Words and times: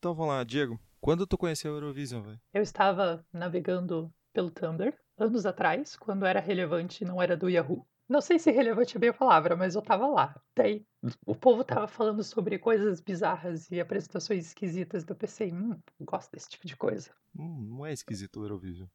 Então 0.00 0.14
vamos 0.14 0.32
lá, 0.32 0.42
Diego. 0.42 0.80
Quando 0.98 1.26
tu 1.26 1.36
conheceu 1.36 1.72
a 1.72 1.76
Eurovision, 1.76 2.22
velho? 2.22 2.40
Eu 2.54 2.62
estava 2.62 3.22
navegando 3.30 4.10
pelo 4.32 4.50
Tumblr 4.50 4.94
anos 5.18 5.44
atrás, 5.44 5.94
quando 5.94 6.24
era 6.24 6.40
relevante 6.40 7.04
e 7.04 7.06
não 7.06 7.20
era 7.20 7.36
do 7.36 7.50
Yahoo. 7.50 7.86
Não 8.08 8.22
sei 8.22 8.38
se 8.38 8.50
relevante 8.50 8.96
é 8.96 8.98
bem 9.00 9.10
a 9.10 9.14
palavra, 9.14 9.54
mas 9.56 9.74
eu 9.74 9.82
tava 9.82 10.06
lá. 10.06 10.34
Daí 10.56 10.86
o 11.26 11.34
povo 11.34 11.62
tava 11.62 11.86
falando 11.86 12.24
sobre 12.24 12.58
coisas 12.58 12.98
bizarras 13.02 13.70
e 13.70 13.78
apresentações 13.78 14.46
esquisitas. 14.46 15.04
Eu 15.06 15.14
pensei, 15.14 15.52
hum, 15.52 15.78
gosto 16.00 16.32
desse 16.32 16.48
tipo 16.48 16.66
de 16.66 16.76
coisa. 16.78 17.10
Hum, 17.38 17.66
não 17.76 17.84
é 17.84 17.92
esquisito 17.92 18.40
o 18.40 18.44
Eurovision. 18.44 18.88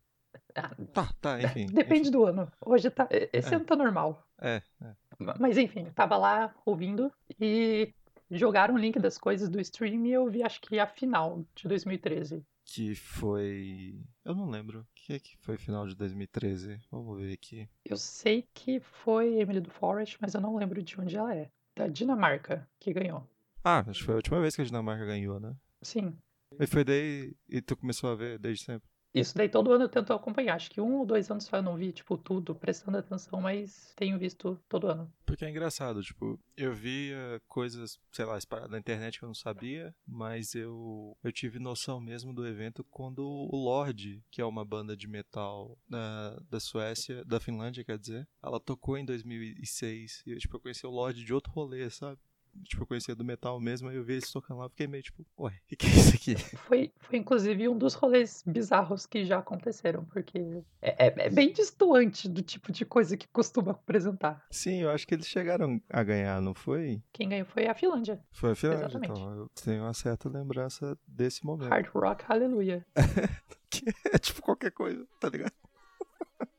Ah, 0.56 0.72
Tá, 0.92 1.10
tá, 1.22 1.40
enfim. 1.40 1.68
Depende 1.72 2.10
do 2.10 2.26
ano. 2.26 2.52
Hoje 2.66 2.90
tá. 2.90 3.08
Esse 3.32 3.54
É. 3.54 3.58
ano 3.58 3.66
tá 3.66 3.76
normal. 3.76 4.28
É, 4.42 4.60
é. 4.82 4.96
Mas 5.40 5.56
enfim, 5.60 5.86
eu 5.86 5.94
tava 5.94 6.18
lá 6.18 6.54
ouvindo 6.66 7.12
e 7.40 7.94
jogaram 8.32 8.76
o 8.76 8.78
link 8.78 9.00
das 9.00 9.18
coisas 9.18 9.50
do 9.50 9.60
stream 9.60 10.06
e 10.06 10.12
eu 10.12 10.30
vi 10.30 10.44
acho 10.44 10.62
que 10.62 10.80
a 10.80 10.88
final 10.88 11.46
de 11.56 11.68
2013. 11.68 12.46
Que 12.66 12.96
foi. 12.96 14.00
Eu 14.24 14.34
não 14.34 14.50
lembro. 14.50 14.80
O 14.82 14.88
que 14.96 15.14
é 15.14 15.20
que 15.20 15.38
foi 15.38 15.56
final 15.56 15.88
de 15.88 15.96
2013? 15.96 16.80
Vamos 16.92 17.20
ver 17.20 17.34
aqui. 17.34 17.70
Eu 17.86 17.96
sei 17.96 18.48
que 18.54 18.80
foi 18.80 19.40
Emily 19.40 19.62
do 19.62 19.70
Forest, 19.70 20.18
mas 20.20 20.34
eu 20.34 20.42
não 20.42 20.56
lembro 20.56 20.82
de 20.82 21.00
onde 21.00 21.16
ela 21.16 21.36
é. 21.36 21.52
Da 21.76 21.88
Dinamarca 21.88 22.68
que 22.80 22.92
ganhou. 22.92 23.28
Ah, 23.64 23.84
acho 23.88 24.00
que 24.00 24.06
foi 24.06 24.16
a 24.16 24.18
última 24.18 24.42
vez 24.42 24.56
que 24.56 24.62
a 24.62 24.66
Dinamarca 24.66 25.06
ganhou, 25.06 25.40
né? 25.40 25.56
Sim. 25.82 26.18
E 26.60 26.66
foi 26.66 26.84
daí. 26.84 27.36
E 27.48 27.62
tu 27.62 27.78
começou 27.78 28.12
a 28.12 28.16
ver 28.16 28.40
desde 28.40 28.64
sempre. 28.66 28.90
Isso 29.16 29.34
daí 29.34 29.48
todo 29.48 29.72
ano 29.72 29.86
eu 29.86 29.90
tento 29.90 30.12
acompanhar. 30.12 30.56
Acho 30.56 30.70
que 30.70 30.82
um 30.82 30.98
ou 30.98 31.06
dois 31.06 31.32
anos 31.32 31.46
só 31.46 31.56
eu 31.56 31.64
não 31.64 31.78
vi, 31.78 31.94
tipo, 31.94 32.18
tudo, 32.18 32.54
prestando 32.54 32.98
atenção, 32.98 33.40
mas 33.40 33.94
tenho 33.96 34.20
visto 34.20 34.60
todo 34.68 34.88
ano. 34.88 35.10
Porque 35.26 35.46
é 35.46 35.50
engraçado, 35.50 36.04
tipo, 36.04 36.38
eu 36.58 36.74
via 36.74 37.42
coisas, 37.48 37.98
sei 38.12 38.26
lá, 38.26 38.38
espalhadas 38.38 38.72
na 38.72 38.78
internet 38.78 39.18
que 39.18 39.24
eu 39.24 39.28
não 39.28 39.34
sabia, 39.34 39.96
mas 40.06 40.54
eu, 40.54 41.18
eu 41.24 41.32
tive 41.32 41.60
noção 41.60 42.02
mesmo 42.02 42.34
do 42.34 42.46
evento 42.46 42.84
quando 42.92 43.26
o 43.26 43.56
Lorde, 43.56 44.22
que 44.30 44.42
é 44.42 44.46
uma 44.46 44.66
banda 44.66 44.98
de 44.98 45.08
metal 45.08 45.78
da, 45.88 46.38
da 46.50 46.60
Suécia, 46.60 47.24
da 47.24 47.40
Finlândia, 47.40 47.86
quer 47.86 47.98
dizer, 47.98 48.28
ela 48.44 48.60
tocou 48.60 48.98
em 48.98 49.06
2006 49.06 50.24
e 50.26 50.32
eu, 50.32 50.38
tipo, 50.40 50.58
eu 50.58 50.60
conheci 50.60 50.86
o 50.86 50.92
Lorde 50.92 51.24
de 51.24 51.34
outro 51.34 51.54
rolê, 51.54 51.90
sabe? 51.90 52.20
Tipo, 52.64 52.84
eu 52.84 52.88
conhecia 52.88 53.16
do 53.16 53.24
metal 53.24 53.60
mesmo, 53.60 53.90
aí 53.90 53.96
eu 53.96 54.04
vi 54.04 54.14
eles 54.14 54.32
tocando 54.32 54.60
lá, 54.60 54.70
fiquei 54.70 54.88
meio 54.88 55.04
tipo, 55.04 55.26
ué, 55.40 55.52
o 55.52 55.68
que, 55.68 55.76
que 55.76 55.86
é 55.86 55.90
isso 55.90 56.16
aqui? 56.16 56.36
Foi, 56.66 56.92
foi 57.00 57.20
inclusive 57.20 57.68
um 57.70 57.78
dos 57.78 57.94
rolês 57.94 58.44
bizarros 58.46 59.06
que 59.06 59.24
já 59.26 59.40
aconteceram, 59.40 60.04
porque 60.06 60.38
é, 60.82 61.08
é- 61.08 61.26
é 61.26 61.30
bem 61.30 61.52
distoante 61.54 62.28
do 62.28 62.42
tipo 62.42 62.72
de 62.72 62.86
coisa 62.86 63.16
que 63.18 63.28
costuma 63.28 63.72
apresentar. 63.72 64.44
Sim, 64.50 64.82
eu 64.82 64.90
acho 64.90 65.06
que 65.08 65.14
eles 65.14 65.28
chegaram 65.28 65.80
a 65.90 66.04
ganhar, 66.04 66.42
não 66.42 66.54
foi? 66.56 67.02
Quem 67.14 67.30
ganhou 67.30 67.46
foi 67.46 67.68
a 67.68 67.76
Finlândia. 67.76 68.20
Foi 68.32 68.52
a 68.52 68.56
Finlândia, 68.56 68.86
Exatamente. 68.86 69.12
então 69.20 69.36
eu 69.36 69.50
tenho 69.50 69.84
uma 69.84 69.94
certa 69.94 70.28
lembrança 70.30 70.98
desse 71.08 71.46
momento. 71.46 71.70
Hard 71.70 71.88
Rock 71.94 72.24
Hallelujah. 72.28 72.86
que 73.70 73.84
é 74.12 74.18
tipo 74.18 74.42
qualquer 74.42 74.72
coisa, 74.72 75.06
tá 75.20 75.30
ligado? 75.30 75.54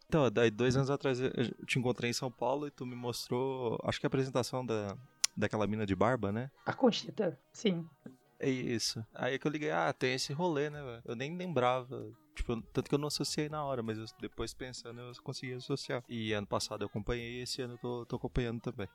Então, 0.08 0.30
daí 0.30 0.50
dois 0.52 0.76
anos 0.76 0.88
atrás 0.88 1.18
eu 1.20 1.30
eu 1.34 1.66
te 1.66 1.78
encontrei 1.80 2.08
em 2.10 2.12
São 2.12 2.30
Paulo 2.30 2.66
e 2.68 2.70
tu 2.70 2.86
me 2.86 2.94
mostrou, 2.94 3.76
acho 3.82 3.98
que 3.98 4.06
a 4.06 4.08
apresentação 4.08 4.64
da, 4.64 4.96
daquela 5.36 5.66
mina 5.66 5.84
de 5.86 5.94
barba, 5.94 6.32
né? 6.32 6.50
A 6.64 6.72
Conchita, 6.72 7.38
sim. 7.52 7.88
É 8.38 8.48
isso. 8.50 9.04
Aí 9.14 9.34
é 9.34 9.38
que 9.38 9.46
eu 9.46 9.50
liguei, 9.50 9.70
ah, 9.70 9.92
tem 9.92 10.14
esse 10.14 10.32
rolê, 10.32 10.68
né, 10.68 10.82
velho? 10.82 11.02
Eu 11.04 11.16
nem 11.16 11.36
lembrava. 11.36 12.10
Tipo, 12.34 12.60
tanto 12.60 12.88
que 12.88 12.94
eu 12.94 12.98
não 12.98 13.08
associei 13.08 13.48
na 13.48 13.64
hora, 13.64 13.82
mas 13.82 13.96
eu- 13.96 14.04
depois 14.20 14.52
pensando 14.52 15.00
eu 15.00 15.12
consegui 15.22 15.54
associar. 15.54 16.02
E 16.08 16.32
ano 16.32 16.46
passado 16.46 16.82
eu 16.82 16.86
acompanhei 16.86 17.38
e 17.38 17.42
esse 17.42 17.62
ano 17.62 17.74
eu 17.74 17.78
tô, 17.78 18.06
tô 18.06 18.16
acompanhando 18.16 18.60
também. 18.60 18.88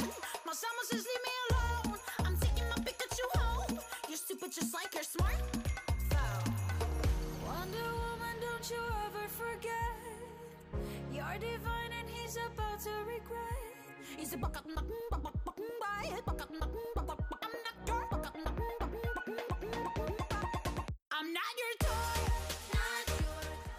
hey. 0.00 0.06
My 0.44 0.52
summer 0.52 0.84
says 0.90 1.04
leave 1.04 1.22
me 1.24 1.32
alone. 1.48 1.51
Stupid 4.42 4.54
just 4.60 4.74
like 4.74 4.92
you're 4.94 5.04
smart. 5.04 5.34
Wonder 7.46 7.78
Woman, 7.78 8.36
don't 8.40 8.70
you 8.70 8.82
ever 9.06 9.28
forget. 9.28 9.94
You're 11.12 11.38
divine 11.38 11.92
and 12.00 12.08
he's 12.10 12.36
about 12.36 12.80
to 12.80 12.90
regret. 13.06 13.62
He's 14.16 14.32
a 14.34 14.36
buck 14.36 14.56
up. 14.56 14.66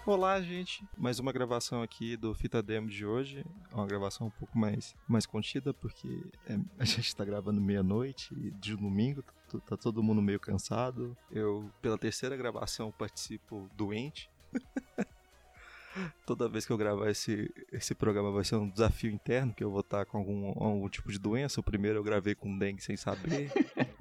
Olá, 0.06 0.41
gente. 0.41 0.85
Mais 0.97 1.18
uma 1.18 1.31
gravação 1.31 1.81
aqui 1.81 2.18
do 2.18 2.35
Fita 2.35 2.62
Demo 2.62 2.90
de 2.90 3.06
hoje. 3.06 3.45
É 3.72 3.75
uma 3.75 3.88
gravação 3.88 4.28
um 4.28 4.30
pouco 4.30 4.57
mais, 4.57 4.94
mais 5.07 5.25
contida, 5.25 5.74
porque 5.74 6.22
é, 6.45 6.59
a 6.78 6.84
gente 6.84 7.16
tá 7.16 7.24
gravando 7.24 7.62
meia-noite 7.62 8.34
e 8.35 8.51
de 8.51 8.75
domingo, 8.75 9.24
tá, 9.61 9.71
tá 9.71 9.77
todo 9.77 10.03
mundo 10.03 10.21
meio 10.21 10.39
cansado. 10.39 11.15
Eu, 11.31 11.69
pela 11.81 11.97
terceira 11.97 12.35
gravação, 12.35 12.91
participo 12.91 13.69
doente. 13.75 14.29
Toda 16.25 16.49
vez 16.49 16.65
que 16.65 16.73
eu 16.73 16.77
gravar 16.77 17.09
esse, 17.09 17.53
esse 17.71 17.93
programa 17.93 18.31
vai 18.31 18.43
ser 18.43 18.55
um 18.55 18.69
desafio 18.69 19.11
interno, 19.11 19.53
que 19.53 19.63
eu 19.63 19.69
vou 19.69 19.81
estar 19.81 20.05
com 20.05 20.17
algum, 20.17 20.47
algum 20.47 20.89
tipo 20.89 21.11
de 21.11 21.19
doença. 21.19 21.59
O 21.59 21.63
primeiro 21.63 21.99
eu 21.99 22.03
gravei 22.03 22.33
com 22.33 22.57
dengue 22.57 22.83
sem 22.83 22.97
saber. 22.97 23.51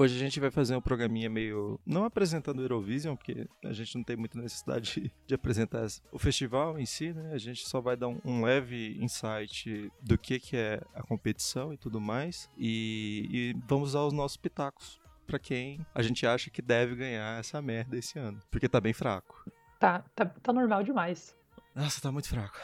Hoje 0.00 0.16
a 0.16 0.18
gente 0.18 0.40
vai 0.40 0.50
fazer 0.50 0.74
um 0.74 0.80
programinha 0.80 1.28
meio. 1.28 1.78
Não 1.84 2.06
apresentando 2.06 2.60
o 2.60 2.62
Eurovision, 2.62 3.14
porque 3.14 3.46
a 3.62 3.72
gente 3.74 3.96
não 3.96 4.02
tem 4.02 4.16
muita 4.16 4.40
necessidade 4.40 4.94
de, 4.94 5.12
de 5.28 5.34
apresentar 5.34 5.86
o 6.10 6.18
festival 6.18 6.78
em 6.78 6.86
si, 6.86 7.12
né? 7.12 7.34
A 7.34 7.36
gente 7.36 7.68
só 7.68 7.82
vai 7.82 7.98
dar 7.98 8.08
um, 8.08 8.18
um 8.24 8.42
leve 8.42 8.96
insight 8.98 9.92
do 10.00 10.16
que, 10.16 10.40
que 10.40 10.56
é 10.56 10.80
a 10.94 11.02
competição 11.02 11.70
e 11.70 11.76
tudo 11.76 12.00
mais. 12.00 12.48
E, 12.56 13.28
e 13.30 13.56
vamos 13.68 13.90
usar 13.90 14.00
os 14.04 14.14
nossos 14.14 14.38
pitacos 14.38 14.98
pra 15.26 15.38
quem 15.38 15.84
a 15.94 16.00
gente 16.00 16.26
acha 16.26 16.48
que 16.48 16.62
deve 16.62 16.96
ganhar 16.96 17.38
essa 17.38 17.60
merda 17.60 17.94
esse 17.94 18.18
ano. 18.18 18.40
Porque 18.50 18.70
tá 18.70 18.80
bem 18.80 18.94
fraco. 18.94 19.44
Tá, 19.78 20.02
tá, 20.14 20.24
tá 20.24 20.50
normal 20.50 20.82
demais. 20.82 21.36
Nossa, 21.74 22.00
tá 22.00 22.10
muito 22.10 22.26
fraco. 22.26 22.58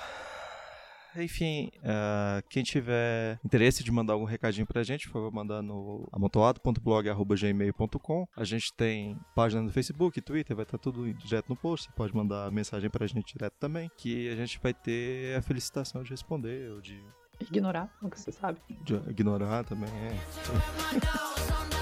Enfim, 1.19 1.71
ah, 1.85 2.43
quem 2.49 2.63
tiver 2.63 3.39
interesse 3.45 3.83
de 3.83 3.91
mandar 3.91 4.13
algum 4.15 4.25
recadinho 4.25 4.67
pra 4.67 4.83
gente, 4.83 5.07
por 5.07 5.15
favor, 5.15 5.33
mandar 5.33 5.63
no 5.63 6.09
amontoado.blog.gmail.com. 6.13 8.27
A 8.37 8.45
gente 8.45 8.73
tem 8.75 9.19
página 9.35 9.63
no 9.63 9.71
Facebook, 9.71 10.21
Twitter, 10.21 10.55
vai 10.57 10.65
estar 10.65 10.79
tudo 10.79 11.13
direto 11.15 11.49
no 11.49 11.57
post. 11.57 11.87
Você 11.87 11.93
pode 11.93 12.15
mandar 12.15 12.51
mensagem 12.51 12.91
pra 12.91 13.07
gente 13.07 13.33
direto 13.35 13.55
também, 13.59 13.91
que 13.97 14.29
a 14.29 14.37
gente 14.37 14.59
vai 14.63 14.75
ter 14.75 15.37
a 15.37 15.43
felicitação 15.43 16.03
de 16.03 16.11
responder 16.11 16.71
ou 16.73 16.81
de, 16.81 17.03
Ignorar, 17.41 17.91
nunca 18.01 18.17
se 18.17 18.33
sabe. 18.33 18.59
de 18.83 18.95
ignorar 19.11 19.63
também. 19.65 19.91
É. 19.91 21.67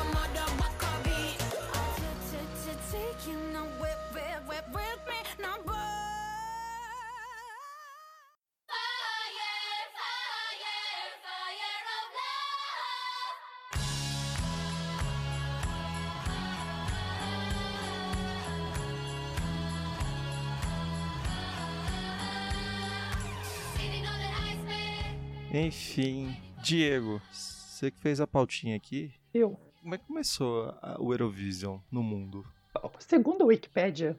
Enfim, 25.57 26.37
Diego, 26.65 27.23
você 27.31 27.89
que 27.89 28.01
fez 28.01 28.21
a 28.21 28.27
pautinha 28.27 28.75
aqui, 28.75 29.13
Eu, 29.33 29.57
como 29.81 29.95
é 29.95 29.99
que 29.99 30.05
começou 30.05 30.75
a- 30.83 30.97
o 30.99 31.13
Eurovision 31.13 31.79
no 31.93 32.03
mundo? 32.03 32.45
segundo 32.99 33.43
a 33.43 33.47
Wikipédia, 33.47 34.17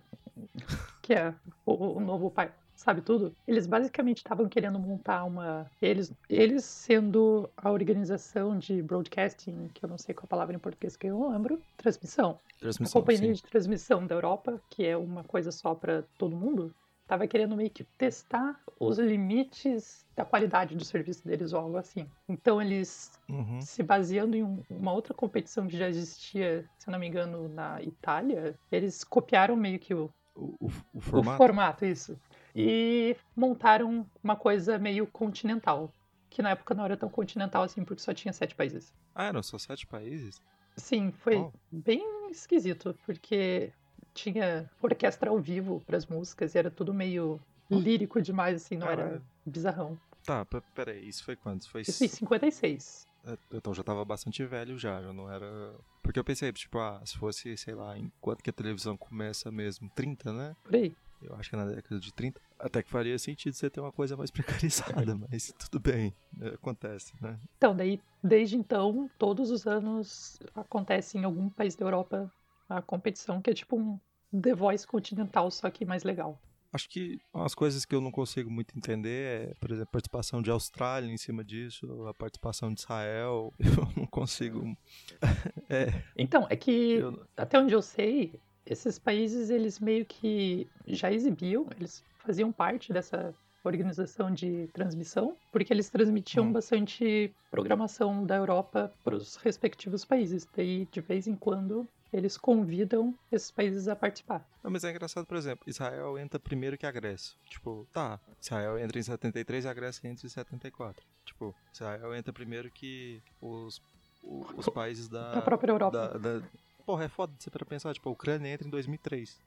que 1.01 1.13
é 1.13 1.35
o, 1.65 1.97
o 1.97 1.99
novo 1.99 2.31
pai 2.31 2.53
sabe 2.73 3.01
tudo, 3.01 3.35
eles 3.45 3.67
basicamente 3.67 4.17
estavam 4.17 4.47
querendo 4.47 4.79
montar 4.79 5.25
uma. 5.25 5.69
Eles, 5.81 6.13
eles 6.29 6.63
sendo 6.63 7.49
a 7.57 7.69
organização 7.71 8.57
de 8.57 8.81
broadcasting, 8.81 9.69
que 9.73 9.83
eu 9.83 9.89
não 9.89 9.97
sei 9.97 10.13
qual 10.15 10.25
a 10.25 10.27
palavra 10.27 10.55
em 10.55 10.59
português 10.59 10.95
que 10.95 11.07
eu 11.07 11.17
não 11.19 11.31
lembro, 11.31 11.61
transmissão. 11.77 12.39
A 12.55 12.59
Transmissão, 12.59 13.01
companhia 13.01 13.27
sim. 13.27 13.33
de 13.33 13.43
transmissão 13.43 14.05
da 14.07 14.15
Europa, 14.15 14.61
que 14.69 14.85
é 14.85 14.95
uma 14.95 15.23
coisa 15.23 15.51
só 15.51 15.75
para 15.75 16.03
todo 16.17 16.35
mundo, 16.35 16.73
estava 17.05 17.27
querendo 17.27 17.55
meio 17.55 17.69
que 17.69 17.83
testar 17.83 18.59
os 18.79 18.97
limites 18.97 20.05
da 20.15 20.25
qualidade 20.25 20.75
do 20.75 20.83
serviço 20.83 21.23
deles 21.25 21.53
ou 21.53 21.59
algo 21.59 21.77
assim. 21.77 22.09
Então 22.27 22.59
eles 22.61 23.11
Uhum. 23.29 23.61
se 23.61 23.83
baseando 23.83 24.35
em 24.35 24.43
um- 24.43 24.63
uma 24.69 24.91
outra 24.91 25.13
competição 25.13 25.67
que 25.67 25.77
já 25.77 25.87
existia, 25.87 26.67
se 26.79 26.89
eu 26.89 26.91
não 26.91 26.99
me 26.99 27.07
engano, 27.07 27.47
na 27.47 27.81
Itália, 27.81 28.57
eles 28.71 29.03
copiaram 29.03 29.55
meio 29.55 29.79
que 29.79 29.93
o, 29.93 30.09
O, 30.35 30.55
o- 30.59 30.71
o 30.95 30.99
formato? 30.99 31.37
formato, 31.37 31.85
isso. 31.85 32.19
E 32.55 33.15
montaram 33.35 34.05
uma 34.23 34.35
coisa 34.35 34.77
meio 34.77 35.05
continental. 35.07 35.93
Que 36.29 36.41
na 36.41 36.49
época 36.49 36.73
não 36.73 36.83
era 36.83 36.97
tão 36.97 37.07
continental 37.07 37.63
assim, 37.63 37.85
porque 37.85 38.01
só 38.01 38.13
tinha 38.13 38.33
sete 38.33 38.53
países. 38.55 38.93
Ah, 39.13 39.25
eram 39.27 39.41
só 39.43 39.57
sete 39.57 39.87
países? 39.87 40.41
Sim, 40.75 41.11
foi 41.11 41.37
Oh. 41.37 41.51
bem 41.71 42.29
esquisito, 42.31 42.97
porque 43.05 43.71
tinha 44.15 44.67
orquestra 44.81 45.29
ao 45.29 45.39
vivo 45.39 45.83
pras 45.85 46.07
músicas 46.07 46.55
e 46.55 46.57
era 46.57 46.71
tudo 46.71 46.93
meio 46.93 47.39
lírico 47.69 48.21
demais, 48.21 48.55
assim, 48.63 48.77
não 48.77 48.87
era 48.87 49.03
Caralho. 49.03 49.25
bizarrão. 49.45 49.99
Tá, 50.25 50.43
pe- 50.45 50.61
peraí, 50.73 51.07
isso 51.07 51.23
foi 51.23 51.35
quando? 51.35 51.63
Foi 51.67 51.81
Isso 51.81 52.03
em 52.03 52.07
56. 52.07 53.05
É, 53.25 53.37
Então 53.53 53.73
já 53.73 53.83
tava 53.83 54.03
bastante 54.05 54.43
velho 54.45 54.77
já, 54.77 55.01
já 55.01 55.13
não 55.13 55.29
era. 55.31 55.75
Porque 56.01 56.17
eu 56.17 56.23
pensei, 56.23 56.51
tipo, 56.53 56.79
ah, 56.79 57.01
se 57.05 57.17
fosse, 57.17 57.55
sei 57.57 57.75
lá, 57.75 57.97
enquanto 57.97 58.41
que 58.41 58.49
a 58.49 58.53
televisão 58.53 58.95
começa 58.97 59.51
mesmo, 59.51 59.89
30, 59.95 60.31
né? 60.33 60.55
Por 60.63 60.75
aí. 60.75 60.95
Eu 61.21 61.33
acho 61.35 61.49
que 61.49 61.55
é 61.55 61.59
na 61.59 61.65
década 61.65 61.99
de 61.99 62.13
30. 62.13 62.39
Até 62.59 62.83
que 62.83 62.89
faria 62.89 63.17
sentido 63.17 63.53
você 63.53 63.69
ter 63.69 63.79
uma 63.79 63.91
coisa 63.91 64.15
mais 64.15 64.29
precarizada, 64.31 65.15
mas 65.15 65.53
tudo 65.57 65.79
bem, 65.79 66.13
é, 66.41 66.49
acontece, 66.49 67.13
né? 67.21 67.39
Então, 67.57 67.75
daí, 67.75 67.99
desde 68.23 68.55
então, 68.57 69.09
todos 69.17 69.49
os 69.49 69.65
anos 69.65 70.39
acontece 70.53 71.17
em 71.17 71.23
algum 71.23 71.49
país 71.49 71.75
da 71.75 71.85
Europa 71.85 72.31
a 72.69 72.81
competição, 72.81 73.41
que 73.41 73.49
é 73.49 73.53
tipo 73.53 73.75
um 73.77 73.99
The 74.31 74.53
Voice 74.53 74.85
continental, 74.87 75.49
só 75.51 75.69
que 75.69 75.85
mais 75.85 76.03
legal. 76.03 76.39
Acho 76.73 76.89
que 76.89 77.17
umas 77.33 77.55
coisas 77.55 77.85
que 77.85 77.95
eu 77.95 78.01
não 78.01 78.11
consigo 78.11 78.51
muito 78.51 78.77
entender 78.77 79.49
é, 79.49 79.53
por 79.61 79.71
exemplo, 79.71 79.87
a 79.89 79.91
participação 79.93 80.41
de 80.41 80.51
Austrália 80.51 81.09
em 81.09 81.15
cima 81.17 81.41
disso, 81.43 82.05
a 82.07 82.13
participação 82.13 82.73
de 82.73 82.81
Israel. 82.81 83.53
Eu 83.59 83.87
não 83.95 84.05
consigo. 84.05 84.75
é, 85.69 85.93
Então, 86.17 86.45
é 86.49 86.55
que 86.57 86.95
eu, 86.95 87.25
até 87.37 87.57
onde 87.59 87.73
eu 87.73 87.81
sei, 87.81 88.37
esses 88.65 88.99
países 88.99 89.49
eles 89.49 89.79
meio 89.79 90.05
que 90.05 90.67
já 90.85 91.09
exibiam, 91.11 91.65
eles 91.79 92.03
faziam 92.19 92.51
parte 92.51 92.91
dessa 92.91 93.33
organização 93.63 94.29
de 94.31 94.67
transmissão, 94.73 95.35
porque 95.53 95.71
eles 95.73 95.89
transmitiam 95.89 96.45
Hum. 96.47 96.51
bastante 96.53 97.33
programação 97.49 98.25
da 98.25 98.35
Europa 98.35 98.93
para 99.03 99.15
os 99.15 99.37
respectivos 99.37 100.03
países. 100.03 100.45
Daí, 100.55 100.87
de 100.91 100.99
vez 101.01 101.25
em 101.25 101.35
quando, 101.35 101.87
eles 102.15 102.37
convidam 102.37 103.13
esses 103.29 103.51
países 103.51 103.89
a 103.89 103.95
participar. 103.95 104.47
Não, 104.63 104.71
mas 104.71 104.85
é 104.85 104.89
engraçado, 104.89 105.25
por 105.25 105.35
exemplo, 105.35 105.69
Israel 105.69 106.17
entra 106.17 106.39
primeiro 106.39 106.77
que 106.77 106.85
a 106.85 106.91
Grécia. 106.91 107.35
Tipo, 107.49 107.85
tá, 107.91 108.19
Israel 108.41 108.79
entra 108.79 108.97
em 108.97 109.03
73 109.03 109.65
e 109.65 109.67
a 109.67 109.73
Grécia 109.73 110.07
entra 110.07 110.25
em 110.25 110.29
74. 110.29 111.05
Tipo, 111.25 111.53
Israel 111.73 112.15
entra 112.15 112.31
primeiro 112.31 112.71
que 112.71 113.21
os, 113.41 113.81
os 114.23 114.67
países 114.73 115.09
da. 115.09 115.33
Da 115.33 115.41
própria 115.41 115.71
Europa. 115.71 115.97
Da, 115.97 116.17
da... 116.17 116.47
Porra, 116.85 117.03
é 117.03 117.09
foda 117.09 117.33
você 117.37 117.49
para 117.49 117.65
pensar. 117.65 117.93
Tipo, 117.93 118.07
a 118.07 118.13
Ucrânia 118.13 118.47
entra 118.49 118.65
em 118.65 118.71
2003. 118.71 119.37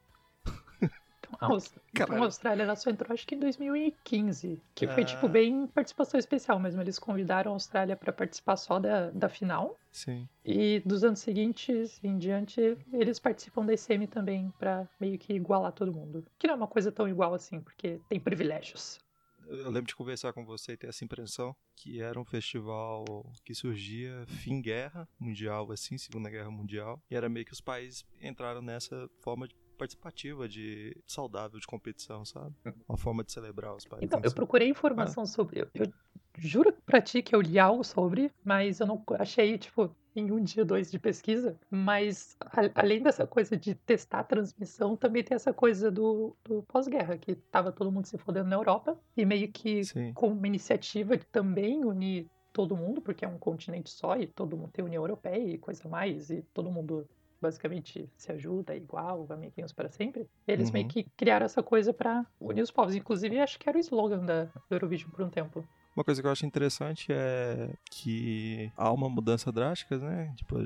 Então, 1.35 1.57
a 1.57 1.57
então, 1.93 2.25
Austrália 2.25 2.63
ela 2.63 2.77
só 2.77 2.91
entrou 2.91 3.13
acho 3.13 3.27
que 3.27 3.35
em 3.35 3.39
2015, 3.39 4.61
que 4.75 4.87
foi 4.87 5.05
tipo 5.05 5.27
Ah. 5.27 5.29
bem 5.29 5.67
participação 5.67 6.19
especial 6.19 6.59
mesmo. 6.59 6.81
Eles 6.81 6.99
convidaram 6.99 7.53
a 7.53 7.55
Austrália 7.55 7.97
para 7.97 8.13
participar 8.13 8.57
só 8.57 8.79
da, 8.79 9.11
da 9.11 9.29
final. 9.29 9.79
Sim. 9.93 10.29
E 10.45 10.81
dos 10.85 11.05
anos 11.05 11.19
seguintes 11.21 12.03
em 12.03 12.19
diante, 12.19 12.77
eles 12.93 13.19
participam 13.19 13.65
da 13.65 13.73
ICM 13.73 14.07
também 14.07 14.53
pra 14.59 14.89
meio 15.01 15.19
que 15.19 15.33
igualar 15.33 15.73
todo 15.73 15.93
mundo. 15.93 16.25
Que 16.39 16.47
não 16.47 16.55
é 16.55 16.57
uma 16.57 16.69
coisa 16.69 16.91
tão 16.93 17.09
igual 17.09 17.35
assim, 17.35 17.61
porque 17.61 18.01
tem 18.09 18.21
privilégios. 18.21 18.99
Eu 19.47 19.71
lembro 19.71 19.87
de 19.87 19.97
conversar 19.97 20.35
com 20.35 20.45
você 20.45 20.73
e 20.73 20.77
ter 20.77 20.89
essa 20.89 21.03
impressão 21.05 21.57
que 21.75 22.03
era 22.03 22.21
um 22.21 22.25
festival 22.25 23.05
que 23.43 23.55
surgia 23.55 24.25
fim 24.27 24.61
guerra 24.61 25.09
mundial, 25.19 25.73
assim, 25.73 25.97
Segunda 25.97 26.29
Guerra 26.29 26.51
Mundial. 26.51 27.01
E 27.11 27.17
era 27.17 27.31
meio 27.31 27.47
que 27.47 27.53
os 27.55 27.61
países 27.61 28.05
entraram 28.21 28.61
nessa 28.61 29.09
forma 29.23 29.49
de 29.49 29.55
participativa, 29.79 30.49
de 30.49 30.97
saudável 31.07 31.59
de 31.59 31.67
competição, 31.67 32.25
sabe? 32.25 32.55
Uma 32.89 32.99
forma 32.99 33.23
de 33.25 33.33
celebrar 33.33 33.75
os 33.75 33.85
países. 33.87 34.07
Então, 34.07 34.21
eu 34.23 34.33
procurei 34.33 34.69
informação 34.69 35.25
sobre. 35.25 35.61
Eu, 35.61 35.69
eu 35.75 35.93
juro 36.37 36.73
pra 36.85 37.01
ti 37.01 37.23
que 37.23 37.35
eu 37.35 37.41
li 37.41 37.59
algo 37.59 37.85
sobre, 37.85 38.31
mas 38.45 38.81
eu 38.81 38.87
não 38.87 39.03
achei, 39.19 39.57
tipo, 39.57 39.95
em 40.15 40.31
um 40.33 40.43
dia, 40.43 40.65
dois 40.65 40.91
de 40.91 40.99
pesquisa. 40.99 41.57
Mas 41.71 42.37
a- 42.41 42.71
além 42.83 43.01
dessa 43.03 43.27
coisa 43.27 43.57
de 43.57 43.75
testar 43.75 44.21
a 44.21 44.25
transmissão, 44.25 44.97
também 44.97 45.23
tem 45.23 45.35
essa 45.37 45.53
coisa 45.53 45.91
do, 45.91 46.37
do 46.45 46.63
pós-guerra, 46.65 47.17
que 47.17 47.35
tava 47.37 47.71
todo 47.73 47.91
mundo 47.93 48.07
se 48.07 48.19
fodendo 48.19 48.49
na 48.49 48.57
Europa, 48.57 48.99
e 49.17 49.25
meio 49.25 49.49
que 49.51 49.85
Sim. 49.85 50.13
com 50.13 50.29
uma 50.29 50.47
iniciativa 50.47 51.17
de 51.17 51.25
também 51.27 51.85
unir 51.85 52.27
todo 52.53 52.77
mundo, 52.77 53.01
porque 53.01 53.25
é 53.25 53.29
um 53.29 53.39
continente 53.39 53.91
só 53.91 54.17
e 54.17 54.27
todo 54.27 54.57
mundo 54.57 54.71
tem 54.73 54.85
União 54.85 55.03
Europeia 55.05 55.55
e 55.55 55.59
coisa 55.59 55.89
mais, 55.89 56.29
e 56.31 56.43
todo 56.53 56.71
mundo 56.71 57.07
basicamente 57.41 58.09
se 58.17 58.33
ajuda 58.33 58.75
é 58.75 58.77
igual, 58.77 59.27
amiguinhos 59.31 59.73
para 59.73 59.89
sempre. 59.91 60.29
Eles 60.47 60.71
meio 60.71 60.85
Uhum. 60.85 60.91
que 60.91 61.05
criaram 61.17 61.47
essa 61.47 61.63
coisa 61.63 61.93
pra 61.93 62.25
unir 62.41 62.63
os 62.63 62.71
povos. 62.71 62.95
Inclusive, 62.95 63.39
acho 63.41 63.59
que 63.59 63.69
era 63.69 63.79
o 63.79 63.81
slogan 63.81 64.25
da 64.25 64.45
do 64.45 64.53
Eurovision 64.71 65.11
por 65.11 65.25
um 65.25 65.31
tempo. 65.31 65.67
Uma 65.97 66.05
coisa 66.05 66.21
que 66.23 66.29
eu 66.29 66.31
acho 66.31 66.47
interessante 66.47 67.09
é 67.11 67.75
que 67.91 68.71
há 68.77 68.93
uma 68.93 69.09
mudança 69.09 69.51
drástica, 69.51 69.99
né? 69.99 70.33
Tipo, 70.37 70.57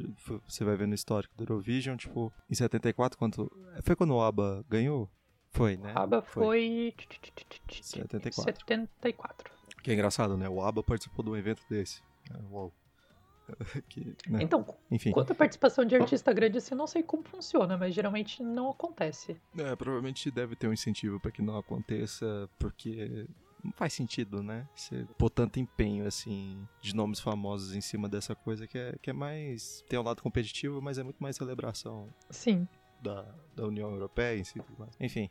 você 0.47 0.63
vai 0.63 0.77
ver 0.77 0.87
no 0.87 0.95
histórico 0.95 1.35
do 1.37 1.43
Eurovision, 1.45 1.97
tipo, 1.97 2.31
em 2.51 2.55
74, 2.55 3.17
quando. 3.19 3.51
Foi 3.83 3.97
quando 3.97 4.15
o 4.15 4.21
ABBA 4.21 4.63
ganhou? 4.69 5.09
Foi, 5.51 5.77
né? 5.79 5.93
A 5.95 6.03
ABBA 6.03 6.23
foi. 6.23 6.95
74. 7.81 8.45
74. 8.45 9.51
Que 9.83 9.91
é 9.91 9.95
engraçado, 9.95 10.37
né? 10.37 10.49
O 10.49 10.61
ABBA 10.63 10.83
participou 10.83 11.25
de 11.25 11.31
um 11.31 11.37
evento 11.37 11.63
desse. 11.69 12.03
Uau. 12.51 12.73
Que, 13.89 14.15
né? 14.29 14.43
Então, 14.43 14.65
Enfim, 14.91 15.11
quanto 15.11 15.33
a 15.33 15.35
participação 15.35 15.85
de 15.85 15.95
artista 15.95 16.33
grande, 16.33 16.59
assim, 16.59 16.75
não 16.75 16.87
sei 16.87 17.03
como 17.03 17.23
funciona, 17.25 17.77
mas 17.77 17.95
geralmente 17.95 18.43
não 18.43 18.71
acontece. 18.71 19.37
é, 19.59 19.77
provavelmente 19.77 20.31
deve 20.31 20.57
ter 20.57 20.69
um 20.69 20.73
incentivo 20.73 21.21
para 21.21 21.31
que 21.31 21.43
não 21.43 21.57
aconteça, 21.57 22.49
porque 22.59 23.27
não 23.63 23.73
faz 23.73 23.93
sentido, 23.93 24.43
né? 24.43 24.69
Você 24.75 25.07
pôr 25.17 25.31
tanto 25.31 25.61
empenho, 25.61 26.07
assim, 26.07 26.67
de 26.81 26.95
nomes 26.95 27.21
famosos 27.21 27.75
em 27.75 27.81
cima 27.81 28.09
dessa 28.09 28.35
coisa 28.35 28.67
que 28.67 28.77
é, 28.79 28.97
que 29.01 29.11
é 29.11 29.13
mais. 29.13 29.85
tem 29.89 29.99
um 29.99 30.03
lado 30.03 30.23
competitivo, 30.23 30.81
mas 30.83 30.99
é 30.99 31.03
muito 31.03 31.23
mais 31.23 31.37
celebração 31.37 32.09
Sim. 32.31 32.67
da, 33.01 33.23
da 33.55 33.67
União 33.67 33.91
Europeia 33.91 34.39
em 34.39 34.45
si. 34.45 34.61
Enfim, 35.01 35.31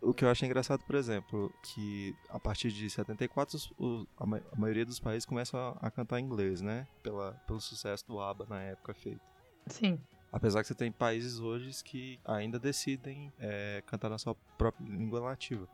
o 0.00 0.14
que 0.14 0.24
eu 0.24 0.28
acho 0.30 0.44
engraçado, 0.44 0.84
por 0.84 0.94
exemplo, 0.94 1.52
que 1.62 2.14
a 2.28 2.38
partir 2.38 2.70
de 2.70 2.88
74 2.88 3.56
os- 3.78 4.06
a, 4.16 4.26
ma- 4.26 4.40
a 4.52 4.56
maioria 4.58 4.84
dos 4.86 5.00
países 5.00 5.24
começam 5.26 5.58
a, 5.58 5.86
a 5.86 5.90
cantar 5.90 6.20
em 6.20 6.24
inglês, 6.24 6.60
né? 6.60 6.86
Pela, 7.02 7.32
pelo 7.46 7.60
sucesso 7.60 8.06
do 8.06 8.20
ABBA 8.20 8.46
na 8.48 8.62
época 8.62 8.94
feito. 8.94 9.20
Sim. 9.66 9.98
Apesar 10.32 10.62
que 10.62 10.68
você 10.68 10.74
tem 10.74 10.90
países 10.90 11.38
hoje 11.40 11.70
que 11.84 12.18
ainda 12.24 12.58
decidem 12.58 13.32
é, 13.38 13.82
cantar 13.86 14.08
na 14.08 14.18
sua 14.18 14.34
própria 14.56 14.84
língua 14.88 15.20
nativa. 15.20 15.68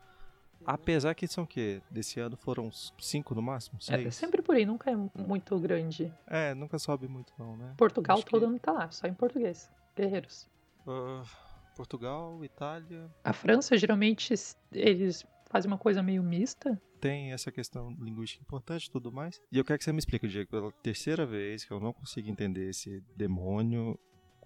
Apesar 0.67 1.15
que 1.15 1.29
são 1.29 1.45
o 1.45 1.47
quê? 1.47 1.81
Desse 1.89 2.19
ano 2.19 2.37
foram 2.37 2.67
uns 2.67 2.93
cinco 2.99 3.33
no 3.35 3.41
máximo? 3.41 3.79
É, 3.79 3.97
Seis? 3.99 4.17
sempre 4.17 4.43
por 4.43 4.57
aí, 4.57 4.67
nunca 4.67 4.91
é 4.91 4.97
muito 4.97 5.57
grande. 5.61 6.13
É, 6.27 6.53
nunca 6.55 6.79
sobe 6.81 7.07
muito 7.07 7.33
não, 7.39 7.57
né? 7.57 7.75
Portugal 7.77 8.17
Acho 8.17 8.25
que- 8.27 8.31
todo 8.33 8.47
ano 8.47 8.59
tá 8.59 8.73
lá, 8.73 8.91
só 8.91 9.07
em 9.07 9.15
português. 9.15 9.71
Guerreiros. 9.97 10.49
Ah, 10.87 11.23
Portugal, 11.79 12.45
Itália, 12.45 13.09
A 13.23 13.33
França, 13.33 13.77
geralmente, 13.79 14.35
eles 14.73 15.25
fazem 15.49 15.71
uma 15.71 15.79
coisa 15.79 16.03
meio 16.03 16.25
mista. 16.25 16.77
tem 17.01 17.33
essa 17.33 17.53
questão 17.53 17.91
linguística 18.01 18.43
importante 18.43 18.87
e 18.87 18.91
tudo 18.91 19.13
mais. 19.13 19.41
E 19.53 19.57
eu 19.59 19.65
quero 19.65 19.79
que 19.79 19.85
você 19.85 19.93
me 19.93 20.01
explique, 20.01 20.27
Diego, 20.27 20.51
pela 20.51 20.73
terceira 20.83 21.25
vez 21.25 21.65
que 21.65 21.71
eu 21.73 21.79
não 21.79 21.93
consigo 21.93 22.29
entender 22.29 22.69
esse 22.71 23.01
demônio. 23.17 23.97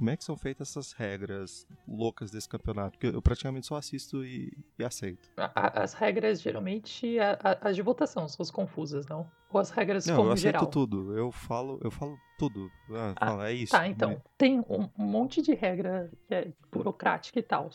Como 0.03 0.11
é 0.11 0.17
que 0.17 0.25
são 0.25 0.37
feitas 0.37 0.69
essas 0.71 0.91
regras 0.91 1.65
loucas 1.87 2.33
desse 2.33 2.49
campeonato? 2.49 2.99
Porque 2.99 3.17
eu 3.17 3.23
praticamente 3.23 3.69
só 3.69 3.77
assisto 3.77 4.25
e, 4.25 4.53
e 4.77 4.83
aceito. 4.83 5.31
As 5.55 5.95
regras, 5.95 6.43
geralmente, 6.43 7.19
as 7.61 7.77
de 7.77 7.83
votação 7.83 8.27
são 8.27 8.43
as 8.43 8.51
confusas, 8.51 9.07
não? 9.07 9.31
Ou 9.49 9.61
as 9.61 9.71
regras 9.71 10.05
Não, 10.05 10.15
eu 10.15 10.19
como 10.19 10.33
aceito 10.33 10.43
geral. 10.55 10.67
tudo. 10.67 11.17
Eu 11.17 11.31
falo, 11.31 11.79
eu 11.85 11.91
falo 11.93 12.19
tudo. 12.37 12.69
Ah, 12.91 13.15
Ah, 13.15 13.27
fala, 13.27 13.49
é 13.49 13.53
isso. 13.53 13.71
Tá, 13.71 13.87
então, 13.87 14.11
né? 14.11 14.23
tem 14.37 14.59
um, 14.59 14.89
um 14.99 15.05
monte 15.05 15.41
de 15.41 15.55
regra 15.55 16.11
que 16.27 16.35
é 16.35 16.53
burocrática 16.73 17.39
e 17.39 17.43
tal. 17.45 17.71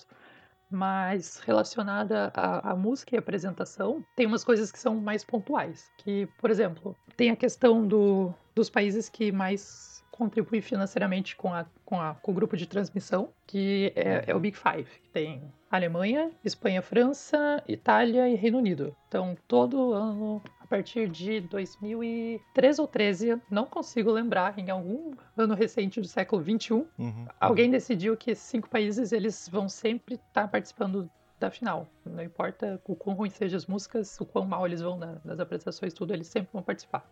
Mas 0.69 1.39
relacionada 1.39 2.29
à, 2.35 2.71
à 2.71 2.75
música 2.75 3.15
e 3.15 3.17
apresentação, 3.17 4.03
tem 4.17 4.25
umas 4.25 4.43
coisas 4.43 4.69
que 4.69 4.79
são 4.79 4.95
mais 4.97 5.23
pontuais. 5.23 5.89
Que, 5.97 6.27
por 6.41 6.51
exemplo, 6.51 6.93
tem 7.15 7.29
a 7.29 7.37
questão 7.37 7.87
do, 7.87 8.33
dos 8.53 8.69
países 8.69 9.07
que 9.07 9.31
mais 9.31 9.96
contribuem 10.17 10.61
financeiramente 10.61 11.35
com, 11.35 11.53
a, 11.53 11.65
com, 11.85 11.99
a, 12.01 12.15
com 12.15 12.31
o 12.31 12.33
grupo 12.33 12.57
de 12.57 12.65
transmissão, 12.67 13.29
que 13.45 13.93
é, 13.95 14.25
é 14.31 14.35
o 14.35 14.39
Big 14.39 14.57
Five. 14.57 14.89
que 15.03 15.09
Tem 15.09 15.41
Alemanha, 15.69 16.31
Espanha, 16.43 16.81
França, 16.81 17.63
Itália 17.67 18.27
e 18.29 18.35
Reino 18.35 18.57
Unido. 18.57 18.95
Então, 19.07 19.37
todo 19.47 19.93
ano, 19.93 20.41
a 20.59 20.65
partir 20.67 21.07
de 21.09 21.41
2013 21.41 22.81
ou 22.81 22.87
13, 22.87 23.41
não 23.49 23.65
consigo 23.65 24.11
lembrar, 24.11 24.57
em 24.57 24.69
algum 24.69 25.13
ano 25.37 25.53
recente 25.53 26.01
do 26.01 26.07
século 26.07 26.41
21, 26.41 26.87
Uhum. 26.97 27.25
alguém 27.39 27.69
decidiu 27.69 28.15
que 28.17 28.31
esses 28.31 28.45
cinco 28.45 28.69
países 28.69 29.11
eles 29.11 29.47
vão 29.49 29.67
sempre 29.69 30.15
estar 30.15 30.47
participando 30.47 31.09
da 31.39 31.51
final. 31.51 31.87
Não 32.05 32.23
importa 32.23 32.81
o 32.87 32.95
quão 32.95 33.15
ruim 33.15 33.29
sejam 33.29 33.57
as 33.57 33.65
músicas, 33.67 34.19
o 34.19 34.25
quão 34.25 34.45
mal 34.45 34.65
eles 34.65 34.81
vão 34.81 34.97
na- 34.97 35.17
nas 35.23 35.39
apresentações, 35.39 35.93
tudo, 35.93 36.13
eles 36.13 36.27
sempre 36.27 36.49
vão 36.51 36.63
participar. 36.63 37.07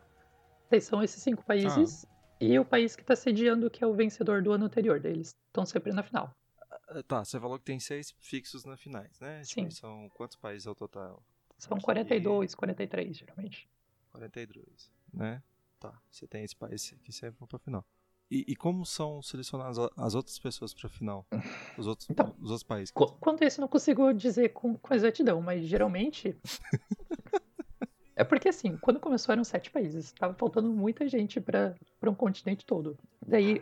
São 0.82 1.02
esses 1.04 1.22
cinco 1.22 1.44
países 1.46 2.06
e 2.40 2.58
o 2.60 2.66
país 2.66 2.96
que 2.96 3.02
está 3.02 3.16
sediando, 3.16 3.70
que 3.70 3.84
é 3.84 3.88
o 3.88 3.94
vencedor 3.94 4.42
do 4.42 4.52
ano 4.52 4.66
anterior. 4.66 5.04
Eles 5.06 5.36
estão 5.48 5.66
sempre 5.66 5.92
na 5.94 6.04
final. 6.04 6.32
Ah, 6.90 7.04
Tá, 7.08 7.24
você 7.26 7.40
falou 7.40 7.58
que 7.58 7.66
tem 7.66 7.80
seis 7.80 8.14
fixos 8.20 8.64
na 8.66 8.78
finais, 8.78 9.20
né? 9.20 9.42
Tipo, 9.44 9.62
Sim. 9.62 9.70
são 9.72 10.10
quantos 10.16 10.36
países 10.38 10.68
ao 10.68 10.76
total? 10.76 11.24
São 11.58 11.76
Aqui- 11.78 11.86
42, 11.86 12.54
43, 12.54 13.18
geralmente. 13.18 13.68
42, 14.12 14.92
né? 15.14 15.42
Tá, 15.80 15.94
você 16.12 16.28
tem 16.28 16.44
esse 16.44 16.56
país 16.56 16.96
que 17.04 17.12
sempre 17.12 17.38
vão 17.40 17.48
pra 17.48 17.60
final. 17.60 17.86
E, 18.30 18.44
e 18.48 18.56
como 18.56 18.86
são 18.86 19.22
selecionadas 19.22 19.78
as 19.96 20.16
outras 20.16 20.40
pessoas 20.40 20.74
pra 20.74 20.90
final? 20.90 21.28
Os 21.78 21.86
outros, 21.86 22.10
Então, 22.10 22.34
os 22.40 22.50
outros 22.50 22.64
países. 22.64 22.92
Qu- 22.92 23.12
Quanto 23.20 23.44
a 23.44 23.48
isso, 23.48 23.62
não 23.62 23.68
consigo 23.68 24.12
dizer 24.14 24.50
com, 24.50 24.76
com 24.78 24.94
exatidão, 24.96 25.42
mas 25.42 25.66
geralmente. 25.66 26.36
é 28.16 28.24
porque, 28.24 28.50
assim, 28.50 28.78
quando 28.78 29.00
começou 29.00 29.34
eram 29.34 29.44
sete 29.44 29.70
países. 29.72 30.12
Tava 30.14 30.34
faltando 30.34 30.72
muita 30.72 31.08
gente 31.08 31.40
para 31.42 31.76
um 32.04 32.16
continente 32.16 32.66
todo. 32.66 32.98
Daí, 33.26 33.62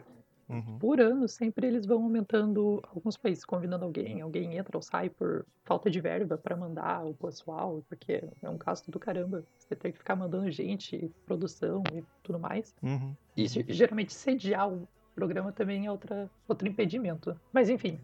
Uhum. 0.50 0.78
por 0.78 1.00
ano, 1.00 1.26
sempre 1.28 1.66
eles 1.66 1.86
vão 1.86 2.04
aumentando 2.04 2.82
alguns 2.94 3.16
países, 3.16 3.46
convidando 3.46 3.86
alguém. 3.86 4.20
Alguém 4.22 4.58
entra 4.58 4.78
ou 4.78 4.82
sai 4.82 5.10
por 5.10 5.46
falta 5.64 5.90
de 5.90 6.02
verba 6.02 6.38
para 6.38 6.56
mandar 6.56 7.06
o 7.06 7.14
pessoal, 7.14 7.82
porque 7.88 8.22
é 8.42 8.50
um 8.50 8.58
gasto 8.58 8.92
do 8.92 9.00
caramba. 9.00 9.44
Você 9.58 9.74
tem 9.74 9.92
que 9.92 9.98
ficar 9.98 10.18
mandando 10.18 10.52
gente, 10.52 11.10
produção 11.26 11.82
e 11.94 12.04
tudo 12.22 12.38
mais. 12.38 12.76
Uhum. 12.84 13.16
E 13.38 13.48
ge- 13.48 13.66
geralmente 13.70 14.14
sediar 14.14 14.70
o 14.72 14.88
programa 15.16 15.52
também 15.54 15.86
é 15.86 15.92
outra, 15.92 16.30
outro 16.48 16.68
impedimento. 16.68 17.36
Mas 17.52 17.70
enfim, 17.70 17.98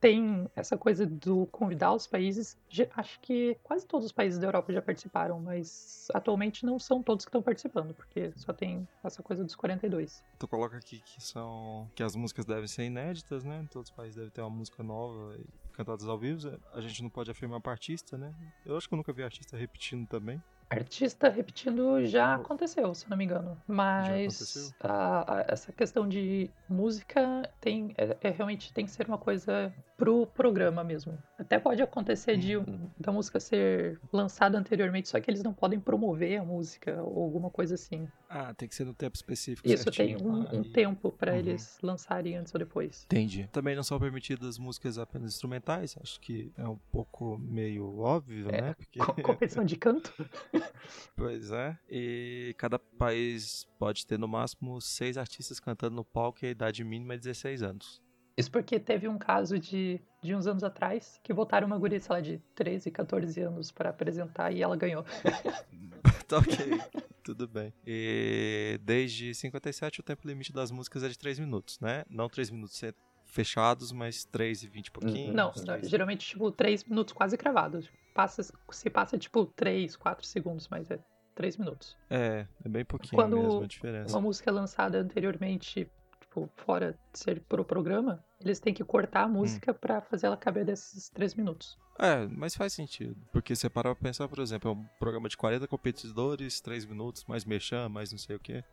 tem 0.00 0.48
essa 0.54 0.76
coisa 0.76 1.06
do 1.06 1.46
convidar 1.46 1.92
os 1.92 2.06
países. 2.06 2.58
Acho 2.96 3.20
que 3.20 3.56
quase 3.62 3.86
todos 3.86 4.06
os 4.06 4.12
países 4.12 4.38
da 4.38 4.46
Europa 4.46 4.72
já 4.72 4.82
participaram, 4.82 5.40
mas 5.40 6.08
atualmente 6.12 6.66
não 6.66 6.78
são 6.78 7.02
todos 7.02 7.24
que 7.24 7.28
estão 7.28 7.42
participando, 7.42 7.94
porque 7.94 8.32
só 8.36 8.52
tem 8.52 8.86
essa 9.02 9.22
coisa 9.22 9.44
dos 9.44 9.54
42. 9.54 10.24
Tu 10.38 10.48
coloca 10.48 10.76
aqui 10.76 11.00
que 11.00 11.22
são. 11.22 11.88
que 11.94 12.02
as 12.02 12.14
músicas 12.14 12.44
devem 12.44 12.66
ser 12.66 12.84
inéditas, 12.84 13.44
né? 13.44 13.66
Todos 13.70 13.90
os 13.90 13.96
países 13.96 14.16
devem 14.16 14.30
ter 14.30 14.40
uma 14.40 14.50
música 14.50 14.82
nova 14.82 15.36
e 15.38 15.46
cantadas 15.72 16.06
ao 16.06 16.18
vivo. 16.18 16.58
A 16.74 16.80
gente 16.80 17.02
não 17.02 17.10
pode 17.10 17.30
afirmar 17.30 17.60
pra 17.60 17.72
artista, 17.72 18.18
né? 18.18 18.34
Eu 18.64 18.76
acho 18.76 18.88
que 18.88 18.94
eu 18.94 18.98
nunca 18.98 19.12
vi 19.12 19.22
artista 19.22 19.56
repetindo 19.56 20.06
também. 20.06 20.42
Artista 20.70 21.28
repetindo 21.28 22.04
já 22.06 22.34
aconteceu, 22.36 22.94
se 22.94 23.10
não 23.10 23.16
me 23.16 23.24
engano. 23.24 23.60
Mas 23.66 24.72
a- 24.80 25.38
a- 25.40 25.44
essa 25.48 25.72
questão 25.72 26.08
de 26.08 26.48
música 26.68 27.42
tem 27.60 27.92
é, 27.98 28.16
é 28.20 28.30
realmente 28.30 28.72
tem 28.72 28.84
que 28.84 28.90
ser 28.92 29.08
uma 29.08 29.18
coisa 29.18 29.72
pro 30.00 30.26
programa 30.28 30.82
mesmo. 30.82 31.16
Até 31.38 31.58
pode 31.58 31.82
acontecer 31.82 32.38
de 32.38 32.56
um- 32.56 32.90
da 32.98 33.12
música 33.12 33.38
ser 33.38 34.00
lançada 34.10 34.56
anteriormente, 34.58 35.10
só 35.10 35.20
que 35.20 35.30
eles 35.30 35.42
não 35.42 35.52
podem 35.52 35.78
promover 35.78 36.40
a 36.40 36.44
música 36.44 37.02
ou 37.02 37.22
alguma 37.22 37.50
coisa 37.50 37.74
assim. 37.74 38.08
Ah, 38.28 38.54
tem 38.54 38.66
que 38.66 38.74
ser 38.74 38.84
no 38.86 38.94
tempo 38.94 39.14
específico. 39.16 39.68
Isso 39.68 39.84
tem 39.90 40.08
certinho. 40.16 40.26
um, 40.26 40.38
um 40.56 40.60
Aí- 40.62 40.72
tempo 40.72 41.12
pra 41.12 41.32
Uhum. 41.32 41.38
eles 41.38 41.78
lançarem 41.82 42.36
antes 42.38 42.54
ou 42.54 42.58
depois. 42.58 43.04
Entendi. 43.04 43.46
Também 43.52 43.76
não 43.76 43.82
são 43.82 43.98
permitidas 44.00 44.56
músicas 44.58 44.96
apenas 44.96 45.34
instrumentais. 45.34 45.96
Acho 46.00 46.18
que 46.20 46.50
é 46.56 46.66
um 46.66 46.78
pouco 46.90 47.36
meio 47.38 47.98
óbvio, 47.98 48.48
É, 48.48 48.62
né? 48.62 48.74
Porque... 48.74 48.98
Co- 49.00 49.22
Competição 49.22 49.64
de 49.66 49.76
canto? 49.76 50.14
Pois 51.14 51.50
é. 51.50 51.76
E 51.90 52.54
cada 52.56 52.78
país 52.78 53.66
pode 53.78 54.06
ter 54.06 54.18
no 54.18 54.26
máximo 54.26 54.80
seis 54.80 55.18
artistas 55.18 55.60
cantando 55.60 55.94
no 55.96 56.04
palco 56.04 56.38
e 56.42 56.48
a 56.48 56.50
idade 56.50 56.82
mínima 56.82 57.14
é 57.14 57.18
16 57.18 57.62
anos. 57.62 58.00
Isso 58.40 58.50
porque 58.50 58.80
teve 58.80 59.06
um 59.06 59.18
caso 59.18 59.58
de, 59.58 60.00
de 60.22 60.34
uns 60.34 60.46
anos 60.46 60.64
atrás 60.64 61.20
que 61.22 61.32
votaram 61.32 61.66
uma 61.66 61.78
guria, 61.78 62.00
sei 62.00 62.14
lá, 62.14 62.20
de 62.20 62.38
13, 62.54 62.90
14 62.90 63.40
anos 63.40 63.70
pra 63.70 63.90
apresentar 63.90 64.52
e 64.52 64.62
ela 64.62 64.76
ganhou. 64.76 65.04
tá 66.26 66.38
ok. 66.38 66.80
Tudo 67.22 67.46
bem. 67.46 67.72
E 67.86 68.80
desde 68.82 69.34
57 69.34 70.00
o 70.00 70.02
tempo 70.02 70.26
limite 70.26 70.52
das 70.52 70.70
músicas 70.70 71.04
é 71.04 71.08
de 71.08 71.18
3 71.18 71.38
minutos, 71.38 71.78
né? 71.80 72.04
Não 72.08 72.28
3 72.28 72.50
minutos 72.50 72.82
fechados, 73.26 73.92
mas 73.92 74.24
3 74.24 74.64
e 74.64 74.68
20 74.68 74.86
e 74.86 74.90
pouquinho. 74.90 75.32
Não, 75.32 75.52
não, 75.66 75.82
geralmente, 75.84 76.26
tipo, 76.26 76.50
3 76.50 76.84
minutos 76.84 77.12
quase 77.12 77.36
cravados. 77.36 77.88
Passa, 78.14 78.42
se 78.42 78.90
passa, 78.90 79.16
tipo, 79.16 79.46
3, 79.46 79.96
4 79.96 80.26
segundos, 80.26 80.66
mas 80.68 80.90
é 80.90 80.98
3 81.34 81.56
minutos. 81.56 81.96
É, 82.08 82.46
é 82.64 82.68
bem 82.68 82.84
pouquinho 82.84 83.14
Quando 83.14 83.36
mesmo 83.36 83.62
a 83.62 83.66
diferença. 83.66 84.14
Uma 84.16 84.22
música 84.22 84.50
lançada 84.50 84.98
anteriormente, 84.98 85.88
tipo, 86.20 86.50
fora 86.56 86.98
de 87.12 87.18
ser 87.18 87.40
pro 87.42 87.64
programa, 87.64 88.22
eles 88.40 88.58
têm 88.58 88.72
que 88.74 88.82
cortar 88.84 89.22
a 89.24 89.26
Hum. 89.26 89.32
música 89.32 89.72
pra 89.74 90.00
fazer 90.00 90.26
ela 90.26 90.36
caber 90.36 90.64
desses 90.64 91.08
3 91.10 91.34
minutos. 91.34 91.78
É, 91.98 92.26
mas 92.28 92.54
faz 92.54 92.72
sentido. 92.72 93.14
Porque 93.32 93.54
você 93.54 93.68
para 93.68 93.94
pra 93.94 94.02
pensar, 94.02 94.26
por 94.28 94.38
exemplo, 94.38 94.70
é 94.70 94.74
um 94.74 94.84
programa 94.98 95.28
de 95.28 95.36
40 95.36 95.66
competidores, 95.68 96.60
3 96.60 96.86
minutos, 96.86 97.24
mais 97.26 97.44
mexam, 97.44 97.88
mais 97.88 98.10
não 98.10 98.18
sei 98.18 98.36
o 98.36 98.40
quê. 98.40 98.64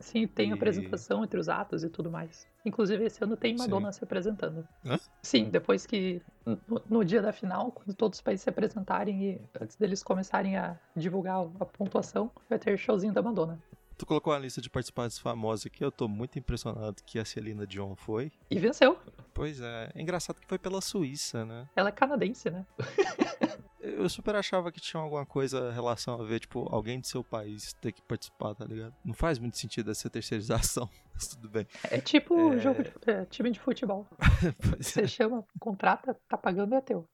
Sim, 0.00 0.26
tem 0.26 0.50
E- 0.50 0.52
apresentação 0.52 1.22
entre 1.22 1.38
os 1.38 1.48
atos 1.48 1.84
e 1.84 1.88
tudo 1.90 2.10
mais. 2.10 2.48
Inclusive, 2.64 3.04
esse 3.04 3.22
ano 3.22 3.36
tem 3.36 3.56
Madonna 3.56 3.92
se 3.92 4.02
apresentando. 4.02 4.66
Hã? 4.84 4.98
Sim, 5.22 5.48
depois 5.50 5.86
que. 5.86 6.20
No, 6.44 6.82
no 6.90 7.04
dia 7.04 7.22
da 7.22 7.32
final, 7.32 7.70
quando 7.70 7.94
todos 7.94 8.18
os 8.18 8.22
países 8.22 8.42
se 8.42 8.50
apresentarem 8.50 9.22
e 9.24 9.40
antes 9.60 9.76
deles 9.76 10.02
começarem 10.02 10.56
a 10.56 10.76
divulgar 10.96 11.46
a 11.60 11.64
pontuação, 11.66 12.32
vai 12.50 12.58
ter 12.58 12.76
showzinho 12.76 13.12
da 13.12 13.22
Madonna. 13.22 13.62
Tu 14.02 14.06
colocou 14.06 14.32
a 14.32 14.38
lista 14.40 14.60
de 14.60 14.68
participantes 14.68 15.16
famosos 15.16 15.66
aqui, 15.66 15.84
eu 15.84 15.92
tô 15.92 16.08
muito 16.08 16.36
impressionado 16.36 16.96
que 17.06 17.20
a 17.20 17.24
Celina 17.24 17.64
Dion 17.64 17.94
foi. 17.94 18.32
E 18.50 18.58
venceu. 18.58 18.98
Pois 19.32 19.60
é, 19.60 19.92
é 19.94 20.02
engraçado 20.02 20.40
que 20.40 20.46
foi 20.48 20.58
pela 20.58 20.80
Suíça, 20.80 21.44
né? 21.44 21.68
Ela 21.76 21.90
é 21.90 21.92
canadense, 21.92 22.50
né? 22.50 22.66
Eu 23.80 24.08
super 24.08 24.34
achava 24.34 24.72
que 24.72 24.80
tinha 24.80 25.00
alguma 25.00 25.24
coisa 25.24 25.70
relação 25.70 26.20
a 26.20 26.24
ver, 26.24 26.40
tipo, 26.40 26.66
alguém 26.74 26.98
de 26.98 27.06
seu 27.06 27.22
país 27.22 27.74
ter 27.74 27.92
que 27.92 28.02
participar, 28.02 28.56
tá 28.56 28.64
ligado? 28.64 28.92
Não 29.04 29.14
faz 29.14 29.38
muito 29.38 29.56
sentido 29.56 29.92
essa 29.92 30.10
terceirização, 30.10 30.90
mas 31.14 31.28
tudo 31.28 31.48
bem. 31.48 31.64
É 31.84 32.00
tipo 32.00 32.54
É. 32.54 32.58
jogo 32.58 32.82
de, 32.82 32.92
é, 33.06 33.24
time 33.26 33.52
de 33.52 33.60
futebol. 33.60 34.08
Você 34.80 35.06
chama, 35.06 35.44
contrata, 35.60 36.18
tá 36.28 36.36
pagando, 36.36 36.74
é 36.74 36.80
teu. 36.80 37.08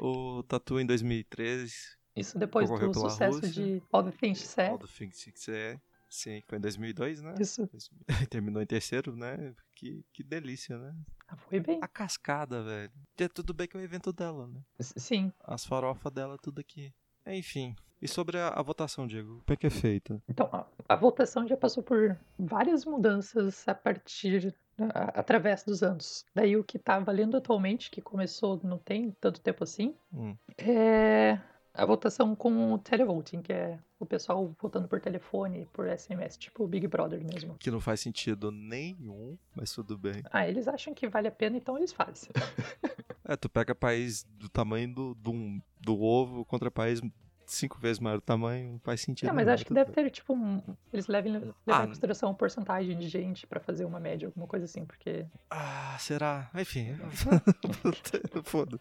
O 0.00 0.42
Tatu 0.42 0.80
em 0.80 0.86
2013, 0.86 1.97
Isso 2.18 2.38
depois 2.38 2.68
Concorreu 2.68 2.90
do 2.92 3.00
sucesso 3.00 3.40
Rússia. 3.40 3.50
de 3.64 3.82
All 3.92 4.04
the 4.04 4.10
Things 4.12 4.38
She 4.38 4.44
All 4.60 4.78
Said. 4.78 4.80
the 4.80 4.86
Things 4.86 5.26
You 5.26 5.32
Say, 5.36 5.80
sim, 6.08 6.42
foi 6.46 6.58
em 6.58 6.60
2002, 6.60 7.22
né? 7.22 7.34
Isso. 7.40 7.68
Terminou 8.30 8.62
em 8.62 8.66
terceiro, 8.66 9.14
né? 9.16 9.54
Que, 9.74 10.04
que 10.12 10.22
delícia, 10.24 10.76
né? 10.78 10.94
Ah, 11.28 11.36
Foi 11.36 11.60
bem. 11.60 11.78
A 11.82 11.86
cascada, 11.88 12.62
velho. 12.62 12.92
É 13.18 13.28
tudo 13.28 13.52
bem 13.54 13.66
que 13.68 13.76
é 13.76 13.80
o 13.80 13.82
evento 13.82 14.12
dela, 14.12 14.46
né? 14.48 14.60
Sim. 14.80 15.32
As 15.44 15.64
farofas 15.64 16.12
dela, 16.12 16.36
tudo 16.38 16.60
aqui. 16.60 16.92
Enfim. 17.26 17.76
E 18.00 18.06
sobre 18.08 18.38
a, 18.38 18.48
a 18.48 18.62
votação, 18.62 19.06
Diego? 19.06 19.42
Como 19.44 19.54
é 19.54 19.56
que 19.56 19.66
é 19.66 19.70
feita? 19.70 20.22
Então, 20.28 20.48
a, 20.52 20.64
a 20.88 20.96
votação 20.96 21.46
já 21.46 21.56
passou 21.56 21.82
por 21.82 22.16
várias 22.38 22.84
mudanças 22.84 23.66
a 23.68 23.74
partir, 23.74 24.54
né, 24.78 24.88
a- 24.94 25.18
através 25.20 25.64
dos 25.64 25.82
anos. 25.82 26.24
Daí 26.34 26.56
o 26.56 26.62
que 26.64 26.78
tá 26.78 26.98
valendo 27.00 27.36
atualmente, 27.36 27.90
que 27.90 28.00
começou 28.00 28.58
não 28.62 28.78
tem 28.78 29.10
tanto 29.20 29.40
tempo 29.40 29.64
assim, 29.64 29.94
Hum. 30.12 30.36
é 30.56 31.40
a 31.78 31.86
votação 31.86 32.34
com 32.34 32.74
o 32.74 32.78
televoting, 32.78 33.40
que 33.40 33.52
é 33.52 33.78
o 34.00 34.04
pessoal 34.04 34.52
votando 34.60 34.88
por 34.88 35.00
telefone, 35.00 35.68
por 35.72 35.86
SMS, 35.88 36.36
tipo 36.36 36.64
o 36.64 36.66
Big 36.66 36.86
Brother 36.88 37.24
mesmo. 37.24 37.56
Que 37.56 37.70
não 37.70 37.80
faz 37.80 38.00
sentido 38.00 38.50
nenhum, 38.50 39.38
mas 39.54 39.72
tudo 39.72 39.96
bem. 39.96 40.22
Ah, 40.30 40.46
eles 40.46 40.66
acham 40.66 40.92
que 40.92 41.08
vale 41.08 41.28
a 41.28 41.32
pena, 41.32 41.56
então 41.56 41.76
eles 41.76 41.92
fazem. 41.92 42.30
É, 43.30 43.36
tu 43.36 43.46
pega 43.46 43.74
país 43.74 44.24
do 44.24 44.48
tamanho 44.48 44.94
do, 44.94 45.14
do, 45.14 45.60
do 45.78 46.00
ovo 46.00 46.46
contra 46.46 46.70
país 46.70 46.98
cinco 47.52 47.78
vezes 47.78 47.98
maior 48.00 48.16
do 48.16 48.22
tamanho, 48.22 48.72
não 48.72 48.78
faz 48.80 49.00
sentido. 49.00 49.28
É, 49.28 49.32
mas 49.32 49.48
acho 49.48 49.64
que 49.64 49.68
tudo 49.68 49.76
deve 49.76 49.92
bem. 49.92 50.04
ter, 50.04 50.10
tipo, 50.10 50.34
um, 50.34 50.62
eles 50.92 51.06
levam, 51.06 51.32
levam 51.32 51.54
Ah, 51.66 51.84
em 51.84 51.88
consideração 51.88 52.30
a 52.30 52.34
porcentagem 52.34 52.98
de 52.98 53.08
gente 53.08 53.46
pra 53.46 53.58
fazer 53.60 53.84
uma 53.84 53.98
média, 54.00 54.26
alguma 54.28 54.46
coisa 54.46 54.64
assim, 54.66 54.84
porque... 54.84 55.24
Ah, 55.50 55.96
será? 55.98 56.50
Enfim. 56.54 56.94
Foda. 58.44 58.78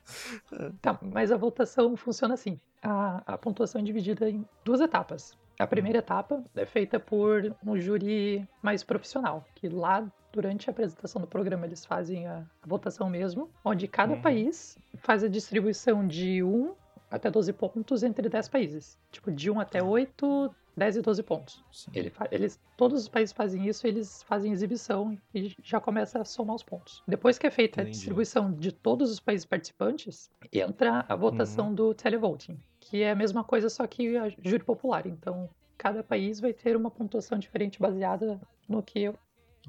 Tá, 0.81 0.97
mas 1.01 1.31
a 1.31 1.37
votação 1.37 1.95
funciona 1.95 2.33
assim. 2.33 2.59
A, 2.81 3.33
a 3.33 3.37
pontuação 3.37 3.81
é 3.81 3.83
dividida 3.83 4.29
em 4.29 4.45
duas 4.63 4.81
etapas. 4.81 5.37
A 5.59 5.65
primeira 5.65 5.99
etapa 5.99 6.43
é 6.55 6.65
feita 6.65 6.99
por 6.99 7.55
um 7.65 7.79
júri 7.79 8.47
mais 8.61 8.83
profissional, 8.83 9.43
que 9.55 9.67
lá 9.67 10.05
durante 10.31 10.69
a 10.69 10.71
apresentação 10.71 11.19
do 11.19 11.27
programa 11.27 11.65
eles 11.65 11.83
fazem 11.83 12.27
a, 12.27 12.45
a 12.61 12.67
votação 12.67 13.09
mesmo, 13.09 13.49
onde 13.65 13.87
cada 13.87 14.13
Uhum. 14.13 14.21
país 14.21 14.77
faz 14.97 15.23
a 15.23 15.27
distribuição 15.27 16.05
de 16.05 16.43
1 16.43 16.75
até 17.09 17.29
12 17.31 17.53
pontos 17.53 18.03
entre 18.03 18.27
10 18.29 18.49
países. 18.49 18.97
Tipo, 19.11 19.31
de 19.31 19.49
1 19.49 19.59
até 19.59 19.81
8, 19.83 20.53
10 20.75 20.97
e 20.97 21.01
12 21.01 21.23
pontos. 21.23 21.63
Ele 21.93 22.11
eles, 22.31 22.59
todos 22.77 23.01
os 23.01 23.07
países 23.07 23.33
fazem 23.33 23.67
isso, 23.67 23.87
eles 23.87 24.21
fazem 24.23 24.51
exibição 24.51 25.17
e 25.33 25.55
já 25.63 25.79
começa 25.79 26.21
a 26.21 26.25
somar 26.25 26.55
os 26.55 26.63
pontos. 26.63 27.01
Depois 27.07 27.37
que 27.37 27.47
é 27.47 27.51
feita 27.51 27.81
a 27.81 27.83
Entendi. 27.83 27.97
distribuição 27.97 28.51
de 28.51 28.71
todos 28.71 29.11
os 29.11 29.19
países 29.19 29.45
participantes, 29.45 30.29
entra 30.53 31.05
a 31.07 31.15
votação 31.15 31.73
do 31.73 31.93
televoting, 31.93 32.59
que 32.79 33.01
é 33.01 33.11
a 33.11 33.15
mesma 33.15 33.43
coisa, 33.43 33.69
só 33.69 33.87
que 33.87 34.15
a 34.17 34.29
júri 34.29 34.63
popular. 34.63 35.07
Então, 35.07 35.49
cada 35.77 36.03
país 36.03 36.39
vai 36.39 36.53
ter 36.53 36.75
uma 36.75 36.91
pontuação 36.91 37.39
diferente 37.39 37.79
baseada 37.79 38.39
no 38.67 38.83
que 38.83 39.11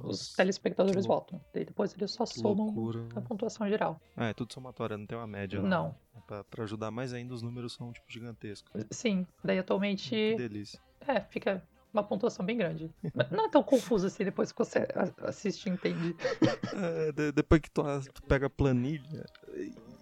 os 0.02 0.32
telespectadores 0.34 1.06
votam. 1.06 1.40
Daí 1.52 1.64
depois 1.64 1.94
eles 1.94 2.10
só 2.10 2.24
somam 2.24 2.66
loucura. 2.66 3.08
a 3.16 3.20
pontuação 3.20 3.68
geral. 3.68 4.00
Ah, 4.16 4.26
é 4.26 4.34
tudo 4.34 4.52
somatório, 4.52 4.96
não 4.96 5.06
tem 5.06 5.16
uma 5.18 5.26
média. 5.26 5.60
lá. 5.60 5.68
Não. 5.68 5.94
Pra, 6.28 6.44
pra 6.44 6.64
ajudar 6.64 6.90
mais 6.90 7.14
ainda, 7.14 7.32
os 7.32 7.40
números 7.40 7.72
são, 7.72 7.90
tipo, 7.90 8.04
gigantescos. 8.12 8.70
Sim, 8.90 9.26
daí 9.42 9.56
Que 9.56 9.60
atualmente 9.60 10.36
delícia. 10.36 10.78
É, 11.06 11.20
fica 11.22 11.62
uma 11.90 12.04
pontuação 12.04 12.44
bem 12.44 12.54
grande. 12.58 12.90
Mas 13.14 13.30
Não 13.30 13.46
é 13.46 13.48
tão 13.48 13.62
confuso 13.62 14.06
assim 14.06 14.24
depois 14.24 14.52
que 14.52 14.58
você 14.58 14.80
a- 14.94 15.28
assiste 15.28 15.66
e 15.66 15.70
entende. 15.72 16.14
É, 17.08 17.12
de- 17.12 17.32
depois 17.32 17.62
que 17.62 17.70
tu, 17.70 17.82
tu 18.12 18.22
pega 18.24 18.46
a 18.46 18.50
planilha, 18.50 19.24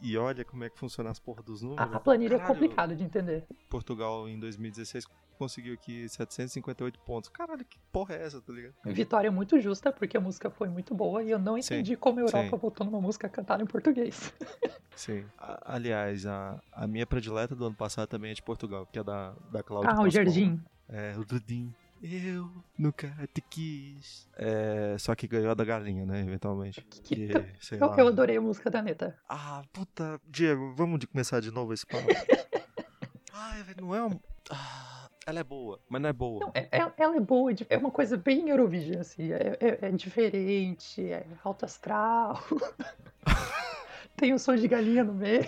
e 0.02 0.16
olha 0.18 0.44
como 0.44 0.64
é 0.64 0.68
que 0.68 0.76
funciona 0.76 1.10
as 1.10 1.20
porra 1.20 1.42
dos 1.44 1.62
A, 1.62 1.66
números. 1.66 1.94
a 1.94 2.00
planilha 2.00 2.34
é 2.34 2.38
Caralho, 2.38 2.54
complicada 2.60 2.96
de 2.96 3.04
entender. 3.04 3.46
Portugal 3.70 4.28
em 4.28 4.38
2016 4.38 5.06
conseguiu 5.36 5.74
aqui 5.74 6.08
758 6.08 6.98
pontos. 7.00 7.30
Caralho, 7.30 7.64
que 7.64 7.78
porra 7.92 8.14
é 8.16 8.24
essa, 8.24 8.40
tá 8.40 8.52
ligado? 8.52 8.74
Vitória 8.86 9.30
muito 9.30 9.60
justa, 9.60 9.92
porque 9.92 10.16
a 10.16 10.20
música 10.20 10.50
foi 10.50 10.68
muito 10.68 10.94
boa 10.94 11.22
e 11.22 11.30
eu 11.30 11.38
não 11.38 11.60
Sim, 11.62 11.74
entendi 11.74 11.96
como 11.96 12.18
a 12.18 12.22
Europa 12.22 12.50
sim. 12.50 12.56
voltou 12.56 12.86
numa 12.86 13.00
música 13.00 13.28
cantada 13.28 13.62
em 13.62 13.66
português. 13.66 14.32
Sim. 14.96 15.26
A- 15.36 15.74
aliás, 15.74 16.24
a, 16.24 16.58
a 16.72 16.86
minha 16.86 17.06
predileta 17.06 17.54
do 17.54 17.66
ano 17.66 17.74
passado 17.76 18.08
também 18.08 18.30
é 18.30 18.34
de 18.34 18.42
Portugal, 18.42 18.86
que 18.86 18.98
é 18.98 19.04
da, 19.04 19.34
da 19.52 19.62
Cláudia 19.62 19.90
Ah, 19.92 20.00
o. 20.00 20.08
Jardim. 20.10 20.58
É, 20.88 21.14
o 21.18 21.22
Dudim. 21.24 21.70
Eu 22.02 22.50
nunca 22.78 23.14
te 23.34 23.42
quis. 23.42 24.26
É, 24.36 24.96
só 24.98 25.14
que 25.14 25.26
ganhou 25.28 25.50
a 25.50 25.54
da 25.54 25.64
galinha, 25.66 26.06
né, 26.06 26.20
eventualmente. 26.20 26.80
Que- 26.80 27.00
Que, 27.26 27.46
sei 27.60 27.78
Eu, 27.78 27.88
eu 27.94 28.08
adorei 28.08 28.38
a 28.38 28.40
música 28.40 28.70
da 28.70 28.78
Anitta. 28.78 29.18
Ah, 29.28 29.62
puta. 29.70 30.18
Diego, 30.26 30.72
vamos 30.74 30.98
de 30.98 31.06
começar 31.06 31.40
de 31.40 31.50
novo 31.50 31.74
esse 31.74 31.84
papo? 31.86 32.06
Ai, 33.34 33.62
não 33.80 33.94
é 33.94 34.02
um... 34.02 34.18
Ah, 34.50 34.95
ela 35.26 35.40
é 35.40 35.44
boa, 35.44 35.80
mas 35.88 36.00
não 36.00 36.08
é 36.08 36.12
boa. 36.12 36.40
Não, 36.40 36.52
é- 36.54 36.68
é- 36.70 36.92
ela 36.96 37.16
é 37.16 37.20
boa, 37.20 37.52
de- 37.52 37.66
é 37.68 37.76
uma 37.76 37.90
coisa 37.90 38.16
bem 38.16 38.48
Eurovision, 38.48 39.00
assim. 39.00 39.32
É, 39.32 39.56
é- 39.60 39.78
é 39.88 39.90
diferente, 39.90 41.02
é 41.02 41.26
alto 41.44 41.64
astral. 41.64 42.40
Tem 44.16 44.32
o 44.32 44.38
som 44.38 44.54
de 44.56 44.66
galinha 44.68 45.02
no 45.04 45.12
meio. 45.12 45.44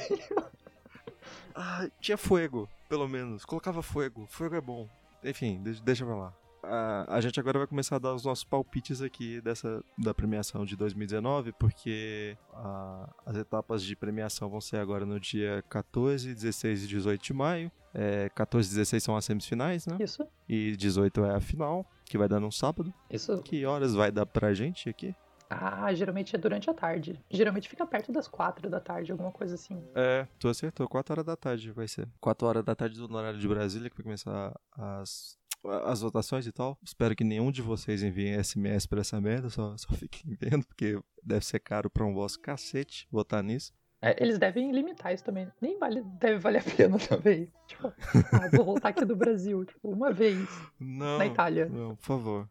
Ah, 1.55 1.89
tinha 2.01 2.19
fogo, 2.19 2.69
pelo 2.89 3.09
menos. 3.09 3.45
Colocava 3.45 3.83
fogo. 3.83 4.27
Fogo 4.29 4.55
é 4.57 4.61
bom. 4.61 4.89
Enfim, 5.25 5.63
deixa 5.83 6.05
pra 6.05 6.15
lá. 6.15 6.35
A 6.63 7.21
gente 7.21 7.39
agora 7.39 7.59
vai 7.59 7.67
começar 7.67 7.97
a 7.97 7.99
dar 7.99 8.15
os 8.15 8.25
nossos 8.25 8.45
palpites 8.45 9.01
aqui 9.01 9.41
dessa 9.41 9.83
da 9.97 10.13
premiação 10.13 10.65
de 10.65 10.77
2019, 10.77 11.53
porque 11.53 12.37
ah, 12.53 13.09
as 13.25 13.37
etapas 13.37 13.83
de 13.83 13.95
premiação 13.97 14.49
vão 14.49 14.61
ser 14.61 14.79
agora 14.79 15.07
no 15.07 15.19
dia 15.21 15.63
14, 15.69 16.35
16 16.35 16.85
e 16.85 16.89
18 16.89 17.23
de 17.23 17.33
maio. 17.33 17.71
É, 17.95 18.29
14 18.31 18.69
e 18.69 18.75
16 18.75 19.03
são 19.03 19.17
as 19.17 19.25
semifinais, 19.25 19.87
né? 19.87 19.97
Isso, 20.01 20.27
E 20.49 20.77
18 20.77 21.25
é 21.25 21.35
a 21.35 21.41
final, 21.41 21.87
que 22.05 22.19
vai 22.19 22.29
dar 22.29 22.39
num 22.39 22.51
sábado. 22.51 22.93
isso. 23.11 23.41
Que 23.43 23.65
horas 23.65 23.95
vai 23.95 24.13
dar 24.13 24.27
pra 24.27 24.53
gente 24.53 24.89
aqui? 24.89 25.15
Ah, 25.51 25.93
geralmente 25.95 26.37
é 26.37 26.39
durante 26.39 26.69
a 26.69 26.75
tarde. 26.75 27.19
Geralmente 27.31 27.67
fica 27.71 27.87
perto 27.87 28.13
das 28.13 28.29
quatro 28.29 28.69
da 28.69 28.79
tarde, 28.79 29.11
alguma 29.11 29.33
coisa 29.33 29.55
assim. 29.55 29.83
É, 29.95 30.29
tu 30.39 30.47
acertou. 30.47 30.87
4 30.87 31.15
horas 31.15 31.25
da 31.25 31.35
tarde 31.37 31.73
vai 31.73 31.89
ser. 31.89 32.07
4 32.21 32.47
horas 32.47 32.65
da 32.65 32.75
tarde 32.75 32.99
do 32.99 33.17
horário 33.17 33.39
de 33.39 33.49
Brasília, 33.49 33.89
que 33.89 33.97
vai 33.97 34.05
começar 34.05 34.55
as, 34.77 35.39
as 35.65 36.01
votações 36.01 36.47
e 36.47 36.53
tal. 36.53 36.79
Espero 36.83 37.15
que 37.15 37.25
nenhum 37.25 37.51
de 37.51 37.63
vocês 37.63 38.03
enviem 38.03 38.43
SMS 38.43 38.87
pra 38.87 39.01
essa 39.01 39.21
merda, 39.21 39.51
só, 39.51 39.77
só 39.77 39.93
fiquem 39.95 40.37
vendo, 40.41 40.67
porque 40.67 41.01
deve 41.23 41.45
ser 41.45 41.61
caro 41.61 41.91
pra 41.91 42.05
um 42.05 42.15
vosso 42.15 42.41
cacete 42.41 43.07
votar 43.11 43.43
nisso. 43.43 43.73
É, 44.01 44.23
eles 44.23 44.39
devem 44.39 44.71
limitar 44.71 45.13
isso 45.13 45.25
também. 45.25 45.51
Nem 45.61 45.77
vale, 45.79 46.03
deve 46.21 46.39
valer 46.39 46.61
a 46.61 46.77
pena 46.77 46.99
também. 47.03 47.51
Tipo, 47.67 47.89
ah, 47.89 48.49
vou 48.53 48.65
voltar 48.65 48.91
aqui 48.91 49.05
do 49.05 49.17
Brasil, 49.17 49.65
tipo, 49.65 49.91
uma 49.91 50.13
vez. 50.13 50.49
Não. 50.79 51.19
Na 51.19 51.27
Itália. 51.27 51.67
Não, 51.67 51.97
por 51.97 52.05
favor. 52.05 52.49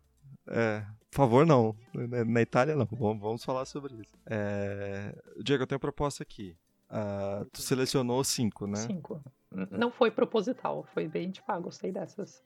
É, 0.50 0.84
por 1.10 1.16
favor, 1.16 1.46
não. 1.46 1.76
Na, 1.94 2.42
Itália, 2.42 2.76
não. 2.76 2.86
Vamos, 2.86 3.22
vamos 3.22 3.46
falar 3.46 3.66
sobre 3.66 3.94
isso. 3.96 4.14
É, 4.26 5.16
Diego, 5.42 5.64
eu 5.64 5.68
tenho 5.68 5.78
uma 5.78 5.82
proposta 5.82 6.22
aqui. 6.22 6.58
Ah, 6.90 7.46
tu 7.52 7.62
selecionou 7.62 8.24
cinco, 8.24 8.68
né? 8.68 8.78
Cinco. 8.78 9.22
Não 9.72 9.92
foi 9.92 10.12
proposital, 10.12 10.86
foi 10.94 11.08
bem, 11.08 11.32
tipo, 11.32 11.50
ah, 11.50 11.60
gostei 11.60 11.92
dessas. 11.92 12.44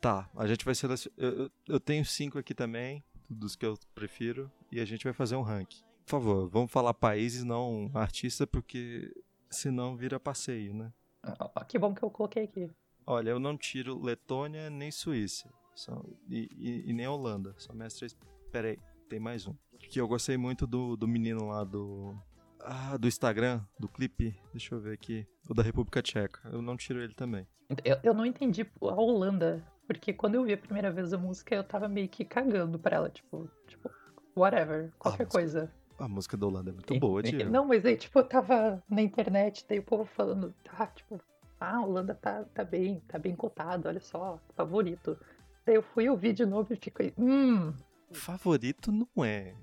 Tá, 0.00 0.30
a 0.36 0.46
gente 0.46 0.64
vai 0.64 0.74
selecionar. 0.74 1.16
Eu, 1.18 1.50
eu- 1.66 1.80
tenho 1.80 2.04
cinco 2.04 2.38
aqui 2.38 2.54
também, 2.54 3.02
dos 3.28 3.56
que 3.56 3.66
eu 3.66 3.76
prefiro, 3.94 4.50
e 4.70 4.80
a 4.80 4.84
gente 4.84 5.04
vai 5.04 5.12
fazer 5.12 5.34
um 5.36 5.42
ranking. 5.42 5.82
Por 6.04 6.10
favor, 6.12 6.48
vamos 6.48 6.70
falar 6.70 6.94
países, 6.94 7.42
não 7.44 7.90
artista, 7.94 8.46
porque 8.46 9.12
senão 9.50 9.96
vira 9.96 10.18
passeio, 10.20 10.72
né? 10.72 10.92
Ah, 11.22 11.64
Que 11.64 11.78
bom 11.78 11.92
que 11.94 12.02
eu 12.02 12.10
coloquei 12.10 12.44
aqui. 12.44 12.70
Olha, 13.06 13.30
eu 13.30 13.40
não 13.40 13.56
tiro 13.56 14.00
Letônia 14.00 14.70
nem 14.70 14.90
Suíça. 14.90 15.52
São, 15.74 16.04
e, 16.28 16.48
e- 16.56 16.90
e 16.90 16.92
nem 16.92 17.06
Holanda. 17.06 17.54
São 17.58 17.74
minhas 17.74 17.94
três. 17.94 18.16
Pera 18.52 18.68
aí, 18.68 18.78
tem 19.08 19.18
mais 19.20 19.46
um. 19.46 19.54
Que 19.78 20.00
eu 20.00 20.08
gostei 20.08 20.36
muito 20.36 20.66
do, 20.66 20.96
do 20.96 21.06
menino 21.08 21.48
lá 21.48 21.64
do. 21.64 22.14
Ah, 22.60 22.96
do 22.96 23.06
Instagram, 23.08 23.62
do 23.78 23.88
clipe. 23.88 24.34
Deixa 24.52 24.74
eu 24.74 24.80
ver 24.80 24.92
aqui. 24.94 25.26
O 25.48 25.54
da 25.54 25.62
República 25.62 26.02
Tcheca. 26.02 26.40
Eu 26.50 26.60
não 26.62 26.76
tiro 26.76 27.00
ele 27.00 27.14
também. 27.14 27.46
Eu, 27.84 27.98
eu 28.02 28.14
não 28.14 28.26
entendi 28.26 28.62
a 28.80 28.86
Holanda, 28.94 29.64
porque 29.88 30.12
quando 30.12 30.34
eu 30.34 30.44
vi 30.44 30.52
a 30.52 30.58
primeira 30.58 30.90
vez 30.92 31.14
a 31.14 31.18
música, 31.18 31.54
eu 31.54 31.64
tava 31.64 31.88
meio 31.88 32.08
que 32.10 32.22
cagando 32.22 32.78
pra 32.78 32.96
ela, 32.96 33.08
tipo, 33.08 33.48
tipo, 33.66 33.90
whatever, 34.36 34.92
qualquer 34.98 35.24
música 35.24 35.38
coisa. 35.40 35.72
A 35.98 36.06
música 36.06 36.36
da 36.36 36.46
Holanda 36.46 36.70
é 36.70 36.72
muito 36.74 36.94
E- 36.94 37.00
boa, 37.00 37.22
Diego. 37.22 37.50
Não, 37.50 37.64
mas 37.64 37.86
aí, 37.86 37.96
tipo, 37.96 38.18
eu 38.18 38.24
tava 38.24 38.82
na 38.88 39.00
internet, 39.00 39.64
daí 39.66 39.78
o 39.78 39.82
povo 39.82 40.04
falando, 40.04 40.54
ah, 40.78 40.86
tipo, 40.88 41.18
ah, 41.58 41.76
a 41.76 41.80
Holanda 41.80 42.14
tá, 42.14 42.44
tá 42.52 42.62
bem, 42.62 43.00
tá 43.08 43.18
bem 43.18 43.34
cotado, 43.34 43.88
olha 43.88 43.98
só, 43.98 44.38
favorito. 44.54 45.18
Daí 45.64 45.76
eu 45.76 45.82
fui 45.82 46.06
ouvir 46.06 46.34
de 46.34 46.44
novo 46.44 46.72
e 46.74 46.76
fiquei, 46.76 47.14
hum, 47.18 47.72
Favorito 48.12 48.92
não 48.92 49.24
é. 49.24 49.54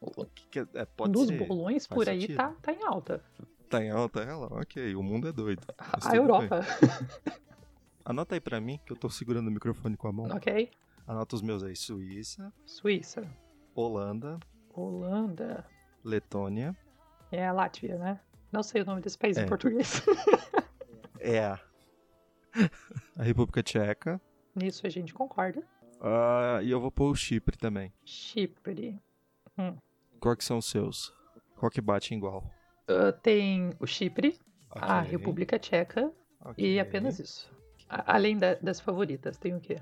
O 0.00 0.24
que 0.26 0.48
que 0.48 0.58
é? 0.58 0.66
é, 0.74 0.84
pode 0.84 1.12
dos 1.12 1.28
ser. 1.28 1.38
bolões 1.46 1.86
por 1.86 2.08
aí 2.08 2.20
sentido. 2.22 2.36
tá, 2.36 2.52
tá 2.60 2.72
em 2.72 2.82
alta. 2.84 3.22
Tá 3.68 3.82
em 3.82 3.90
alta 3.90 4.20
ela? 4.20 4.48
Ok, 4.60 4.94
o 4.96 5.02
mundo 5.02 5.28
é 5.28 5.32
doido. 5.32 5.62
A 5.78 6.14
Europa. 6.16 6.60
Anota 8.04 8.34
aí 8.34 8.40
pra 8.40 8.60
mim, 8.60 8.80
que 8.84 8.92
eu 8.92 8.96
tô 8.96 9.08
segurando 9.08 9.48
o 9.48 9.50
microfone 9.50 9.96
com 9.96 10.08
a 10.08 10.12
mão. 10.12 10.26
ok? 10.26 10.70
Anota 11.06 11.34
os 11.36 11.42
meus 11.42 11.62
aí. 11.62 11.74
Suíça, 11.76 12.52
Suíça, 12.64 13.28
Holanda, 13.74 14.38
Holanda, 14.72 15.64
Letônia. 16.04 16.76
é 17.30 17.46
a 17.46 17.52
Látvia, 17.52 17.98
né? 17.98 18.20
Não 18.50 18.62
sei 18.62 18.82
o 18.82 18.84
nome 18.84 19.00
desse 19.00 19.18
país 19.18 19.36
É. 19.36 19.42
em 19.42 19.46
português. 19.46 20.02
É 21.24 21.38
a. 21.44 21.60
a 23.16 23.22
República 23.22 23.62
Tcheca. 23.62 24.20
Nisso 24.56 24.84
a 24.84 24.90
gente 24.90 25.14
concorda. 25.14 25.62
Ah, 26.00 26.58
e 26.64 26.68
eu 26.68 26.80
vou 26.80 26.90
pôr 26.90 27.10
o 27.12 27.14
Chipre 27.14 27.56
também. 27.56 27.92
Chipre. 28.04 29.00
Qual 30.18 30.36
que 30.36 30.42
são 30.44 30.58
os 30.58 30.66
seus? 30.66 31.14
Qual 31.56 31.70
que 31.70 31.80
bate 31.80 32.12
igual? 32.12 32.42
Ah, 32.88 33.12
tem 33.12 33.70
o 33.78 33.86
Chipre, 33.86 34.36
a 34.68 34.98
Ok, 34.98 35.10
República 35.12 35.60
Tcheca 35.60 36.12
ok. 36.40 36.74
e 36.74 36.80
apenas 36.80 37.20
isso. 37.20 37.51
Além 38.06 38.36
da- 38.38 38.54
das 38.54 38.80
favoritas, 38.80 39.36
tem 39.36 39.54
o 39.54 39.60
quê? 39.60 39.80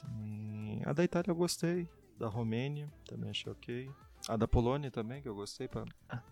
Tem- 0.00 0.82
A 0.84 0.92
da 0.92 1.02
Itália 1.04 1.30
eu 1.30 1.34
gostei. 1.34 1.88
Da 2.18 2.28
Romênia 2.28 2.88
também 3.08 3.30
achei 3.30 3.50
ok. 3.52 3.90
A 4.28 4.36
da 4.36 4.46
Polônia 4.48 4.90
também, 4.90 5.20
que 5.22 5.28
eu 5.28 5.34
gostei, 5.34 5.68
pra... 5.68 5.84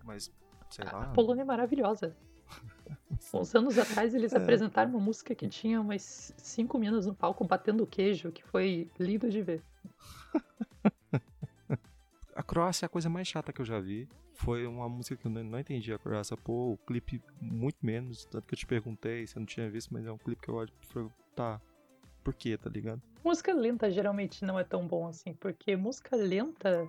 mas 0.05 0.31
sei 0.71 0.85
A- 0.87 0.93
lá. 0.93 1.03
A 1.05 1.09
Polônia 1.09 1.43
é 1.43 1.45
maravilhosa. 1.45 2.17
Uns 3.35 3.55
anos 3.55 3.79
atrás 3.79 4.15
eles 4.15 4.33
É. 4.33 4.37
apresentaram 4.39 4.91
uma 4.91 5.01
música 5.01 5.35
que 5.35 5.49
tinha 5.49 5.81
umas 5.81 6.33
cinco 6.37 6.79
minas 6.79 7.07
no 7.07 7.15
palco 7.15 7.45
batendo 7.45 7.87
queijo, 7.87 8.31
que 8.33 8.43
foi 8.45 8.91
lindo 8.99 9.31
de 9.31 9.41
ver. 9.43 9.63
Croácia 12.55 12.85
é 12.85 12.87
a 12.87 12.89
coisa 12.89 13.11
mais 13.11 13.27
chata 13.27 13.53
que 13.53 13.61
eu 13.61 13.65
já 13.65 13.81
vi. 13.81 14.09
Foi 14.35 14.65
uma 14.65 14.89
música 14.89 15.17
que 15.17 15.27
eu 15.27 15.31
não, 15.31 15.59
entendi 15.59 15.93
a 15.93 15.99
Croácia. 15.99 16.37
Pô, 16.37 16.75
o 16.75 16.77
clipe 16.77 17.21
muito 17.41 17.79
menos. 17.83 18.25
Tanto 18.27 18.47
que 18.47 18.55
eu 18.55 18.59
te 18.59 18.65
perguntei 18.65 19.27
se 19.27 19.37
eu 19.37 19.41
não 19.41 19.47
tinha 19.47 19.69
visto, 19.69 19.93
mas 19.93 20.07
é 20.07 20.13
um 20.13 20.17
clipe 20.17 20.41
que 20.41 20.49
eu 20.49 20.55
olho 20.55 20.71
e 20.71 21.11
tá. 21.35 21.61
Por 22.23 22.33
quê, 22.33 22.57
tá 22.57 22.71
ligado? 22.71 23.03
Música 23.25 23.53
lenta 23.53 23.91
geralmente 23.91 24.45
não 24.45 24.57
é 24.57 24.63
tão 24.63 24.87
bom 24.87 25.09
assim, 25.09 25.35
porque 25.35 25.75
música 25.75 26.15
lenta 26.15 26.89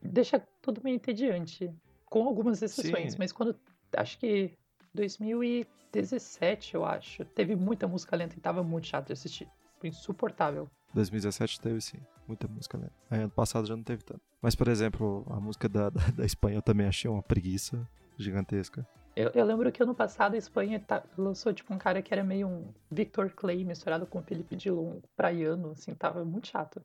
deixa 0.00 0.42
tudo 0.62 0.80
meio 0.82 0.96
entediante. 0.96 1.70
Com 2.06 2.26
algumas 2.26 2.62
exceções, 2.62 3.12
Sim. 3.12 3.18
mas 3.18 3.32
quando. 3.32 3.54
Acho 3.94 4.18
que 4.18 4.52
2017, 4.94 6.74
eu 6.74 6.86
acho. 6.86 7.22
Teve 7.26 7.54
muita 7.54 7.86
música 7.86 8.16
lenta 8.16 8.34
e 8.34 8.40
tava 8.40 8.62
muito 8.62 8.86
chato 8.86 9.08
de 9.08 9.12
assistir. 9.12 9.46
Foi 9.78 9.90
insuportável. 9.90 10.70
2017 10.94 11.60
teve 11.60 11.80
sim, 11.82 11.98
muita 12.32 12.48
música 12.48 12.76
lenta. 12.78 12.92
Aí 13.10 13.20
ano 13.20 13.30
passado 13.30 13.66
já 13.66 13.76
não 13.76 13.82
teve 13.84 14.02
tanto. 14.02 14.20
Mas, 14.40 14.54
por 14.54 14.68
exemplo, 14.68 15.24
a 15.30 15.38
música 15.38 15.68
da, 15.68 15.90
da, 15.90 16.02
da 16.16 16.24
Espanha 16.24 16.56
eu 16.56 16.62
também 16.62 16.86
achei 16.86 17.10
uma 17.10 17.22
preguiça 17.22 17.88
gigantesca. 18.18 18.86
Eu, 19.14 19.30
eu 19.34 19.44
lembro 19.44 19.70
que 19.70 19.82
ano 19.82 19.94
passado 19.94 20.34
a 20.34 20.38
Espanha 20.38 20.80
tá- 20.80 21.04
lançou 21.18 21.52
tipo 21.52 21.72
um 21.72 21.78
cara 21.78 22.00
que 22.00 22.12
era 22.12 22.24
meio 22.24 22.48
um 22.48 22.72
Victor 22.90 23.30
Clay 23.30 23.62
misturado 23.62 24.06
com 24.06 24.22
Felipe 24.22 24.56
Dilon, 24.56 25.00
praiano, 25.14 25.72
assim, 25.72 25.94
tava 25.94 26.24
muito 26.24 26.48
chato. 26.48 26.80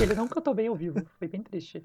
Ele 0.00 0.14
não 0.14 0.28
cantou 0.28 0.54
bem 0.54 0.68
ao 0.68 0.76
vivo, 0.76 1.02
foi 1.18 1.28
bem 1.28 1.42
triste. 1.42 1.82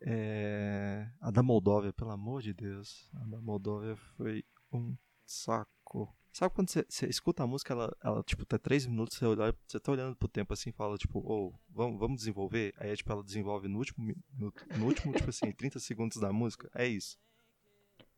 É... 0.00 1.08
A 1.20 1.30
da 1.30 1.42
Moldóvia, 1.42 1.92
pelo 1.92 2.10
amor 2.10 2.42
de 2.42 2.52
Deus. 2.52 3.08
A 3.14 3.24
da 3.24 3.40
Moldóvia 3.40 3.96
foi 4.16 4.44
um 4.72 4.96
saco. 5.24 6.12
Sabe 6.34 6.52
quando 6.52 6.68
você, 6.68 6.84
escuta 7.06 7.44
a 7.44 7.46
música, 7.46 7.72
ela, 7.72 7.96
ela, 8.02 8.20
tipo, 8.24 8.44
tá 8.44 8.58
três 8.58 8.84
minutos, 8.84 9.16
você, 9.16 9.24
olha, 9.24 9.54
você 9.68 9.78
tá 9.78 9.92
olhando 9.92 10.16
pro 10.16 10.26
tempo 10.26 10.52
assim 10.52 10.70
e 10.70 10.72
fala, 10.72 10.98
tipo, 10.98 11.20
ô, 11.20 11.54
vamos, 11.70 11.96
vamos 11.96 12.16
desenvolver? 12.16 12.74
Aí, 12.76 12.94
tipo, 12.96 13.12
ela 13.12 13.22
desenvolve 13.22 13.68
no 13.68 13.78
último, 13.78 14.12
no, 14.36 14.52
no 14.76 14.84
último, 14.86 15.12
tipo 15.12 15.30
assim, 15.30 15.52
30 15.54 15.78
segundos 15.78 16.16
da 16.20 16.32
música. 16.32 16.68
É 16.74 16.88
isso. 16.88 17.16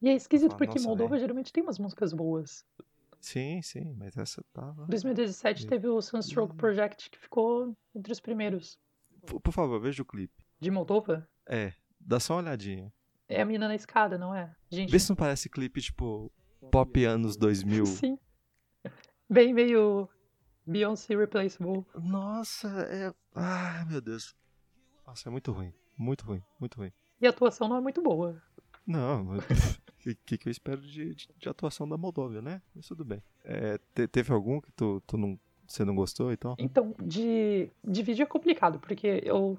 E 0.01 0.09
é 0.09 0.15
esquisito 0.15 0.55
Ah, 0.55 0.57
porque 0.57 0.81
Moldova 0.81 1.11
velho. 1.11 1.21
geralmente 1.21 1.53
tem 1.53 1.63
umas 1.63 1.79
músicas 1.79 2.15
boas. 2.15 2.65
Sim, 3.21 3.61
sim, 3.61 3.93
mas 3.99 4.17
essa 4.17 4.43
tava... 4.51 4.87
2017 4.87 5.63
Meu. 5.63 5.69
teve 5.69 5.89
o 5.89 6.01
Sunstroke 6.01 6.57
Project 6.57 7.11
que 7.11 7.19
ficou 7.19 7.77
entre 7.95 8.13
os 8.13 8.21
primeiros. 8.21 8.79
Por, 9.27 9.41
por 9.41 9.53
favor, 9.53 9.79
veja 9.79 10.03
o 10.03 10.07
clipe. 10.07 10.43
De 10.59 10.71
Moldova? 10.71 11.29
É, 11.47 11.75
dá 12.01 12.19
só 12.19 12.33
uma 12.33 12.41
olhadinha. 12.41 12.91
É 13.29 13.43
a 13.43 13.45
mina 13.45 13.69
na 13.69 13.75
escada, 13.75 14.17
não 14.17 14.35
é? 14.35 14.57
Gente, 14.71 14.91
Vê 14.91 14.99
se 14.99 15.11
não 15.11 15.17
parece 15.17 15.51
clipe, 15.51 15.83
tipo, 15.83 16.33
pop 16.77 17.05
anos 17.07 17.37
2000. 17.39 17.87
sim. 17.87 18.19
Bem 19.31 19.55
meio 19.55 20.09
Beyoncé 20.67 21.17
Replaceable. 21.17 21.85
Nossa, 21.95 22.69
é. 22.91 23.13
Ai, 23.35 23.85
meu 23.87 24.01
Deus. 24.01 24.37
Nossa, 25.07 25.29
é 25.29 25.33
muito 25.33 25.51
ruim. 25.53 25.73
Muito 25.99 26.25
ruim, 26.27 26.43
muito 26.61 26.77
ruim. 26.77 26.93
E 27.21 27.27
a 27.27 27.31
atuação 27.31 27.67
não 27.67 27.77
é 27.77 27.81
muito 27.81 28.03
boa. 28.03 28.41
Não, 28.87 29.37
o 29.37 29.39
que, 30.27 30.37
que 30.39 30.49
eu 30.49 30.51
espero 30.51 30.81
de, 30.83 31.15
de, 31.15 31.29
de 31.37 31.49
atuação 31.49 31.89
da 31.89 31.97
Moldóvia, 31.97 32.43
né? 32.43 32.61
Mas 32.75 32.87
tudo 32.87 33.05
bem. 33.07 33.23
É, 33.43 33.79
te- 33.95 34.07
teve 34.07 34.33
algum 34.33 34.61
que 34.61 34.71
tu, 34.73 35.01
tu 35.07 35.17
não, 35.17 35.41
você 35.67 35.83
não 35.85 35.95
gostou 35.95 36.31
e 36.31 36.37
tal? 36.37 36.55
Então, 36.59 36.95
de, 37.03 37.71
de 37.83 38.03
vídeo 38.03 38.23
é 38.23 38.27
complicado, 38.27 38.79
porque 38.79 39.23
eu, 39.25 39.59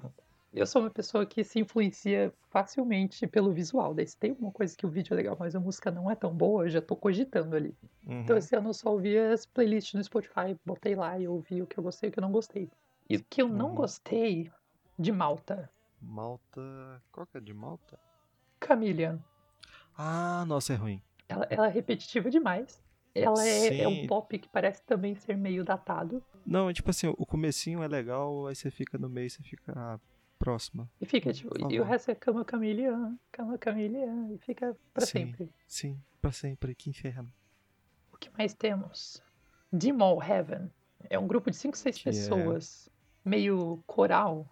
eu 0.58 0.66
sou 0.66 0.82
uma 0.82 0.90
pessoa 0.90 1.24
que 1.24 1.42
se 1.44 1.58
influencia 1.60 2.32
facilmente 2.50 3.26
pelo 3.26 3.52
visual. 3.52 3.94
Daí 3.94 4.06
se 4.06 4.16
tem 4.16 4.32
uma 4.32 4.50
coisa 4.52 4.76
que 4.76 4.84
o 4.86 4.90
vídeo 4.90 5.14
é 5.14 5.16
legal, 5.16 5.36
mas 5.38 5.54
a 5.54 5.60
música 5.60 5.90
não 5.90 6.10
é 6.10 6.14
tão 6.14 6.32
boa, 6.34 6.64
eu 6.64 6.68
já 6.68 6.80
tô 6.82 6.96
cogitando 6.96 7.54
ali. 7.56 7.74
Uhum. 8.06 8.20
Então 8.20 8.36
esse 8.36 8.54
ano 8.56 8.70
eu 8.70 8.74
só 8.74 8.90
ouvi 8.92 9.16
as 9.18 9.46
playlists 9.46 9.94
no 9.94 10.02
Spotify, 10.04 10.56
botei 10.64 10.94
lá 10.94 11.18
e 11.18 11.26
ouvi 11.28 11.62
o 11.62 11.66
que 11.66 11.78
eu 11.78 11.82
gostei 11.82 12.08
e 12.08 12.10
o 12.10 12.12
que 12.12 12.18
eu 12.18 12.22
não 12.22 12.32
gostei. 12.32 12.70
E 13.08 13.16
o 13.16 13.24
que 13.28 13.42
eu 13.42 13.48
não 13.48 13.70
Uhum. 13.70 13.74
gostei 13.74 14.50
de 14.98 15.12
Malta, 15.12 15.70
Malta. 16.00 17.02
Qual 17.12 17.26
que 17.26 17.38
é 17.38 17.40
de 17.40 17.52
Malta? 17.52 17.98
Chameleon. 18.64 19.18
Ah, 19.96 20.44
nossa, 20.46 20.72
é 20.72 20.76
ruim. 20.76 21.02
Ela, 21.28 21.46
ela 21.50 21.66
é 21.66 21.70
repetitiva 21.70 22.30
demais. 22.30 22.82
Ela 23.14 23.44
é, 23.46 23.82
é 23.82 23.88
um 23.88 24.06
pop 24.06 24.38
que 24.38 24.48
parece 24.48 24.82
também 24.84 25.14
ser 25.16 25.36
meio 25.36 25.64
datado. 25.64 26.22
Não, 26.46 26.70
é 26.70 26.72
tipo 26.72 26.90
assim, 26.90 27.08
o 27.18 27.26
comecinho 27.26 27.82
é 27.82 27.88
legal, 27.88 28.46
aí 28.46 28.54
você 28.54 28.70
fica 28.70 28.96
no 28.96 29.08
meio, 29.08 29.28
você 29.28 29.42
fica. 29.42 29.72
Ah, 29.76 29.98
próxima. 30.38 30.88
E 31.00 31.06
fica 31.06 31.32
tipo, 31.32 31.50
Por 31.50 31.72
e 31.72 31.80
o 31.80 31.84
resto 31.84 32.10
é 32.10 32.14
Cama 32.14 32.44
Chameleon, 32.48 33.14
Cama 33.32 33.58
Chameleon, 33.62 34.32
e 34.34 34.38
fica 34.38 34.76
pra 34.94 35.04
Sim. 35.06 35.26
sempre. 35.26 35.50
Sim, 35.66 36.00
pra 36.20 36.32
sempre, 36.32 36.74
que 36.74 36.88
inferno. 36.90 37.32
O 38.12 38.16
que 38.16 38.30
mais 38.36 38.54
temos? 38.54 39.22
Demol 39.72 40.22
Heaven. 40.22 40.70
É 41.10 41.18
um 41.18 41.26
grupo 41.26 41.50
de 41.50 41.56
5, 41.56 41.76
6 41.76 41.96
Que 41.98 42.08
é- 42.08 42.12
pessoas, 42.12 42.88
meio 43.24 43.82
coral. 43.86 44.48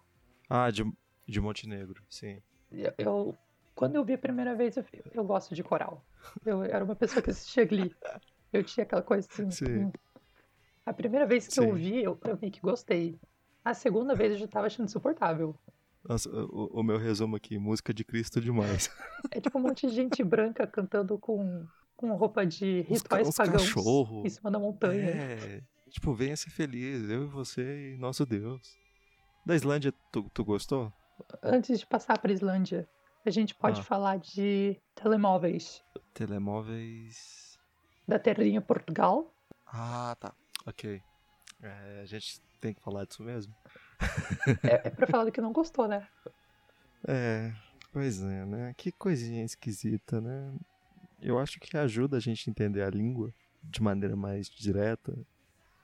Ah, 0.49 0.69
de, 0.71 0.83
de 1.27 1.41
Montenegro, 1.41 2.03
sim. 2.09 2.41
Eu, 2.71 2.93
eu- 2.97 3.37
quando 3.75 3.95
eu 3.95 4.03
vi 4.03 4.13
a 4.13 4.17
primeira 4.17 4.55
vez, 4.55 4.75
eu, 4.77 4.85
eu 5.13 5.23
gosto 5.23 5.53
de 5.53 5.63
coral. 5.63 6.03
Eu 6.45 6.63
era 6.63 6.83
uma 6.83 6.95
pessoa 6.95 7.21
que 7.21 7.29
assistia 7.29 7.65
Glee. 7.65 7.93
Eu 8.51 8.63
tinha 8.63 8.83
aquela 8.83 9.01
coisa 9.01 9.27
assim. 9.31 9.51
Sim. 9.51 9.65
hum. 9.85 9.91
A 10.85 10.93
primeira 10.93 11.25
vez 11.25 11.47
que 11.47 11.53
Sim. 11.55 11.65
eu 11.67 11.73
vi, 11.75 12.01
eu, 12.03 12.17
eu 12.25 12.37
meio 12.41 12.51
que 12.51 12.61
gostei. 12.61 13.19
A 13.63 13.73
segunda 13.73 14.15
vez 14.15 14.31
eu 14.31 14.37
já 14.37 14.47
tava 14.47 14.67
achando 14.67 14.85
insuportável. 14.85 15.53
Nossa, 16.07 16.29
o, 16.29 16.79
o 16.79 16.83
meu 16.83 16.97
resumo 16.97 17.35
aqui, 17.35 17.57
música 17.57 17.93
de 17.93 18.03
Cristo 18.03 18.39
demais. 18.41 18.89
É 19.31 19.41
tipo 19.41 19.57
um 19.57 19.61
monte 19.61 19.87
de 19.87 19.93
gente 19.93 20.23
branca 20.23 20.65
cantando 20.65 21.17
com, 21.19 21.65
com 21.95 22.13
roupa 22.15 22.45
de 22.45 22.81
rituais 22.81 23.27
uns 23.27 23.35
pagãos 23.35 23.61
cachorro. 23.63 24.23
em 24.25 24.29
cima 24.29 24.49
da 24.49 24.57
montanha. 24.59 25.09
É, 25.09 25.61
tipo, 25.89 26.13
venha 26.13 26.35
ser 26.37 26.49
feliz, 26.51 27.09
eu 27.09 27.23
e 27.23 27.27
você 27.27 27.93
e 27.93 27.97
nosso 27.97 28.25
Deus. 28.25 28.61
Da 29.45 29.55
Islândia, 29.55 29.93
tu, 30.11 30.23
tu 30.33 30.45
gostou? 30.45 30.93
Antes 31.43 31.79
de 31.79 31.85
passar 31.85 32.17
pra 32.19 32.31
Islândia, 32.31 32.87
a 33.25 33.29
gente 33.29 33.53
pode 33.55 33.81
Ah. 33.81 33.83
falar 33.83 34.17
de 34.17 34.79
telemóveis 34.95 35.83
Telemóveis. 36.13 37.59
da 38.07 38.17
terrinha 38.19 38.61
Portugal. 38.61 39.33
Ah, 39.65 40.15
tá. 40.19 40.33
Ok. 40.65 41.01
É, 41.61 41.99
a 42.01 42.05
gente 42.05 42.39
tem 42.61 42.73
que 42.73 42.81
falar 42.81 43.05
disso 43.05 43.23
mesmo? 43.23 43.53
É, 44.63 44.87
é 44.87 44.89
pra 44.89 45.07
falar 45.07 45.25
do 45.25 45.31
que 45.31 45.41
não 45.41 45.51
gostou, 45.51 45.87
né? 45.87 46.07
É, 47.07 47.51
pois 47.91 48.21
é, 48.21 48.45
né? 48.45 48.73
Que 48.77 48.91
coisinha 48.91 49.43
esquisita, 49.43 50.21
né? 50.21 50.53
Eu 51.21 51.39
acho 51.39 51.59
que 51.59 51.75
ajuda 51.77 52.17
a 52.17 52.19
gente 52.19 52.49
a 52.49 52.51
entender 52.51 52.83
a 52.83 52.89
língua 52.89 53.33
de 53.63 53.81
maneira 53.81 54.15
mais 54.15 54.49
direta. 54.49 55.17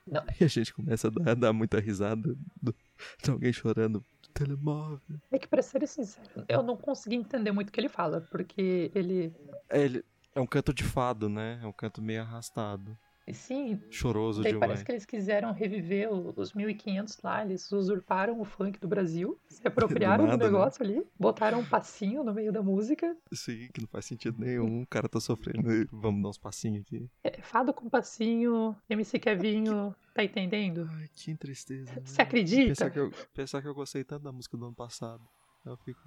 Não. 0.06 0.22
E 0.40 0.44
a 0.44 0.48
gente 0.48 0.72
começa 0.74 1.08
a 1.08 1.10
dar, 1.10 1.34
dar 1.34 1.52
muita 1.52 1.80
risada 1.80 2.36
do- 2.60 2.74
de 3.22 3.30
alguém 3.30 3.52
chorando. 3.52 4.04
Telemóvel. 4.34 5.00
É 5.30 5.38
que, 5.38 5.46
pra 5.46 5.62
ser 5.62 5.86
sincero, 5.86 6.28
eu 6.48 6.60
não 6.62 6.76
consegui 6.76 7.14
entender 7.14 7.52
muito 7.52 7.68
o 7.68 7.72
que 7.72 7.78
ele 7.80 7.88
fala, 7.88 8.20
porque 8.20 8.90
ele. 8.92 9.32
É, 9.70 9.80
ele, 9.80 10.04
é 10.34 10.40
um 10.40 10.46
canto 10.46 10.74
de 10.74 10.82
fado, 10.82 11.28
né? 11.28 11.60
É 11.62 11.66
um 11.66 11.72
canto 11.72 12.02
meio 12.02 12.20
arrastado. 12.22 12.98
Sim, 13.32 13.80
Choroso 13.90 14.42
daí 14.42 14.52
demais. 14.52 14.68
parece 14.68 14.84
que 14.84 14.92
eles 14.92 15.06
quiseram 15.06 15.52
reviver 15.52 16.08
os 16.12 16.52
1500 16.52 17.18
lá, 17.22 17.42
eles 17.44 17.70
usurparam 17.72 18.40
o 18.40 18.44
funk 18.44 18.78
do 18.78 18.86
Brasil, 18.86 19.38
se 19.48 19.66
apropriaram 19.66 20.24
do, 20.24 20.30
nada, 20.30 20.44
né? 20.44 20.50
negócio 20.50 20.84
ali, 20.84 21.02
botaram 21.18 21.60
um 21.60 21.64
passinho 21.64 22.22
no 22.22 22.34
meio 22.34 22.52
da 22.52 22.62
música. 22.62 23.16
Sim, 23.32 23.68
que 23.72 23.80
não 23.80 23.88
faz 23.88 24.04
sentido 24.04 24.38
nenhum. 24.38 24.82
O 24.82 24.86
cara 24.86 25.08
tá 25.08 25.20
sofrendo. 25.20 25.68
Vamos 25.90 26.22
dar 26.22 26.28
uns 26.28 26.38
passinhos 26.38 26.82
aqui. 26.82 27.08
É, 27.22 27.40
fado 27.40 27.72
com 27.72 27.88
passinho, 27.88 28.76
MC 28.88 29.18
Kevinho, 29.18 29.94
tá 30.14 30.22
entendendo? 30.22 30.88
Ai, 30.92 31.08
que 31.14 31.34
tristeza. 31.34 31.92
né? 31.92 32.02
Você 32.04 32.22
acredita? 32.22 32.68
Pensar 32.68 32.90
que, 32.90 32.98
eu, 32.98 33.10
pensar 33.32 33.62
que 33.62 33.68
eu 33.68 33.74
gostei 33.74 34.04
tanto 34.04 34.22
da 34.24 34.32
música 34.32 34.56
do 34.56 34.66
ano 34.66 34.74
passado. 34.74 35.22
Eu 35.64 35.76
fico. 35.78 36.00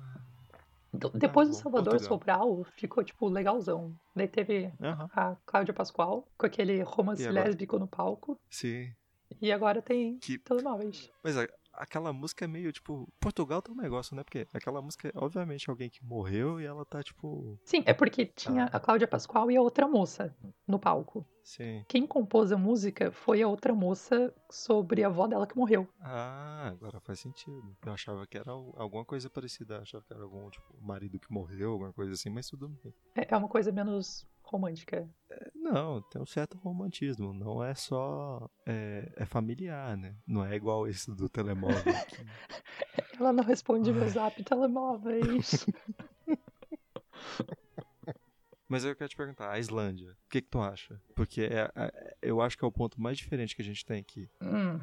Ah, 1.05 1.07
Então, 1.07 1.19
Depois 1.19 1.47
do 1.49 1.53
bom, 1.55 1.61
Salvador 1.61 1.93
Portugal. 1.93 2.19
Sobral, 2.19 2.65
ficou, 2.75 3.03
tipo, 3.03 3.27
legalzão. 3.29 3.95
Daí 4.15 4.27
teve 4.27 4.71
a 5.13 5.35
Cláudia 5.45 5.73
Pascoal, 5.73 6.27
com 6.37 6.45
aquele 6.45 6.81
romance 6.81 7.27
lésbico 7.29 7.77
no 7.79 7.87
palco. 7.87 8.39
Sim. 8.49 8.91
E 9.41 9.51
agora 9.51 9.81
tem 9.81 10.17
Que 10.19 10.37
telemóveis. 10.37 11.11
Mas 11.23 11.35
aquela 11.77 12.11
música 12.11 12.45
é 12.45 12.47
meio, 12.47 12.71
tipo, 12.71 13.07
Portugal 13.19 13.61
tem 13.61 13.73
um 13.73 13.77
negócio, 13.77 14.15
né? 14.15 14.23
Porque 14.23 14.47
aquela 14.53 14.81
música 14.81 15.07
é, 15.07 15.11
obviamente, 15.15 15.69
alguém 15.69 15.89
que 15.89 16.03
morreu 16.03 16.59
e 16.59 16.65
ela 16.65 16.83
tá, 16.85 17.01
tipo. 17.01 17.57
Sim, 17.63 17.83
é 17.85 17.93
porque 17.93 18.25
tinha 18.25 18.65
Ah. 18.65 18.77
a 18.77 18.79
Cláudia 18.79 19.07
Pascoal 19.07 19.49
e 19.51 19.55
a 19.55 19.61
outra 19.61 19.87
moça 19.87 20.35
no 20.67 20.77
palco. 20.79 21.25
Sim. 21.43 21.85
Quem 21.87 22.05
compôs 22.05 22.51
a 22.51 22.57
música 22.57 23.09
foi 23.09 23.41
a 23.41 23.47
outra 23.47 23.73
moça 23.73 24.33
sobre 24.49 25.01
a 25.03 25.07
avó 25.07 25.27
dela 25.27 25.47
que 25.47 25.55
morreu. 25.55 25.87
Ah, 26.01 26.67
agora 26.67 26.99
faz 26.99 27.21
sentido. 27.21 27.73
Eu 27.85 27.93
achava 27.93 28.27
que 28.27 28.37
era 28.37 28.51
al- 28.51 28.73
alguma 28.75 29.05
coisa 29.05 29.29
parecida. 29.29 29.79
Achava 29.79 30.03
que 30.03 30.11
era 30.13 30.23
algum, 30.23 30.49
tipo, 30.49 30.75
marido 30.81 31.17
que 31.17 31.31
morreu, 31.31 31.71
alguma 31.71 31.93
coisa 31.93 32.11
assim, 32.13 32.29
mas 32.29 32.49
tudo 32.49 32.67
bem. 32.67 32.93
É 33.15 33.33
é 33.33 33.37
uma 33.37 33.47
coisa 33.47 33.71
menos 33.71 34.27
romântica. 34.47 35.07
Não, 35.55 36.01
tem 36.03 36.21
um 36.21 36.25
certo 36.25 36.57
romantismo. 36.57 37.33
Não 37.33 37.63
é 37.63 37.75
só. 37.75 38.49
É, 38.65 39.11
é 39.17 39.25
familiar, 39.25 39.95
né? 39.97 40.15
Não 40.25 40.43
é 40.45 40.55
igual 40.55 40.87
esse 40.87 41.13
do 41.13 41.27
telemóvel. 41.29 41.81
que- 42.07 43.17
Ela 43.19 43.33
não 43.33 43.43
responde 43.43 43.91
meu 43.91 44.07
zap 44.07 44.41
telemóveis. 44.43 45.65
Mas 48.69 48.83
eu 48.83 48.93
quero 48.95 49.09
te 49.09 49.15
perguntar, 49.15 49.49
a 49.51 49.59
Islândia, 49.59 50.11
o 50.11 50.29
que, 50.29 50.41
que 50.41 50.49
tu 50.49 50.59
acha? 50.59 50.99
Porque 51.15 51.41
é, 51.43 51.71
é- 51.73 52.17
eu 52.21 52.41
acho 52.41 52.57
que 52.57 52.65
é 52.65 52.67
o 52.67 52.71
ponto 52.71 52.99
mais 53.01 53.17
diferente 53.17 53.55
que 53.55 53.61
a 53.61 53.65
gente 53.65 53.85
tem 53.85 53.99
aqui. 54.01 54.29
Hum, 54.41 54.77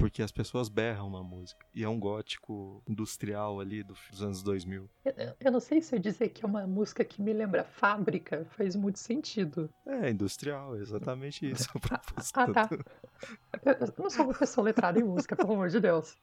Porque 0.00 0.22
as 0.22 0.32
pessoas 0.32 0.68
berram 0.68 1.10
na 1.10 1.22
música. 1.22 1.64
E 1.74 1.84
é 1.84 1.88
um 1.88 2.00
gótico 2.00 2.82
industrial 2.88 3.60
ali 3.60 3.82
do- 3.82 3.94
dos 4.10 4.22
anos 4.22 4.42
2000. 4.42 4.88
eu, 5.04 5.12
eu 5.38 5.52
não 5.52 5.60
sei 5.60 5.82
se 5.82 5.94
eu 5.94 5.98
dizer 5.98 6.30
que 6.30 6.42
é 6.44 6.48
uma 6.48 6.66
música 6.66 7.04
que 7.04 7.20
me 7.20 7.32
lembra 7.34 7.62
fábrica, 7.64 8.46
faz 8.56 8.74
muito 8.74 8.98
sentido. 8.98 9.68
É, 9.86 10.08
industrial, 10.10 10.74
exatamente 10.76 11.48
isso. 11.50 11.68
a 11.74 11.78
proposta 11.80 12.42
Ah, 12.42 12.52
tá. 12.52 12.68
Eu, 13.62 13.72
eu 13.74 13.94
não 13.98 14.08
sou 14.08 14.24
uma 14.24 14.34
pessoa 14.34 14.64
letrada 14.64 14.98
em 14.98 15.02
música, 15.04 15.36
pelo 15.36 15.52
amor 15.52 15.68
de 15.68 15.78
Deus. 15.80 16.16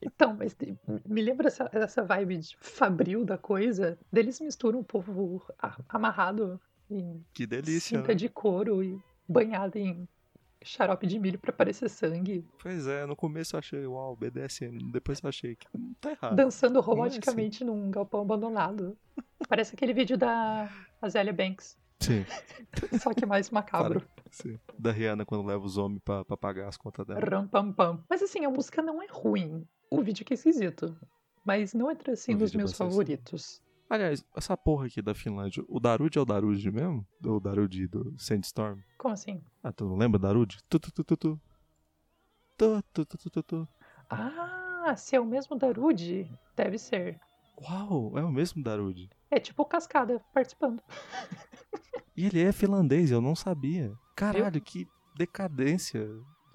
Então, 0.00 0.34
mas 0.34 0.56
me 1.04 1.20
lembra 1.20 1.48
essa, 1.48 1.68
essa 1.72 2.02
vibe 2.04 2.38
de 2.38 2.56
fabril 2.60 3.24
da 3.24 3.36
coisa. 3.36 3.98
Deles 4.10 4.40
misturam 4.40 4.78
um 4.80 4.84
povo 4.84 5.44
amarrado 5.88 6.58
em 6.90 7.22
Que 7.34 7.46
delícia, 7.46 7.98
cinta 7.98 8.08
né? 8.08 8.14
de 8.14 8.28
couro 8.30 8.82
e 8.82 8.98
banhado 9.28 9.76
em 9.76 10.08
xarope 10.66 11.06
de 11.06 11.18
milho 11.18 11.38
pra 11.38 11.52
parecer 11.52 11.88
sangue. 11.88 12.44
Pois 12.60 12.86
é, 12.86 13.06
no 13.06 13.14
começo 13.16 13.56
eu 13.56 13.58
achei, 13.58 13.86
uau, 13.86 14.16
BDSM. 14.16 14.78
Depois 14.92 15.20
eu 15.22 15.28
achei 15.28 15.56
que 15.56 15.66
não 15.72 15.94
tá 16.00 16.10
errado. 16.10 16.36
dançando 16.36 16.76
é 16.78 16.80
assim. 16.80 16.88
roboticamente 16.90 17.64
num 17.64 17.90
galpão 17.90 18.20
abandonado. 18.22 18.96
Parece 19.48 19.74
aquele 19.74 19.92
vídeo 19.92 20.16
da 20.16 20.68
Azalea 21.00 21.32
Banks, 21.32 21.76
Sim, 22.00 22.24
só 23.00 23.14
que 23.14 23.24
mais 23.24 23.50
macabro. 23.50 24.06
sim. 24.30 24.58
Da 24.78 24.92
Rihanna 24.92 25.24
quando 25.24 25.46
leva 25.46 25.64
os 25.64 25.76
homens 25.78 26.00
pra, 26.04 26.24
pra 26.24 26.36
pagar 26.36 26.68
as 26.68 26.76
contas 26.76 27.06
dela. 27.06 27.20
Ram, 27.20 27.46
pam, 27.46 27.72
pam. 27.72 28.04
Mas 28.08 28.22
assim, 28.22 28.44
a 28.44 28.50
música 28.50 28.82
não 28.82 29.02
é 29.02 29.06
ruim. 29.10 29.66
O 29.90 30.02
vídeo 30.02 30.24
que 30.24 30.34
é 30.34 30.36
esquisito. 30.36 30.96
Mas 31.44 31.72
não 31.72 31.90
entra 31.90 32.12
assim 32.12 32.32
nos 32.32 32.50
vídeo 32.50 32.56
é 32.56 32.58
meus 32.58 32.72
favoritos. 32.72 33.62
Aliás, 33.88 34.24
essa 34.34 34.56
porra 34.56 34.86
aqui 34.86 35.00
da 35.00 35.14
Finlândia, 35.14 35.64
o 35.68 35.78
Darude 35.78 36.18
é 36.18 36.20
o 36.20 36.24
Darude 36.24 36.70
mesmo? 36.72 37.06
O 37.24 37.38
Darude 37.38 37.86
do 37.86 38.14
Sandstorm? 38.18 38.80
Como 38.98 39.14
assim? 39.14 39.40
Ah, 39.62 39.72
tu 39.72 39.84
não 39.84 39.96
lembra 39.96 40.18
Darude? 40.18 40.58
Tu, 40.68 40.78
tu, 40.80 40.90
tu, 40.92 41.04
tu, 41.04 41.16
tu. 41.16 41.40
Tu, 42.56 42.82
tu, 42.92 43.04
tu, 43.06 43.30
tu, 43.30 43.42
tu. 43.42 43.68
Ah, 44.10 44.94
se 44.96 45.14
é 45.14 45.20
o 45.20 45.24
mesmo 45.24 45.56
Darude, 45.56 46.28
deve 46.56 46.78
ser. 46.78 47.20
Uau, 47.62 48.18
é 48.18 48.24
o 48.24 48.30
mesmo 48.30 48.62
Darude. 48.62 49.08
É 49.30 49.38
tipo 49.38 49.62
o 49.62 49.66
Cascada 49.66 50.20
participando. 50.32 50.82
E 52.16 52.24
ele 52.24 52.40
é 52.42 52.50
finlandês, 52.50 53.10
eu 53.10 53.20
não 53.20 53.36
sabia. 53.36 53.92
Caralho, 54.16 54.58
que 54.58 54.88
decadência. 55.18 56.08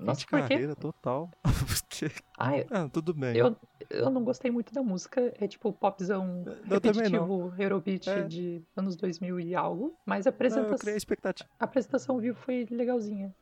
Nossa, 0.06 0.20
de 0.22 0.28
por 0.28 0.42
quê? 0.42 0.48
carreira 0.50 0.76
total. 0.76 1.30
Porque- 1.92 2.12
Ai, 2.40 2.66
ah, 2.72 2.90
tudo 2.90 3.14
bem. 3.14 3.36
eu, 3.38 3.56
eu 3.90 4.10
não 4.10 4.24
gostei 4.24 4.50
muito 4.50 4.74
da 4.74 4.82
música. 4.82 5.34
É 5.40 5.48
tipo 5.48 5.72
popzão 5.72 6.44
Eu 6.48 6.56
não. 6.56 6.70
repetitivo, 6.70 7.54
Eurobeat 7.58 8.10
É. 8.10 8.24
de 8.24 8.64
anos 8.76 8.96
2000 8.96 9.40
e 9.40 9.54
algo. 9.56 9.96
Mas 10.06 10.26
a 10.26 10.30
Não, 10.30 10.34
eu 10.34 10.36
apresentação, 10.36 10.96
expectativa. 10.96 11.50
a 11.60 11.64
apresentação 11.66 12.16
ao 12.16 12.22
vivo 12.22 12.38
foi 12.40 12.66
legalzinha. 12.72 13.34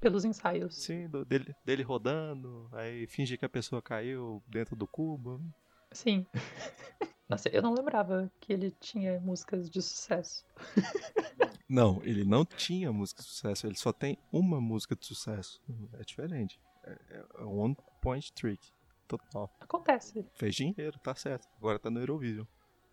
Pelos 0.00 0.24
ensaios. 0.24 0.76
Sim, 0.76 1.08
do- 1.08 1.24
dele, 1.24 1.52
dele 1.64 1.82
rodando, 1.82 2.68
aí 2.72 3.06
finge 3.08 3.36
que 3.36 3.44
a 3.44 3.48
pessoa 3.48 3.82
caiu 3.82 4.40
dentro 4.46 4.76
do 4.76 4.86
cubo. 4.86 5.40
Sim. 5.90 6.24
Nossa, 7.28 7.48
eu 7.50 7.60
não 7.60 7.74
lembrava 7.74 8.30
que 8.40 8.52
ele 8.52 8.70
tinha 8.70 9.20
músicas 9.20 9.68
de 9.68 9.82
sucesso. 9.82 10.44
Não, 11.68 12.00
ele 12.02 12.24
não 12.24 12.46
tinha 12.46 12.90
música 12.90 13.20
de 13.20 13.28
sucesso, 13.28 13.66
ele 13.66 13.76
só 13.76 13.92
tem 13.92 14.16
uma 14.32 14.58
música 14.58 14.96
de 14.96 15.04
sucesso. 15.04 15.60
É 15.92 16.02
diferente. 16.02 16.58
É, 16.82 16.98
é 17.40 17.42
one 17.44 17.76
point 18.00 18.32
trick. 18.32 18.72
Total. 19.06 19.54
Acontece. 19.60 20.24
Fez 20.32 20.54
dinheiro, 20.54 20.98
tá 21.00 21.14
certo. 21.14 21.46
Agora 21.58 21.78
tá 21.78 21.90
no 21.90 22.00
Eurovision. 22.00 22.46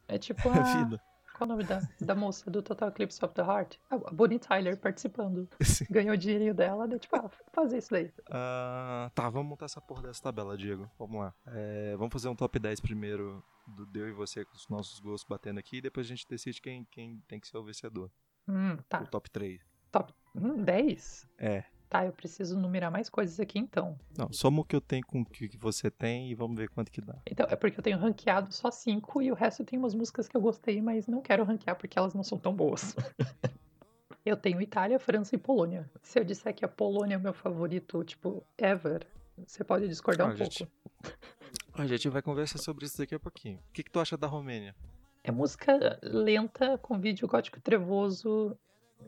É 0.10 0.18
tipo 0.18 0.50
É 0.52 0.60
a. 0.60 0.64
vida. 0.64 1.02
Qual 1.38 1.50
o 1.50 1.52
nome 1.52 1.66
da, 1.66 1.82
da 2.00 2.16
moça 2.16 2.50
do 2.50 2.62
Total 2.62 2.90
Eclipse 2.90 3.24
of 3.24 3.34
the 3.34 3.42
Heart? 3.42 3.78
A 3.90 3.96
a 3.96 4.12
Bonnie 4.12 4.40
Tyler 4.40 4.78
participando. 4.78 5.50
Sim. 5.62 5.86
Ganhou 5.90 6.14
o 6.14 6.18
dinheirinho 6.18 6.54
dela, 6.54 6.88
daí 6.88 6.98
tipo, 6.98 7.16
ah, 7.18 7.30
fazer 7.52 7.78
isso 7.80 7.92
daí. 7.92 8.12
Ah, 8.30 9.12
tá, 9.14 9.30
vamos 9.30 9.50
montar 9.50 9.66
essa 9.66 9.82
porra 9.82 10.04
dessa 10.04 10.24
tabela, 10.24 10.58
Diego. 10.58 10.90
Vamos 10.98 11.20
lá. 11.20 11.34
É, 11.48 11.96
vamos 11.98 12.14
fazer 12.14 12.30
um 12.30 12.36
top 12.36 12.58
10 12.58 12.80
primeiro 12.80 13.44
do 13.68 14.00
eu 14.00 14.08
e 14.08 14.14
você 14.14 14.46
com 14.46 14.56
os 14.56 14.70
nossos 14.70 15.00
gostos 15.00 15.28
batendo 15.28 15.60
aqui 15.60 15.78
e 15.78 15.82
depois 15.82 16.06
a 16.06 16.10
gente 16.10 16.28
decide 16.28 16.62
quem, 16.62 16.86
quem 16.86 17.22
tem 17.28 17.40
que 17.40 17.48
ser 17.48 17.58
o 17.58 17.64
vencedor. 17.64 18.10
Hum, 18.48 18.78
tá. 18.88 19.02
O 19.02 19.08
top 19.08 19.30
3. 19.30 19.60
Top 19.92 20.14
hum, 20.36 20.64
10? 20.64 21.28
É. 21.38 21.66
Tá, 21.96 22.06
eu 22.06 22.12
preciso 22.12 22.60
numerar 22.60 22.92
mais 22.92 23.10
coisas 23.10 23.40
aqui 23.40 23.58
então. 23.58 23.98
Não, 24.18 24.30
soma 24.34 24.60
o 24.60 24.66
que 24.66 24.76
eu 24.76 24.82
tenho 24.82 25.06
com 25.06 25.22
o 25.22 25.26
que 25.26 25.56
você 25.58 25.90
tem 25.90 26.30
e 26.30 26.36
vamos 26.36 26.58
ver 26.58 26.68
quanto 26.68 26.92
que 26.92 27.00
dá. 27.00 27.16
Então, 27.26 27.48
é 27.50 27.56
porque 27.56 27.80
eu 27.80 27.84
tenho 27.84 27.98
ranqueado 27.98 28.54
só 28.54 28.70
5 28.70 29.22
e 29.22 29.32
o 29.32 29.34
resto 29.34 29.64
tem 29.64 29.80
umas 29.80 29.94
músicas 29.96 30.28
que 30.28 30.36
eu 30.36 30.42
gostei, 30.42 30.82
mas 30.82 31.08
não 31.08 31.22
quero 31.22 31.46
ranquear 31.46 31.78
porque 31.78 31.98
elas 31.98 32.14
não 32.14 32.22
são 32.22 32.38
tão 32.38 32.54
boas. 32.54 32.94
eu 34.26 34.36
tenho 34.36 34.62
Itália, 34.62 35.00
França 35.00 35.36
e 35.36 35.38
Polônia. 35.38 35.90
Se 36.02 36.20
eu 36.20 36.26
disser 36.26 36.54
que 36.54 36.66
a 36.66 36.68
Polônia 36.68 37.16
é 37.16 37.18
o 37.18 37.22
meu 37.22 37.34
favorito, 37.34 38.04
tipo, 38.04 38.44
ever, 38.58 39.08
você 39.48 39.64
pode 39.64 39.88
discordar 39.88 40.28
Ah, 40.28 40.34
um 40.34 40.36
gente. 40.36 40.66
pouco. 40.66 41.18
A 41.76 41.88
gente 41.88 42.10
vai 42.10 42.22
conversar 42.22 42.58
sobre 42.58 42.86
isso 42.86 42.98
daqui 42.98 43.16
a 43.16 43.20
pouquinho. 43.20 43.60
O 43.70 43.72
que, 43.72 43.84
que 43.84 43.92
tu 43.92 44.02
acha 44.02 44.18
da 44.18 44.28
Romênia? 44.28 44.76
É 45.24 45.32
música 45.32 45.98
lenta, 46.04 46.78
com 46.78 47.00
vídeo 47.00 47.26
gótico 47.26 47.62
trevoso. 47.62 48.58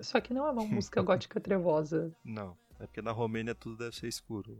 Só 0.02 0.22
que 0.22 0.34
não 0.34 0.46
é 0.48 0.52
uma 0.52 0.64
música 0.68 1.02
gótica 1.02 1.40
trevosa. 1.40 2.14
Não, 2.26 2.58
é 2.80 2.86
porque 2.86 3.02
na 3.02 3.12
Romênia 3.12 3.54
tudo 3.56 3.78
deve 3.78 3.96
ser 3.96 4.08
escuro. 4.08 4.58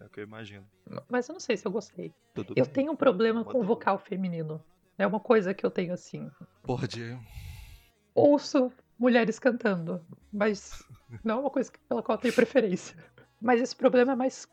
É 0.00 0.04
o 0.04 0.08
que 0.10 0.20
eu 0.20 0.24
imagino. 0.24 0.66
Mas 1.08 1.28
eu 1.28 1.32
não 1.34 1.40
sei 1.40 1.56
se 1.56 1.66
eu 1.66 1.70
gostei. 1.70 2.12
Tudo 2.34 2.54
Eu 2.56 2.64
bem. 2.64 2.72
tenho 2.74 2.92
um 2.92 2.96
problema 2.96 3.44
com 3.44 3.52
Bota- 3.52 3.66
vocal 3.66 3.98
feminino. 3.98 4.62
É 4.98 5.06
uma 5.06 5.20
coisa 5.20 5.54
que 5.54 5.64
eu 5.64 5.70
tenho 5.70 5.92
assim. 5.94 6.30
Diego. 6.88 7.22
Ouço 8.14 8.70
mulheres 8.98 9.38
cantando, 9.38 10.04
mas 10.32 10.84
não 11.24 11.36
é 11.38 11.40
uma 11.40 11.50
coisa 11.50 11.72
pela 11.88 12.02
qual 12.02 12.16
eu 12.16 12.22
tenho 12.22 12.34
preferência. 12.34 12.96
Mas 13.40 13.60
esse 13.60 13.74
problema 13.74 14.12
é 14.12 14.16
mais 14.16 14.46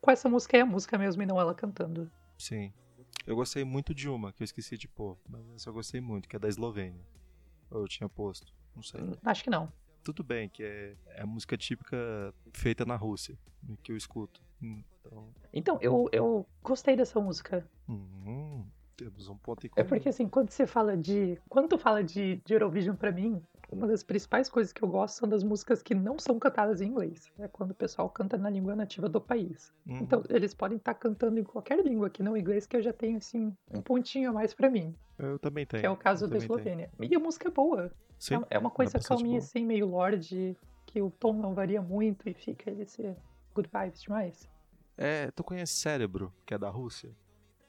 com 0.00 0.10
essa 0.10 0.28
música 0.28 0.56
é 0.56 0.60
a 0.60 0.66
música 0.66 0.96
mesmo 0.98 1.22
e 1.22 1.26
não 1.26 1.40
ela 1.40 1.54
cantando. 1.54 2.10
Sim. 2.38 2.72
Eu 3.26 3.34
gostei 3.34 3.64
muito 3.64 3.92
de 3.94 4.08
uma, 4.08 4.32
que 4.32 4.42
eu 4.42 4.44
esqueci 4.44 4.76
de 4.78 4.86
pôr. 4.88 5.18
Mas 5.28 5.48
essa 5.56 5.70
eu 5.70 5.74
gostei 5.74 6.00
muito, 6.00 6.28
que 6.28 6.36
é 6.36 6.38
da 6.38 6.48
Eslovênia. 6.48 7.04
Ou 7.70 7.80
eu 7.82 7.88
tinha 7.88 8.08
posto. 8.08 8.52
Não 8.76 8.82
sei. 8.82 9.00
Acho 9.24 9.42
que 9.44 9.50
não. 9.50 9.72
Tudo 10.08 10.24
bem, 10.24 10.48
que 10.48 10.62
é, 10.64 10.94
é 11.08 11.20
a 11.20 11.26
música 11.26 11.54
típica 11.54 12.32
feita 12.54 12.86
na 12.86 12.96
Rússia, 12.96 13.36
que 13.82 13.92
eu 13.92 13.96
escuto. 13.96 14.40
Então, 14.62 15.28
Então, 15.52 15.78
eu, 15.82 16.08
eu 16.10 16.46
gostei 16.62 16.96
dessa 16.96 17.20
música. 17.20 17.62
hum, 17.86 18.64
temos 18.96 19.28
um 19.28 19.36
ponto 19.36 19.66
em 19.66 19.70
É 19.76 19.82
comum. 19.82 19.88
porque 19.90 20.08
assim, 20.08 20.26
quando 20.26 20.48
você 20.48 20.66
fala 20.66 20.96
de. 20.96 21.38
Quando 21.46 21.68
tu 21.68 21.76
fala 21.76 22.02
de, 22.02 22.36
de 22.42 22.54
Eurovision 22.54 22.96
pra 22.96 23.12
mim, 23.12 23.42
uma 23.70 23.86
das 23.86 24.02
principais 24.02 24.48
coisas 24.48 24.72
que 24.72 24.82
eu 24.82 24.88
gosto 24.88 25.16
são 25.18 25.28
das 25.28 25.44
músicas 25.44 25.82
que 25.82 25.94
não 25.94 26.18
são 26.18 26.38
cantadas 26.38 26.80
em 26.80 26.86
inglês. 26.86 27.30
É 27.38 27.46
quando 27.46 27.72
o 27.72 27.74
pessoal 27.74 28.08
canta 28.08 28.38
na 28.38 28.48
língua 28.48 28.74
nativa 28.74 29.10
do 29.10 29.20
país. 29.20 29.74
Uhum. 29.86 29.98
Então, 29.98 30.22
eles 30.30 30.54
podem 30.54 30.78
estar 30.78 30.94
cantando 30.94 31.38
em 31.38 31.44
qualquer 31.44 31.84
língua 31.84 32.08
que 32.08 32.22
não 32.22 32.34
inglês, 32.34 32.66
que 32.66 32.78
eu 32.78 32.82
já 32.82 32.94
tenho, 32.94 33.18
assim, 33.18 33.54
um 33.70 33.82
pontinho 33.82 34.30
a 34.30 34.32
mais 34.32 34.54
pra 34.54 34.70
mim. 34.70 34.94
Eu 35.18 35.38
também 35.38 35.66
tenho. 35.66 35.82
Que 35.82 35.86
é 35.86 35.90
o 35.90 35.96
caso 35.98 36.26
da 36.26 36.32
também 36.38 36.48
tenho. 36.48 36.58
Eslovênia. 36.58 36.90
E 36.98 37.14
a 37.14 37.18
música 37.18 37.48
é 37.48 37.50
boa. 37.50 37.92
Sim, 38.18 38.36
É- 38.50 38.56
É 38.56 38.58
uma 38.58 38.70
coisa 38.70 38.98
calminha, 38.98 39.38
assim, 39.38 39.64
meio 39.64 39.86
lorde, 39.86 40.56
que 40.86 41.00
o 41.00 41.10
tom 41.10 41.34
não 41.34 41.54
varia 41.54 41.80
muito 41.82 42.28
e 42.28 42.34
fica 42.34 42.70
esse 42.70 43.14
good 43.54 43.68
vibes 43.72 44.02
demais. 44.02 44.48
É, 44.96 45.30
tu 45.30 45.44
conhece 45.44 45.74
Cérebro, 45.74 46.32
que 46.44 46.54
é 46.54 46.58
da 46.58 46.68
Rússia? 46.70 47.14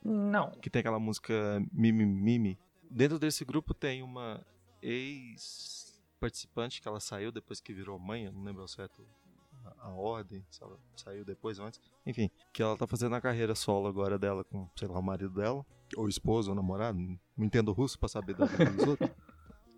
Não. 0.03 0.51
Que 0.51 0.69
tem 0.69 0.79
aquela 0.79 0.99
música 0.99 1.33
Mimi 1.71 2.05
Mimi. 2.05 2.57
Dentro 2.89 3.19
desse 3.19 3.45
grupo 3.45 3.73
tem 3.73 4.01
uma 4.01 4.43
ex-participante 4.81 6.81
que 6.81 6.87
ela 6.87 6.99
saiu 6.99 7.31
depois 7.31 7.59
que 7.61 7.73
virou 7.73 7.99
mãe, 7.99 8.25
eu 8.25 8.31
não 8.31 8.43
lembro 8.43 8.61
ao 8.61 8.67
certo 8.67 9.05
a, 9.65 9.87
a 9.87 9.93
ordem, 9.93 10.45
se 10.49 10.63
ela 10.63 10.77
saiu 10.95 11.23
depois 11.25 11.59
ou 11.59 11.65
antes. 11.65 11.79
Enfim, 12.05 12.29
que 12.51 12.61
ela 12.63 12.77
tá 12.77 12.87
fazendo 12.87 13.15
a 13.15 13.21
carreira 13.21 13.53
solo 13.55 13.87
agora 13.87 14.17
dela 14.17 14.43
com, 14.43 14.67
sei 14.75 14.87
lá, 14.87 14.97
o 14.99 15.03
marido 15.03 15.33
dela, 15.35 15.65
ou 15.95 16.07
esposo, 16.07 16.49
ou 16.51 16.55
namorado, 16.55 16.97
não 16.97 17.45
entendo 17.45 17.71
russo 17.71 17.99
pra 17.99 18.09
saber 18.09 18.35
da 18.35 18.45
vida 18.45 18.65
dos 18.71 18.87
outros. 18.87 19.09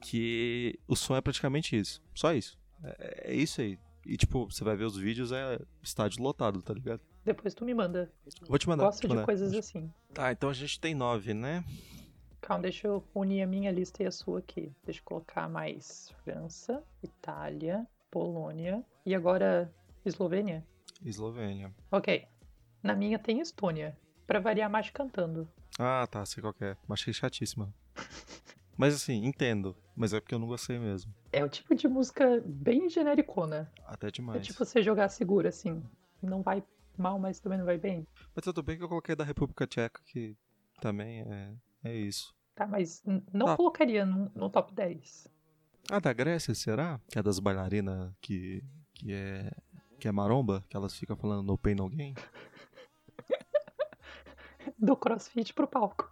Que 0.01 0.79
o 0.87 0.95
som 0.95 1.15
é 1.15 1.21
praticamente 1.21 1.77
isso, 1.77 2.01
só 2.13 2.33
isso. 2.33 2.57
É, 2.83 3.31
é 3.31 3.35
isso 3.35 3.61
aí. 3.61 3.79
E 4.05 4.17
tipo, 4.17 4.45
você 4.45 4.63
vai 4.63 4.75
ver 4.75 4.85
os 4.85 4.97
vídeos, 4.97 5.31
é 5.31 5.59
estádio 5.81 6.23
lotado, 6.23 6.61
tá 6.61 6.73
ligado? 6.73 7.01
Depois 7.23 7.53
tu 7.53 7.63
me 7.63 7.73
manda. 7.73 8.11
Vou 8.47 8.57
te 8.57 8.67
mandar. 8.67 8.85
Gosto 8.85 9.01
te 9.01 9.07
de 9.07 9.09
mandar. 9.09 9.25
coisas 9.25 9.53
assim. 9.53 9.91
Tá, 10.13 10.31
então 10.31 10.49
a 10.49 10.53
gente 10.53 10.79
tem 10.79 10.95
nove, 10.95 11.33
né? 11.33 11.63
Calma, 12.41 12.63
deixa 12.63 12.87
eu 12.87 13.03
unir 13.13 13.43
a 13.43 13.47
minha 13.47 13.71
lista 13.71 14.01
e 14.01 14.07
a 14.07 14.11
sua 14.11 14.39
aqui. 14.39 14.71
Deixa 14.83 14.99
eu 14.99 15.05
colocar 15.05 15.47
mais 15.47 16.11
França, 16.23 16.83
Itália, 17.03 17.87
Polônia 18.09 18.83
e 19.05 19.13
agora 19.13 19.71
Eslovênia. 20.03 20.65
Eslovênia. 21.05 21.71
Ok. 21.91 22.27
Na 22.81 22.95
minha 22.95 23.19
tem 23.19 23.39
Estônia. 23.39 23.95
Pra 24.25 24.39
variar 24.39 24.69
mais 24.69 24.89
cantando. 24.89 25.47
Ah, 25.77 26.07
tá, 26.09 26.25
sei 26.25 26.41
qual 26.41 26.53
que 26.53 26.63
é. 26.65 26.77
Mas 26.87 27.01
achei 27.01 27.13
chatíssima. 27.13 27.71
Mas 28.77 28.95
assim, 28.95 29.23
entendo. 29.25 29.75
Mas 30.01 30.13
é 30.13 30.19
porque 30.19 30.33
eu 30.33 30.39
não 30.39 30.47
gostei 30.47 30.79
mesmo. 30.79 31.13
É 31.31 31.45
o 31.45 31.49
tipo 31.49 31.75
de 31.75 31.87
música 31.87 32.41
bem 32.43 32.89
genericona. 32.89 33.71
Até 33.85 34.07
É 34.07 34.11
demais. 34.11 34.43
tipo 34.47 34.65
você 34.65 34.81
jogar 34.81 35.09
seguro, 35.09 35.47
assim. 35.47 35.83
Não 36.23 36.41
vai 36.41 36.63
mal, 36.97 37.19
mas 37.19 37.39
também 37.39 37.59
não 37.59 37.67
vai 37.67 37.77
bem. 37.77 38.07
Mas 38.35 38.43
tudo 38.43 38.63
bem 38.63 38.77
que 38.79 38.83
eu 38.83 38.89
coloquei 38.89 39.15
da 39.15 39.23
República 39.23 39.67
Tcheca, 39.67 40.01
que 40.07 40.35
também 40.81 41.21
é, 41.21 41.53
é 41.83 41.95
isso. 41.95 42.33
Tá, 42.55 42.65
mas 42.65 43.03
não 43.31 43.45
Tá. 43.45 43.55
colocaria 43.55 44.03
no, 44.03 44.31
no 44.33 44.49
top 44.49 44.73
10. 44.73 45.27
Ah, 45.91 45.99
da 45.99 46.11
Grécia, 46.13 46.55
será? 46.55 46.99
Que 47.07 47.19
é 47.19 47.23
das 47.23 47.37
bailarinas 47.37 48.11
que, 48.21 48.63
que 48.95 49.13
é. 49.13 49.51
Que 49.99 50.07
é 50.07 50.11
maromba? 50.11 50.65
Que 50.67 50.75
elas 50.75 50.95
ficam 50.97 51.15
falando 51.15 51.45
no 51.45 51.59
pain 51.59 51.75
no 51.75 51.87
gain? 51.87 52.15
Do 54.79 54.95
crossfit 54.95 55.53
pro 55.53 55.67
palco. 55.67 56.11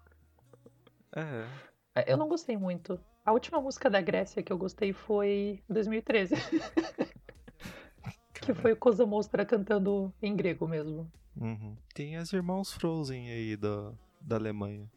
É. 1.16 1.48
É, 1.96 2.14
Eu 2.14 2.18
não 2.18 2.28
gostei 2.28 2.56
muito. 2.56 3.00
A 3.30 3.32
última 3.32 3.62
música 3.62 3.92
da 3.92 4.02
Grécia 4.02 4.42
que 4.42 4.52
eu 4.52 4.58
gostei 4.58 4.92
foi 4.92 5.62
2013. 5.70 6.34
que 8.34 8.56
foi 8.56 8.72
o 8.72 8.76
Cosa 8.76 9.06
Mostra 9.06 9.46
cantando 9.46 10.12
em 10.20 10.36
grego 10.36 10.68
mesmo. 10.68 11.08
Uhum. 11.40 11.78
Tem 11.94 12.18
as 12.18 12.34
irmãos 12.34 12.74
Frozen 12.74 13.30
aí 13.30 13.56
da, 13.56 13.94
da 14.20 14.38
Alemanha. 14.38 14.90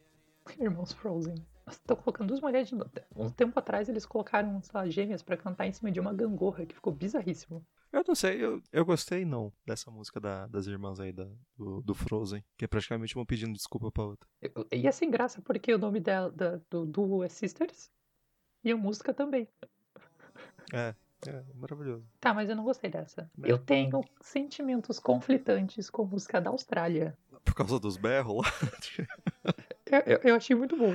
Irmãos 0.59 0.95
Frozen. 0.95 1.35
Nossa, 1.67 1.79
tô 1.87 1.95
colocando 1.95 2.29
duas 2.29 2.41
mulheres 2.41 2.71
de... 2.71 2.75
Um 3.15 3.29
tempo 3.29 3.59
atrás 3.59 3.91
eles 3.91 4.07
colocaram, 4.07 4.63
sei 4.63 4.71
lá, 4.81 4.89
gêmeas 4.89 5.23
pra 5.23 5.37
cantar 5.37 5.67
em 5.67 5.73
cima 5.73 5.93
de 5.93 6.01
uma 6.01 6.15
gangorra, 6.15 6.65
que 6.65 6.75
ficou 6.75 6.91
bizarríssimo. 6.91 7.63
Eu 7.93 8.03
não 8.09 8.15
sei, 8.15 8.43
eu, 8.43 8.63
eu 8.73 8.87
gostei 8.87 9.27
não 9.27 9.53
dessa 9.67 9.91
música 9.91 10.19
da- 10.19 10.47
das 10.47 10.67
irmãs 10.67 10.99
aí 10.99 11.13
da, 11.13 11.29
do, 11.55 11.83
do 11.83 11.95
Frozen, 11.95 12.43
que 12.57 12.65
é 12.65 12.69
praticamente 12.69 13.15
uma 13.15 13.27
pedindo 13.27 13.53
desculpa 13.53 13.93
pra 13.93 14.05
outra. 14.05 14.27
E 14.73 14.89
é 14.89 14.91
sem 14.91 15.11
graça 15.11 15.43
porque 15.43 15.75
o 15.75 15.79
nome 15.79 16.01
dela, 16.01 16.31
da- 16.33 16.59
do 16.71 16.87
duo 16.87 17.23
é 17.23 17.29
Sisters. 17.29 17.93
E 18.65 18.71
a 18.73 18.77
música 18.77 19.13
também. 19.13 19.49
É, 20.73 20.95
é 21.27 21.43
maravilhoso. 21.55 22.05
Tá, 22.21 22.33
mas 22.33 22.49
eu 22.49 22.57
não 22.57 22.65
gostei 22.65 22.91
dessa. 22.91 23.31
É. 23.43 23.53
Eu 23.53 23.59
tenho 23.59 24.01
sentimentos 24.21 24.99
conflitantes 24.99 25.91
com 25.91 26.03
a 26.03 26.07
música 26.07 26.41
da 26.41 26.51
Austrália. 26.51 27.17
Por 27.45 27.55
causa 27.55 27.79
dos 27.79 27.97
berros 27.97 28.45
lá? 28.45 28.53
Eu, 29.87 30.01
eu, 30.07 30.21
eu 30.25 30.35
achei 30.37 30.55
muito 30.57 30.77
bom. 30.77 30.93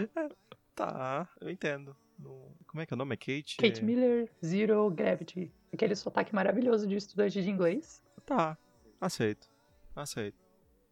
tá, 0.74 1.28
eu 1.42 1.50
entendo. 1.50 1.96
No- 2.18 2.52
Como 2.66 2.82
é 2.82 2.86
que 2.86 2.94
é 2.94 2.96
o 2.96 2.98
nome? 2.98 3.14
É 3.14 3.18
Kate? 3.18 3.58
Kate 3.58 3.82
É- 3.82 3.84
Miller, 3.84 4.32
Zero 4.44 4.90
Gravity. 4.90 5.52
Aquele 5.72 5.96
sotaque 5.96 6.34
maravilhoso 6.34 6.88
de 6.88 6.96
estudante 6.96 7.42
de 7.44 7.50
inglês. 7.50 8.02
Tá, 8.26 8.58
aceito. 9.00 9.48
Aceito. 9.96 10.38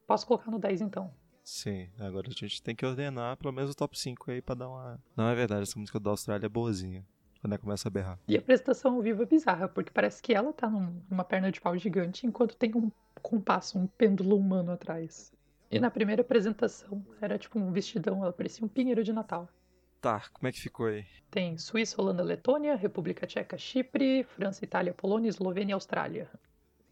Posso 0.06 0.28
colocar 0.28 0.52
no 0.52 0.60
10 0.60 0.82
então. 0.82 1.12
Sim, 1.46 1.88
agora 2.00 2.28
a 2.28 2.32
gente 2.32 2.60
tem 2.62 2.76
que 2.76 2.84
ordenar 2.84 3.38
pelo 3.38 3.54
menos 3.54 3.70
o 3.70 3.76
top 3.76 3.98
5 3.98 4.32
aí 4.32 4.42
pra 4.42 4.56
dar 4.56 4.68
uma. 4.68 5.00
Não, 5.16 5.30
é 5.30 5.36
verdade, 5.36 5.62
essa 5.62 5.78
música 5.80 6.00
da 6.00 6.10
Austrália 6.10 6.48
é 6.48 6.50
boazinha. 6.50 7.06
Quando 7.40 7.54
ela 7.54 7.62
começa 7.62 7.88
a 7.88 7.92
berrar. 7.92 8.20
E 8.28 8.36
a 8.36 8.40
apresentação 8.40 8.96
ao 8.96 9.02
vivo 9.04 9.22
é 9.22 9.26
bizarra, 9.28 9.68
porque 9.70 9.92
parece 9.92 10.20
que 10.24 10.34
ela 10.34 10.52
tá 10.52 10.68
num- 10.68 11.00
numa 11.08 11.24
perna 11.24 11.52
de 11.52 11.62
pau 11.62 11.78
gigante, 11.78 12.26
enquanto 12.26 12.56
tem 12.56 12.76
um 12.76 12.92
compasso, 13.22 13.78
um 13.78 13.86
pêndulo 13.86 14.36
humano 14.36 14.72
atrás. 14.72 15.32
E 15.70 15.80
na 15.80 15.92
primeira 15.92 16.24
apresentação 16.24 17.06
era 17.22 17.38
tipo 17.38 17.60
um 17.60 17.72
vestidão, 17.72 18.24
ela 18.24 18.34
parecia 18.34 18.66
um 18.66 18.68
pinheiro 18.68 19.04
de 19.04 19.14
Natal. 19.14 19.48
Tá, 20.02 20.24
como 20.34 20.48
é 20.48 20.52
que 20.52 20.60
ficou 20.62 20.88
aí? 20.88 21.06
Tem 21.30 21.56
Suíça, 21.60 22.02
Holanda, 22.02 22.24
Letônia, 22.24 22.76
República 22.76 23.28
Tcheca, 23.28 23.58
Chipre, 23.58 24.24
França, 24.24 24.64
Itália, 24.66 24.94
Polônia, 24.94 25.30
Eslovênia 25.30 25.74
e 25.74 25.76
Austrália. 25.76 26.28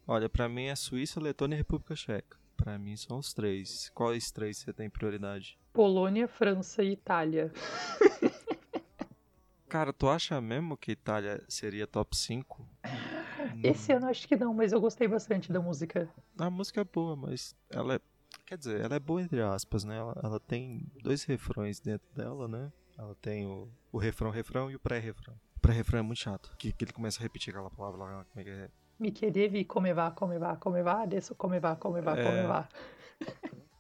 Olha, 0.07 0.29
pra 0.29 0.47
mim 0.47 0.65
é 0.65 0.75
Suíça, 0.75 1.19
Letônia 1.19 1.55
e 1.55 1.57
República 1.59 1.95
Tcheca. 1.95 2.37
Pra 2.63 2.79
mim 2.79 2.95
são 2.95 3.17
os 3.17 3.33
três. 3.33 3.89
Quais 3.93 4.31
três 4.31 4.59
você 4.59 4.71
tem 4.71 4.89
prioridade? 4.89 5.59
Polônia, 5.73 6.29
França 6.29 6.81
e 6.81 6.93
Itália. 6.93 7.51
Cara, 9.67 9.91
tu 9.91 10.07
acha 10.07 10.39
mesmo 10.39 10.77
que 10.77 10.93
Itália 10.93 11.43
seria 11.49 11.85
top 11.85 12.15
5? 12.15 12.65
Esse 13.61 13.91
ano 13.91 14.07
acho 14.07 14.25
que 14.25 14.37
não, 14.37 14.53
mas 14.53 14.71
eu 14.71 14.79
gostei 14.79 15.09
bastante 15.09 15.51
da 15.51 15.59
música. 15.59 16.09
A 16.39 16.49
música 16.49 16.79
é 16.79 16.85
boa, 16.85 17.17
mas 17.17 17.53
ela 17.69 17.95
é. 17.95 17.99
Quer 18.45 18.57
dizer, 18.57 18.79
ela 18.79 18.95
é 18.95 18.99
boa 18.99 19.21
entre 19.21 19.41
aspas, 19.41 19.83
né? 19.83 19.97
Ela, 19.97 20.17
ela 20.23 20.39
tem 20.39 20.89
dois 21.01 21.25
refrões 21.25 21.81
dentro 21.81 22.07
dela, 22.15 22.47
né? 22.47 22.71
Ela 22.97 23.13
tem 23.15 23.45
o, 23.45 23.69
o 23.91 23.97
refrão, 23.97 24.31
refrão 24.31 24.71
e 24.71 24.75
o 24.75 24.79
pré-refrão. 24.79 25.35
O 25.57 25.59
pré-refrão 25.59 25.99
é 25.99 26.01
muito 26.01 26.19
chato. 26.19 26.55
Que, 26.57 26.71
que 26.71 26.85
ele 26.85 26.93
começa 26.93 27.19
a 27.19 27.23
repetir 27.23 27.53
aquela 27.53 27.69
palavra 27.69 28.05
lá, 28.05 28.23
como 28.23 28.39
é 28.39 28.43
que 28.45 28.49
é? 28.49 28.69
Mi 29.03 29.11
chiedevi 29.11 29.65
come 29.65 29.91
va, 29.93 30.11
come 30.11 30.37
va, 30.37 30.55
come 30.55 30.81
va, 30.81 31.01
adesso 31.01 31.35
come 31.35 31.59
va, 31.59 31.75
come 31.75 31.99
va, 31.99 32.17
É. 32.17 32.23
come 32.23 32.43
va. 32.43 32.69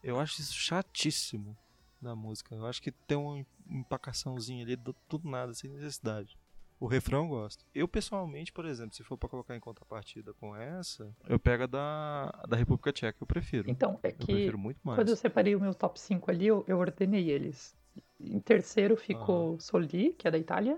Eu 0.03 0.19
acho 0.19 0.41
isso 0.41 0.53
chatíssimo 0.53 1.55
na 2.01 2.13
música. 2.13 2.53
Eu 2.53 2.65
acho 2.65 2.81
que 2.81 2.91
tem 2.91 3.15
uma 3.17 3.41
empacaçãozinha 3.69 4.65
ali 4.65 4.75
do 4.75 4.91
tudo 5.07 5.29
nada, 5.29 5.53
sem 5.53 5.69
necessidade. 5.69 6.37
O 6.77 6.87
refrão 6.87 7.23
eu 7.23 7.29
gosto. 7.29 7.65
Eu, 7.73 7.87
pessoalmente, 7.87 8.51
por 8.51 8.65
exemplo, 8.65 8.93
se 8.93 9.01
for 9.01 9.17
pra 9.17 9.29
colocar 9.29 9.55
em 9.55 9.61
contrapartida 9.61 10.33
com 10.33 10.53
essa, 10.53 11.09
eu 11.29 11.39
pego 11.39 11.63
a 11.63 11.67
da, 11.67 12.43
da 12.49 12.57
República 12.57 12.91
Tcheca, 12.91 13.17
eu 13.21 13.25
prefiro. 13.25 13.71
Então, 13.71 13.97
é 14.03 14.09
eu 14.09 14.13
que 14.15 14.51
quando 14.83 15.07
eu 15.07 15.15
separei 15.15 15.55
o 15.55 15.61
meu 15.61 15.73
top 15.73 15.97
5 15.97 16.29
ali, 16.29 16.47
eu, 16.47 16.65
eu 16.67 16.77
ordenei 16.77 17.31
eles. 17.31 17.73
Em 18.19 18.41
terceiro 18.41 18.97
ficou 18.97 19.57
Soli, 19.57 20.11
que 20.15 20.27
é 20.27 20.31
da 20.31 20.37
Itália. 20.37 20.77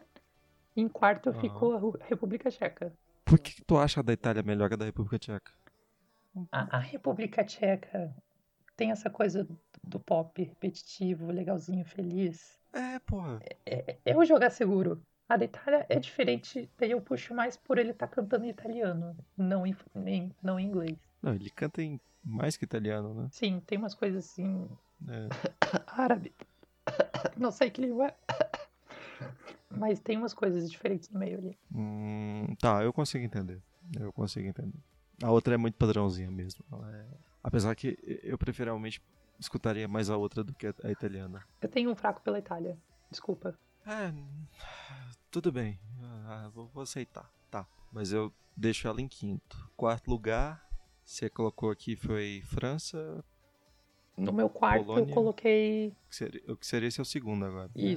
Em 0.75 0.87
quarto 0.87 1.33
ficou 1.33 1.73
a 1.73 2.05
República 2.05 2.51
Tcheca. 2.51 2.93
Por 3.25 3.39
que, 3.39 3.55
que 3.55 3.65
tu 3.65 3.77
acha 3.77 3.99
a 3.99 4.03
da 4.03 4.13
Itália 4.13 4.43
melhor 4.43 4.67
que 4.67 4.75
a 4.75 4.77
da 4.77 4.85
República 4.85 5.17
Tcheca? 5.17 5.51
A, 6.51 6.77
a 6.77 6.79
República 6.79 7.43
Tcheca 7.43 8.15
tem 8.77 8.91
essa 8.91 9.09
coisa 9.09 9.47
do, 9.83 9.99
pop 9.99 10.41
repetitivo, 10.43 11.31
legalzinho, 11.31 11.83
feliz. 11.83 12.59
É, 12.71 12.99
porra. 12.99 13.39
É, 13.65 13.97
é 14.05 14.17
o 14.17 14.23
jogar 14.23 14.51
seguro. 14.51 15.01
A 15.27 15.37
da 15.37 15.45
Itália 15.45 15.85
é 15.89 15.99
diferente, 15.99 16.69
daí 16.77 16.91
eu 16.91 17.01
puxo 17.01 17.33
mais 17.33 17.57
por 17.57 17.79
ele 17.79 17.91
estar 17.91 18.07
cantando 18.07 18.45
em 18.45 18.49
italiano, 18.49 19.17
não 19.35 19.65
em, 19.65 19.75
nem, 19.95 20.31
não 20.41 20.59
em 20.59 20.67
inglês. 20.67 20.95
Não, 21.19 21.33
ele 21.33 21.49
canta 21.49 21.81
em 21.81 21.99
mais 22.23 22.55
que 22.55 22.63
italiano, 22.63 23.11
né? 23.13 23.27
Sim, 23.31 23.59
tem 23.65 23.79
umas 23.79 23.95
coisas 23.95 24.23
assim. 24.23 24.69
É. 25.07 25.27
árabe. 25.87 26.31
Não 27.37 27.51
sei 27.51 27.71
que 27.71 27.81
língua 27.81 28.07
é. 28.07 28.15
Mas 29.77 29.99
tem 29.99 30.17
umas 30.17 30.33
coisas 30.33 30.69
diferentes 30.71 31.09
no 31.09 31.19
meio 31.19 31.37
ali. 31.37 31.57
Hum, 31.73 32.55
tá, 32.59 32.83
eu 32.83 32.91
consigo 32.93 33.23
entender. 33.23 33.61
Eu 33.99 34.11
consigo 34.13 34.47
entender. 34.47 34.79
A 35.23 35.31
outra 35.31 35.53
é 35.53 35.57
muito 35.57 35.75
padrãozinha 35.75 36.29
mesmo. 36.31 36.63
É- 36.93 37.05
Apesar 37.43 37.75
que 37.75 37.97
eu 38.23 38.37
preferalmente 38.37 39.01
escutaria 39.39 39.87
mais 39.87 40.09
a 40.09 40.17
outra 40.17 40.43
do 40.43 40.53
que 40.53 40.65
a 40.83 40.89
italiana. 40.91 41.43
Eu 41.61 41.69
tenho 41.69 41.91
um 41.91 41.95
fraco 41.95 42.21
pela 42.21 42.39
Itália. 42.39 42.75
Desculpa. 43.11 43.57
É, 43.85 44.11
tudo 45.29 45.51
bem. 45.51 45.79
Ah, 46.27 46.49
vou, 46.53 46.67
vou 46.67 46.81
aceitar. 46.81 47.31
Tá. 47.51 47.67
Mas 47.91 48.11
eu 48.11 48.33
deixo 48.57 48.87
ela 48.87 48.99
em 48.99 49.07
quinto. 49.07 49.69
Quarto 49.77 50.09
lugar, 50.09 50.67
você 51.03 51.29
colocou 51.29 51.69
aqui 51.69 51.95
foi 51.95 52.41
França, 52.47 53.23
No 54.17 54.33
meu 54.33 54.49
quarto 54.49 54.79
eu 54.79 54.85
Polônia. 54.85 55.13
coloquei 55.13 55.95
que 56.09 56.15
seria, 56.15 56.41
o 56.51 56.57
que 56.57 56.65
seria 56.65 56.89
seu 56.89 57.05
segundo 57.05 57.45
agora. 57.45 57.67
né? 57.75 57.95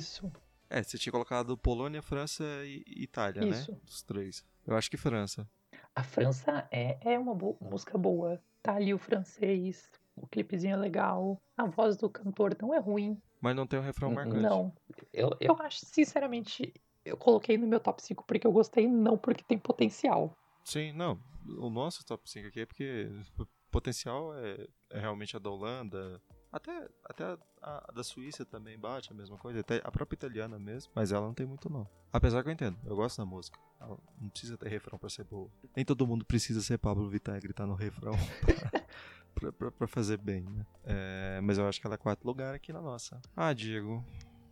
É, 0.71 0.83
você 0.83 0.99
tinha 0.99 1.13
colocado 1.13 1.57
Polônia, 1.57 2.03
França 2.03 2.45
e 2.65 2.83
Itália, 2.87 3.45
Isso. 3.45 3.73
né? 3.73 3.79
Os 3.87 4.03
três. 4.03 4.45
Eu 4.67 4.77
acho 4.77 4.91
que 4.91 4.97
França. 4.97 5.49
A 5.95 6.03
França 6.03 6.69
é, 6.71 6.99
é 7.15 7.19
uma 7.19 7.35
música 7.61 7.97
boa. 7.97 8.41
Tá 8.63 8.75
ali 8.75 8.93
o 8.93 8.99
francês, 8.99 9.91
o 10.15 10.27
clipezinho 10.27 10.75
é 10.75 10.77
legal. 10.77 11.41
A 11.57 11.65
voz 11.67 11.97
do 11.97 12.11
cantor 12.11 12.57
não 12.61 12.75
é 12.75 12.79
ruim. 12.79 13.21
Mas 13.41 13.57
não 13.57 13.67
tem 13.67 13.79
um 13.79 13.83
refrão 13.83 14.13
marcante. 14.13 14.41
Não. 14.41 14.73
Eu, 15.13 15.31
eu 15.41 15.57
acho, 15.61 15.87
sinceramente, 15.87 16.75
eu 17.05 17.17
coloquei 17.17 17.57
no 17.57 17.67
meu 17.67 17.81
top 17.81 18.03
5 18.03 18.25
porque 18.27 18.47
eu 18.47 18.53
gostei, 18.53 18.87
não 18.87 19.17
porque 19.17 19.43
tem 19.43 19.59
potencial. 19.59 20.37
Sim, 20.65 20.93
não. 20.93 21.19
O 21.59 21.71
nosso 21.71 22.05
top 22.05 22.29
5 22.29 22.49
aqui 22.49 22.61
é 22.61 22.67
porque 22.67 23.09
o 23.39 23.47
potencial 23.71 24.35
é, 24.37 24.67
é 24.91 25.01
realmente 25.01 25.37
a 25.37 25.39
da 25.39 25.51
Holanda. 25.51 26.21
Até, 26.51 26.89
até 27.05 27.25
a, 27.61 27.85
a 27.89 27.93
da 27.93 28.03
Suíça 28.03 28.45
também 28.45 28.79
bate 28.79 29.13
a 29.13 29.15
mesma 29.15 29.37
coisa. 29.37 29.61
Até 29.61 29.81
a 29.85 29.91
própria 29.91 30.17
italiana 30.17 30.59
mesmo. 30.59 30.91
Mas 30.95 31.13
ela 31.13 31.27
não 31.27 31.35
tem 31.35 31.47
muito, 31.47 31.69
não. 31.71 31.87
Apesar 32.13 32.43
que 32.43 32.49
eu 32.49 32.53
entendo. 32.53 32.79
Eu 32.87 32.97
gosto 32.97 33.19
da 33.19 33.27
música. 33.27 33.59
Ela 33.81 33.99
não 34.21 34.29
precisa 34.31 34.57
ter 34.57 34.69
refrão 34.69 34.99
pra 34.99 35.11
ser 35.11 35.25
boa. 35.25 35.51
Nem 35.77 35.85
todo 35.85 36.07
mundo 36.07 36.25
precisa 36.25 36.61
ser 36.63 36.79
Pablo 36.79 37.09
Vittar 37.09 37.37
e 37.37 37.41
gritar 37.41 37.67
no 37.67 37.75
refrão 37.75 38.13
pra, 39.35 39.51
pra, 39.51 39.53
pra- 39.53 39.71
pra 39.73 39.87
fazer 39.87 40.17
bem, 40.17 40.43
né? 40.43 40.67
É, 40.85 41.41
mas 41.43 41.59
eu 41.59 41.69
acho 41.69 41.81
que 41.81 41.87
ela 41.87 41.95
é 41.95 41.99
quarto 41.99 42.25
lugar 42.25 42.55
aqui 42.55 42.73
na 42.73 42.81
nossa. 42.81 43.21
Ah, 43.37 43.53
Diego. 43.53 44.03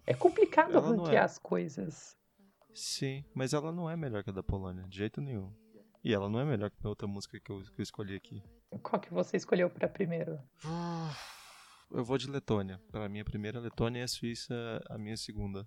É 0.06 0.12
complicado 0.14 0.72
Ela 0.76 0.88
ranquear 0.88 1.14
é. 1.22 1.24
as 1.24 1.38
coisas. 1.38 2.16
Sim, 2.74 3.24
mas 3.34 3.54
ela 3.54 3.72
não 3.72 3.88
é 3.90 3.96
melhor 3.96 4.22
que 4.22 4.28
a 4.30 4.32
da 4.34 4.42
Polônia. 4.42 4.84
De 4.86 4.98
jeito 4.98 5.20
nenhum. 5.20 5.50
E 6.04 6.12
ela 6.14 6.28
não 6.28 6.38
é 6.38 6.44
melhor 6.44 6.70
que 6.70 6.76
a 6.84 6.88
outra 6.88 7.08
música 7.08 7.40
que 7.40 7.50
eu, 7.50 7.62
que 7.62 7.80
eu 7.80 7.82
escolhi 7.82 8.14
aqui. 8.14 8.42
Qual 8.82 9.00
que 9.00 9.12
você 9.12 9.36
escolheu 9.36 9.68
pra 9.70 9.88
primeiro? 9.88 10.38
Eu 11.90 12.04
vou 12.04 12.18
de 12.18 12.28
Letônia. 12.28 12.80
Pra 12.90 13.08
mim, 13.08 13.20
a 13.20 13.24
primeira 13.24 13.58
é 13.58 13.60
Letônia 13.60 14.00
e 14.00 14.02
a 14.02 14.08
Suíça 14.08 14.54
a 14.90 14.98
minha 14.98 15.16
segunda. 15.16 15.66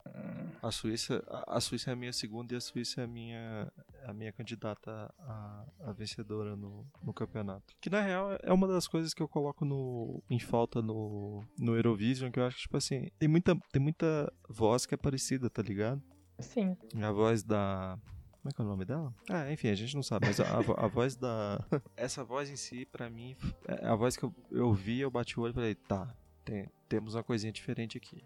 A 0.61 0.71
Suíça, 0.71 1.23
a, 1.27 1.57
a 1.57 1.61
Suíça 1.61 1.89
é 1.89 1.93
a 1.93 1.95
minha 1.95 2.13
segunda 2.13 2.53
e 2.53 2.57
a 2.57 2.61
Suíça 2.61 3.01
é 3.01 3.03
a 3.05 3.07
minha, 3.07 3.71
a 4.05 4.13
minha 4.13 4.31
candidata 4.31 5.13
a, 5.19 5.65
a 5.85 5.91
vencedora 5.93 6.55
no, 6.55 6.85
no 7.01 7.13
campeonato. 7.13 7.73
Que 7.79 7.89
na 7.89 8.01
real 8.01 8.37
é 8.43 8.51
uma 8.51 8.67
das 8.67 8.87
coisas 8.87 9.13
que 9.13 9.21
eu 9.21 9.27
coloco 9.27 9.63
no, 9.65 10.21
em 10.29 10.39
falta 10.39 10.81
no, 10.81 11.43
no 11.57 11.75
Eurovision, 11.75 12.31
que 12.31 12.39
eu 12.39 12.45
acho 12.45 12.57
que, 12.57 12.61
tipo 12.63 12.77
assim, 12.77 13.09
tem 13.17 13.29
muita, 13.29 13.55
tem 13.71 13.81
muita 13.81 14.31
voz 14.47 14.85
que 14.85 14.93
é 14.93 14.97
parecida, 14.97 15.49
tá 15.49 15.61
ligado? 15.61 16.01
Sim. 16.39 16.77
A 17.01 17.11
voz 17.11 17.43
da. 17.43 17.97
Como 18.41 18.49
é 18.49 18.51
que 18.53 18.61
é 18.61 18.63
o 18.63 18.67
nome 18.67 18.85
dela? 18.85 19.13
Ah, 19.29 19.51
enfim, 19.51 19.67
a 19.69 19.75
gente 19.75 19.95
não 19.95 20.03
sabe, 20.03 20.27
mas 20.27 20.39
a, 20.39 20.45
a 20.45 20.85
a 20.85 20.87
voz 20.87 21.15
da. 21.15 21.59
Essa 21.97 22.23
voz 22.23 22.49
em 22.49 22.55
si, 22.55 22.85
pra 22.85 23.09
mim, 23.09 23.35
é 23.67 23.85
a 23.85 23.95
voz 23.95 24.15
que 24.15 24.23
eu, 24.23 24.33
eu 24.49 24.73
vi, 24.73 24.99
eu 25.01 25.11
bati 25.11 25.37
o 25.39 25.43
olho 25.43 25.51
e 25.51 25.53
falei, 25.53 25.75
tá, 25.75 26.15
tem- 26.45 26.69
temos 26.87 27.15
uma 27.15 27.23
coisinha 27.23 27.51
diferente 27.51 27.97
aqui. 27.97 28.23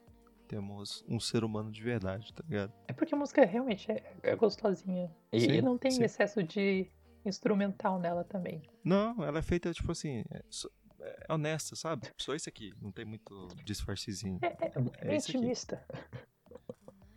Temos 0.48 1.04
um 1.08 1.20
ser 1.20 1.44
humano 1.44 1.72
de 1.72 1.82
verdade, 1.82 2.32
tá 2.32 2.44
ligado? 2.48 2.72
É 2.88 2.94
porque 2.94 3.16
a 3.16 3.18
música 3.18 3.44
realmente 3.44 3.92
é, 3.92 4.04
é 4.22 4.36
gostosinha. 4.36 5.12
E, 5.32 5.40
Sim, 5.40 5.52
e 5.54 5.62
não 5.64 5.78
tem 5.80 5.90
sim. 5.90 6.04
excesso 6.04 6.44
de 6.44 6.86
instrumental 7.26 7.98
nela 8.00 8.24
também. 8.24 8.62
Não, 8.84 9.24
ela 9.24 9.40
é 9.40 9.42
feita, 9.42 9.72
tipo 9.74 9.92
assim, 9.92 10.24
é, 10.30 10.44
so- 10.50 10.70
é 11.00 11.34
honesta, 11.34 11.76
sabe? 11.76 12.08
Só 12.20 12.36
isso 12.36 12.48
aqui, 12.48 12.72
não 12.80 12.92
tem 12.92 13.04
muito 13.06 13.48
disfarcezinho. 13.66 14.38
É, 14.44 14.48
é, 14.48 14.72
é 15.10 15.14
É 15.14 15.16
isso 15.16 15.32
aqui. 15.36 15.40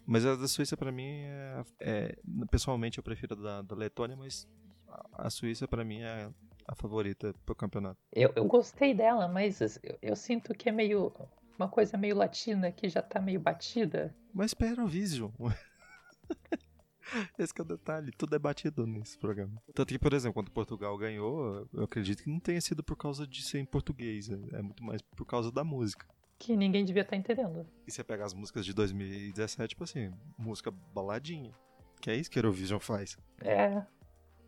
Mas 0.06 0.24
a 0.24 0.36
da 0.36 0.46
Suíça, 0.46 0.76
pra 0.76 0.92
mim, 0.92 1.22
é, 1.24 1.64
é- 1.80 2.18
Pessoalmente, 2.50 2.98
eu 2.98 3.04
prefiro 3.04 3.34
a 3.34 3.42
da, 3.42 3.62
da 3.62 3.74
Letônia, 3.76 4.16
mas 4.16 4.46
a, 4.88 5.26
a 5.26 5.30
Suíça, 5.30 5.66
pra 5.66 5.84
mim, 5.84 6.02
é 6.02 6.30
a 6.66 6.74
favorita 6.74 7.34
pro 7.44 7.54
campeonato. 7.54 7.98
Eu, 8.12 8.32
eu 8.36 8.44
gostei 8.44 8.94
dela, 8.94 9.28
mas 9.28 9.60
eu, 9.60 9.68
eu 10.02 10.16
sinto 10.16 10.54
que 10.54 10.68
é 10.68 10.72
meio. 10.72 11.12
Uma 11.58 11.68
coisa 11.68 11.96
meio 11.96 12.16
latina 12.16 12.70
que 12.70 12.88
já 12.88 13.00
tá 13.00 13.20
meio 13.20 13.40
batida. 13.40 14.14
Mas 14.34 14.52
pra 14.52 14.68
Eurovision. 14.68 15.30
Esse 17.38 17.54
que 17.54 17.60
é 17.60 17.64
o 17.64 17.66
detalhe, 17.66 18.10
tudo 18.12 18.34
é 18.34 18.38
batido 18.38 18.86
nesse 18.86 19.16
programa. 19.16 19.62
Tanto 19.74 19.88
que, 19.88 19.98
por 19.98 20.12
exemplo, 20.12 20.34
quando 20.34 20.50
Portugal 20.50 20.96
ganhou, 20.98 21.66
eu 21.72 21.84
acredito 21.84 22.22
que 22.22 22.28
não 22.28 22.40
tenha 22.40 22.60
sido 22.60 22.82
por 22.82 22.96
causa 22.96 23.26
de 23.26 23.42
ser 23.42 23.58
em 23.60 23.64
português, 23.64 24.28
é 24.28 24.34
é 24.58 24.62
muito 24.62 24.82
mais 24.84 25.00
por 25.02 25.24
causa 25.24 25.50
da 25.52 25.62
música. 25.62 26.04
Que 26.38 26.56
ninguém 26.56 26.84
devia 26.84 27.02
estar 27.02 27.16
entendendo. 27.16 27.66
E 27.86 27.90
você 27.90 28.04
pega 28.04 28.24
as 28.24 28.34
músicas 28.34 28.64
de 28.66 28.72
2017, 28.74 29.70
tipo 29.70 29.84
assim, 29.84 30.12
música 30.38 30.70
baladinha. 30.70 31.52
Que 32.00 32.10
é 32.10 32.16
isso 32.16 32.30
que 32.30 32.38
a 32.38 32.40
Eurovision 32.40 32.78
faz. 32.78 33.16
É. 33.40 33.82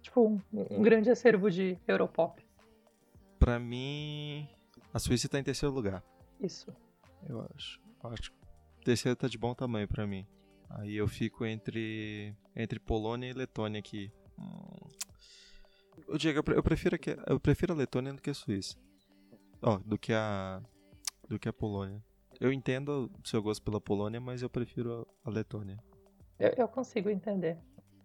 Tipo, 0.02 0.26
um, 0.28 0.40
um 0.70 0.82
grande 0.82 1.10
acervo 1.10 1.50
de 1.50 1.78
Europop. 1.88 2.46
Pra 3.38 3.58
mim, 3.58 4.46
a 4.92 4.98
Suíça 4.98 5.28
tá 5.28 5.38
em 5.38 5.42
terceiro 5.44 5.74
lugar, 5.74 6.02
Isso. 6.40 6.74
eu 7.28 7.40
acho. 7.54 7.80
Eu 8.04 8.10
acho 8.10 8.30
que 8.32 8.84
terceiro 8.84 9.16
tá 9.16 9.26
de 9.28 9.38
bom 9.38 9.54
tamanho 9.54 9.88
pra 9.88 10.06
mim. 10.06 10.26
Aí 10.70 10.94
eu 10.96 11.08
fico 11.08 11.46
entre 11.46 12.34
entre 12.54 12.78
Polônia 12.78 13.28
e 13.30 13.32
Letônia 13.32 13.78
aqui. 13.78 14.12
Hum. 14.38 14.88
Eu 16.06 16.18
digo, 16.18 16.38
eu 16.38 16.44
pre- 16.44 16.56
eu 16.56 16.62
prefiro 16.62 16.98
que 16.98 17.16
eu 17.26 17.40
prefiro 17.40 17.72
a 17.72 17.76
Letônia 17.76 18.12
do 18.12 18.20
que 18.22 18.30
a 18.30 18.34
Suíça. 18.34 18.76
Ó, 19.62 19.78
do 19.78 19.98
que 19.98 20.12
a 20.12 20.60
do 21.28 21.38
que 21.38 21.48
a 21.48 21.52
Polônia. 21.52 22.02
Eu 22.40 22.52
entendo 22.52 23.10
o 23.22 23.28
seu 23.28 23.42
gosto 23.42 23.62
pela 23.62 23.80
Polônia, 23.80 24.20
mas 24.20 24.42
eu 24.42 24.50
prefiro 24.50 25.06
a, 25.24 25.30
Letônia. 25.30 25.78
Eu, 26.38 26.50
eu 26.56 26.68
consigo 26.68 27.10
entender. 27.10 27.58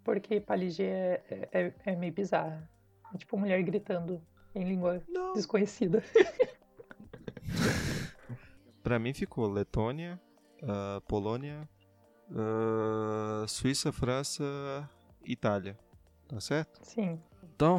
Porque 0.04 0.40
Paligê 0.40 0.84
é, 0.84 1.50
é, 1.52 1.74
é 1.86 1.96
meio 1.96 2.12
bizarra. 2.12 2.68
É 3.14 3.18
tipo 3.18 3.38
mulher 3.38 3.62
gritando. 3.64 4.22
em 4.56 4.64
língua 4.64 5.02
Não. 5.08 5.34
desconhecida. 5.34 6.04
Pra 8.84 9.00
mim 9.00 9.14
ficou 9.14 9.48
Letônia, 9.48 10.20
ah, 10.64 11.02
Polônia, 11.08 11.70
ah, 12.32 13.46
Suíça, 13.48 13.92
França, 13.92 14.44
Itália. 15.24 15.78
Tá 16.28 16.40
certo? 16.42 16.80
Sim. 16.84 17.22
Então, 17.56 17.78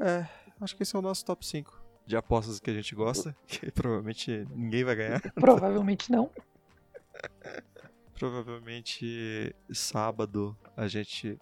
é, 0.00 0.26
acho 0.60 0.74
que 0.74 0.82
esse 0.82 0.96
é 0.96 0.98
o 0.98 1.02
nosso 1.02 1.24
top 1.24 1.46
5 1.46 1.75
de 2.06 2.16
apostas 2.16 2.60
que 2.60 2.70
a 2.70 2.74
gente 2.74 2.94
gosta, 2.94 3.36
que 3.46 3.70
provavelmente 3.72 4.46
ninguém 4.54 4.84
vai 4.84 4.94
ganhar. 4.96 5.20
Provavelmente 5.34 6.10
não. 6.12 6.30
Provavelmente 8.14 9.54
sábado 9.72 10.56
a 10.76 10.88
gente, 10.88 11.38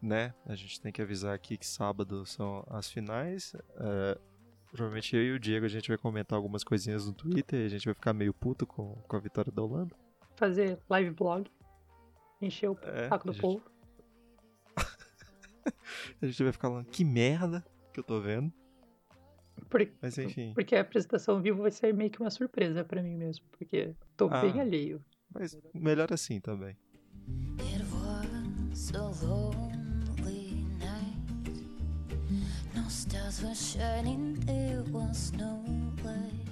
né? 0.00 0.32
A 0.46 0.54
gente 0.54 0.80
tem 0.80 0.92
que 0.92 1.02
avisar 1.02 1.34
aqui 1.34 1.56
que 1.56 1.66
sábado 1.66 2.24
são 2.24 2.64
as 2.70 2.88
finais. 2.88 3.52
É, 3.76 4.18
provavelmente 4.70 5.16
eu 5.16 5.22
e 5.24 5.32
o 5.32 5.40
Diego 5.40 5.66
a 5.66 5.68
gente 5.68 5.88
vai 5.88 5.98
comentar 5.98 6.36
algumas 6.36 6.62
coisinhas 6.62 7.06
no 7.06 7.12
Twitter 7.12 7.60
e 7.62 7.66
a 7.66 7.68
gente 7.68 7.84
vai 7.86 7.94
ficar 7.94 8.12
meio 8.12 8.32
puto 8.32 8.64
com, 8.64 8.94
com 9.08 9.16
a 9.16 9.20
vitória 9.20 9.50
da 9.50 9.62
Holanda. 9.62 9.96
Fazer 10.36 10.78
live 10.88 11.10
blog. 11.10 11.50
Encher 12.40 12.70
o 12.70 12.78
É, 12.82 13.08
saco 13.08 13.26
do 13.26 13.32
gente- 13.32 13.42
povo. 13.42 13.62
A 16.20 16.26
gente 16.26 16.42
vai 16.42 16.52
ficar 16.52 16.68
falando 16.68 16.86
que 16.86 17.04
merda 17.04 17.64
que 17.92 17.98
eu 17.98 18.04
tô 18.04 18.20
vendo. 18.20 18.52
Por- 19.70 19.88
Mas 20.02 20.18
enfim, 20.18 20.52
Porque 20.54 20.74
a 20.76 20.80
apresentação 20.80 21.36
ao 21.36 21.40
vivo 21.40 21.62
vai 21.62 21.70
ser 21.70 21.92
meio 21.94 22.10
que 22.10 22.20
uma 22.20 22.30
surpresa 22.30 22.84
pra 22.84 23.02
mim 23.02 23.16
mesmo. 23.16 23.44
Porque 23.52 23.94
tô 24.16 24.28
Ah. 24.30 24.40
bem 24.40 24.60
alheio. 24.60 25.02
mas 25.32 25.56
melhor 25.74 26.12
assim 26.12 26.40
também. 26.40 26.76
It 27.58 27.82
was 27.92 28.92
a 28.94 29.24
lonely 29.24 30.64
night. 30.78 31.66
No 32.74 32.86
stars 32.88 33.42
were 33.42 33.54
shining, 33.54 34.34
there 34.46 34.82
was 34.92 35.32
no 35.32 35.62
light. 36.04 36.50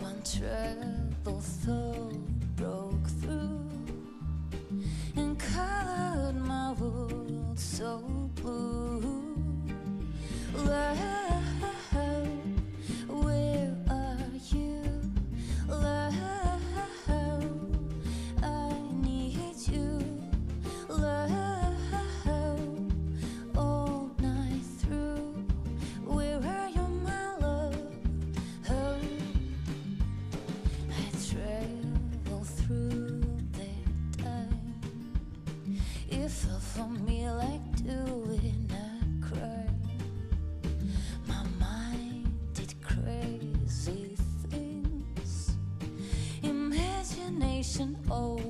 One 0.00 0.20
troubled 0.22 1.42
thought 1.64 2.14
broke 2.56 3.08
through 3.20 3.60
and 5.16 5.36
colored 5.38 6.36
my 6.36 6.72
world 6.78 7.58
so 7.58 8.30
blue. 8.36 9.00
Love, 10.54 11.42
ocean. 47.72 47.96
Oh. 48.10 48.41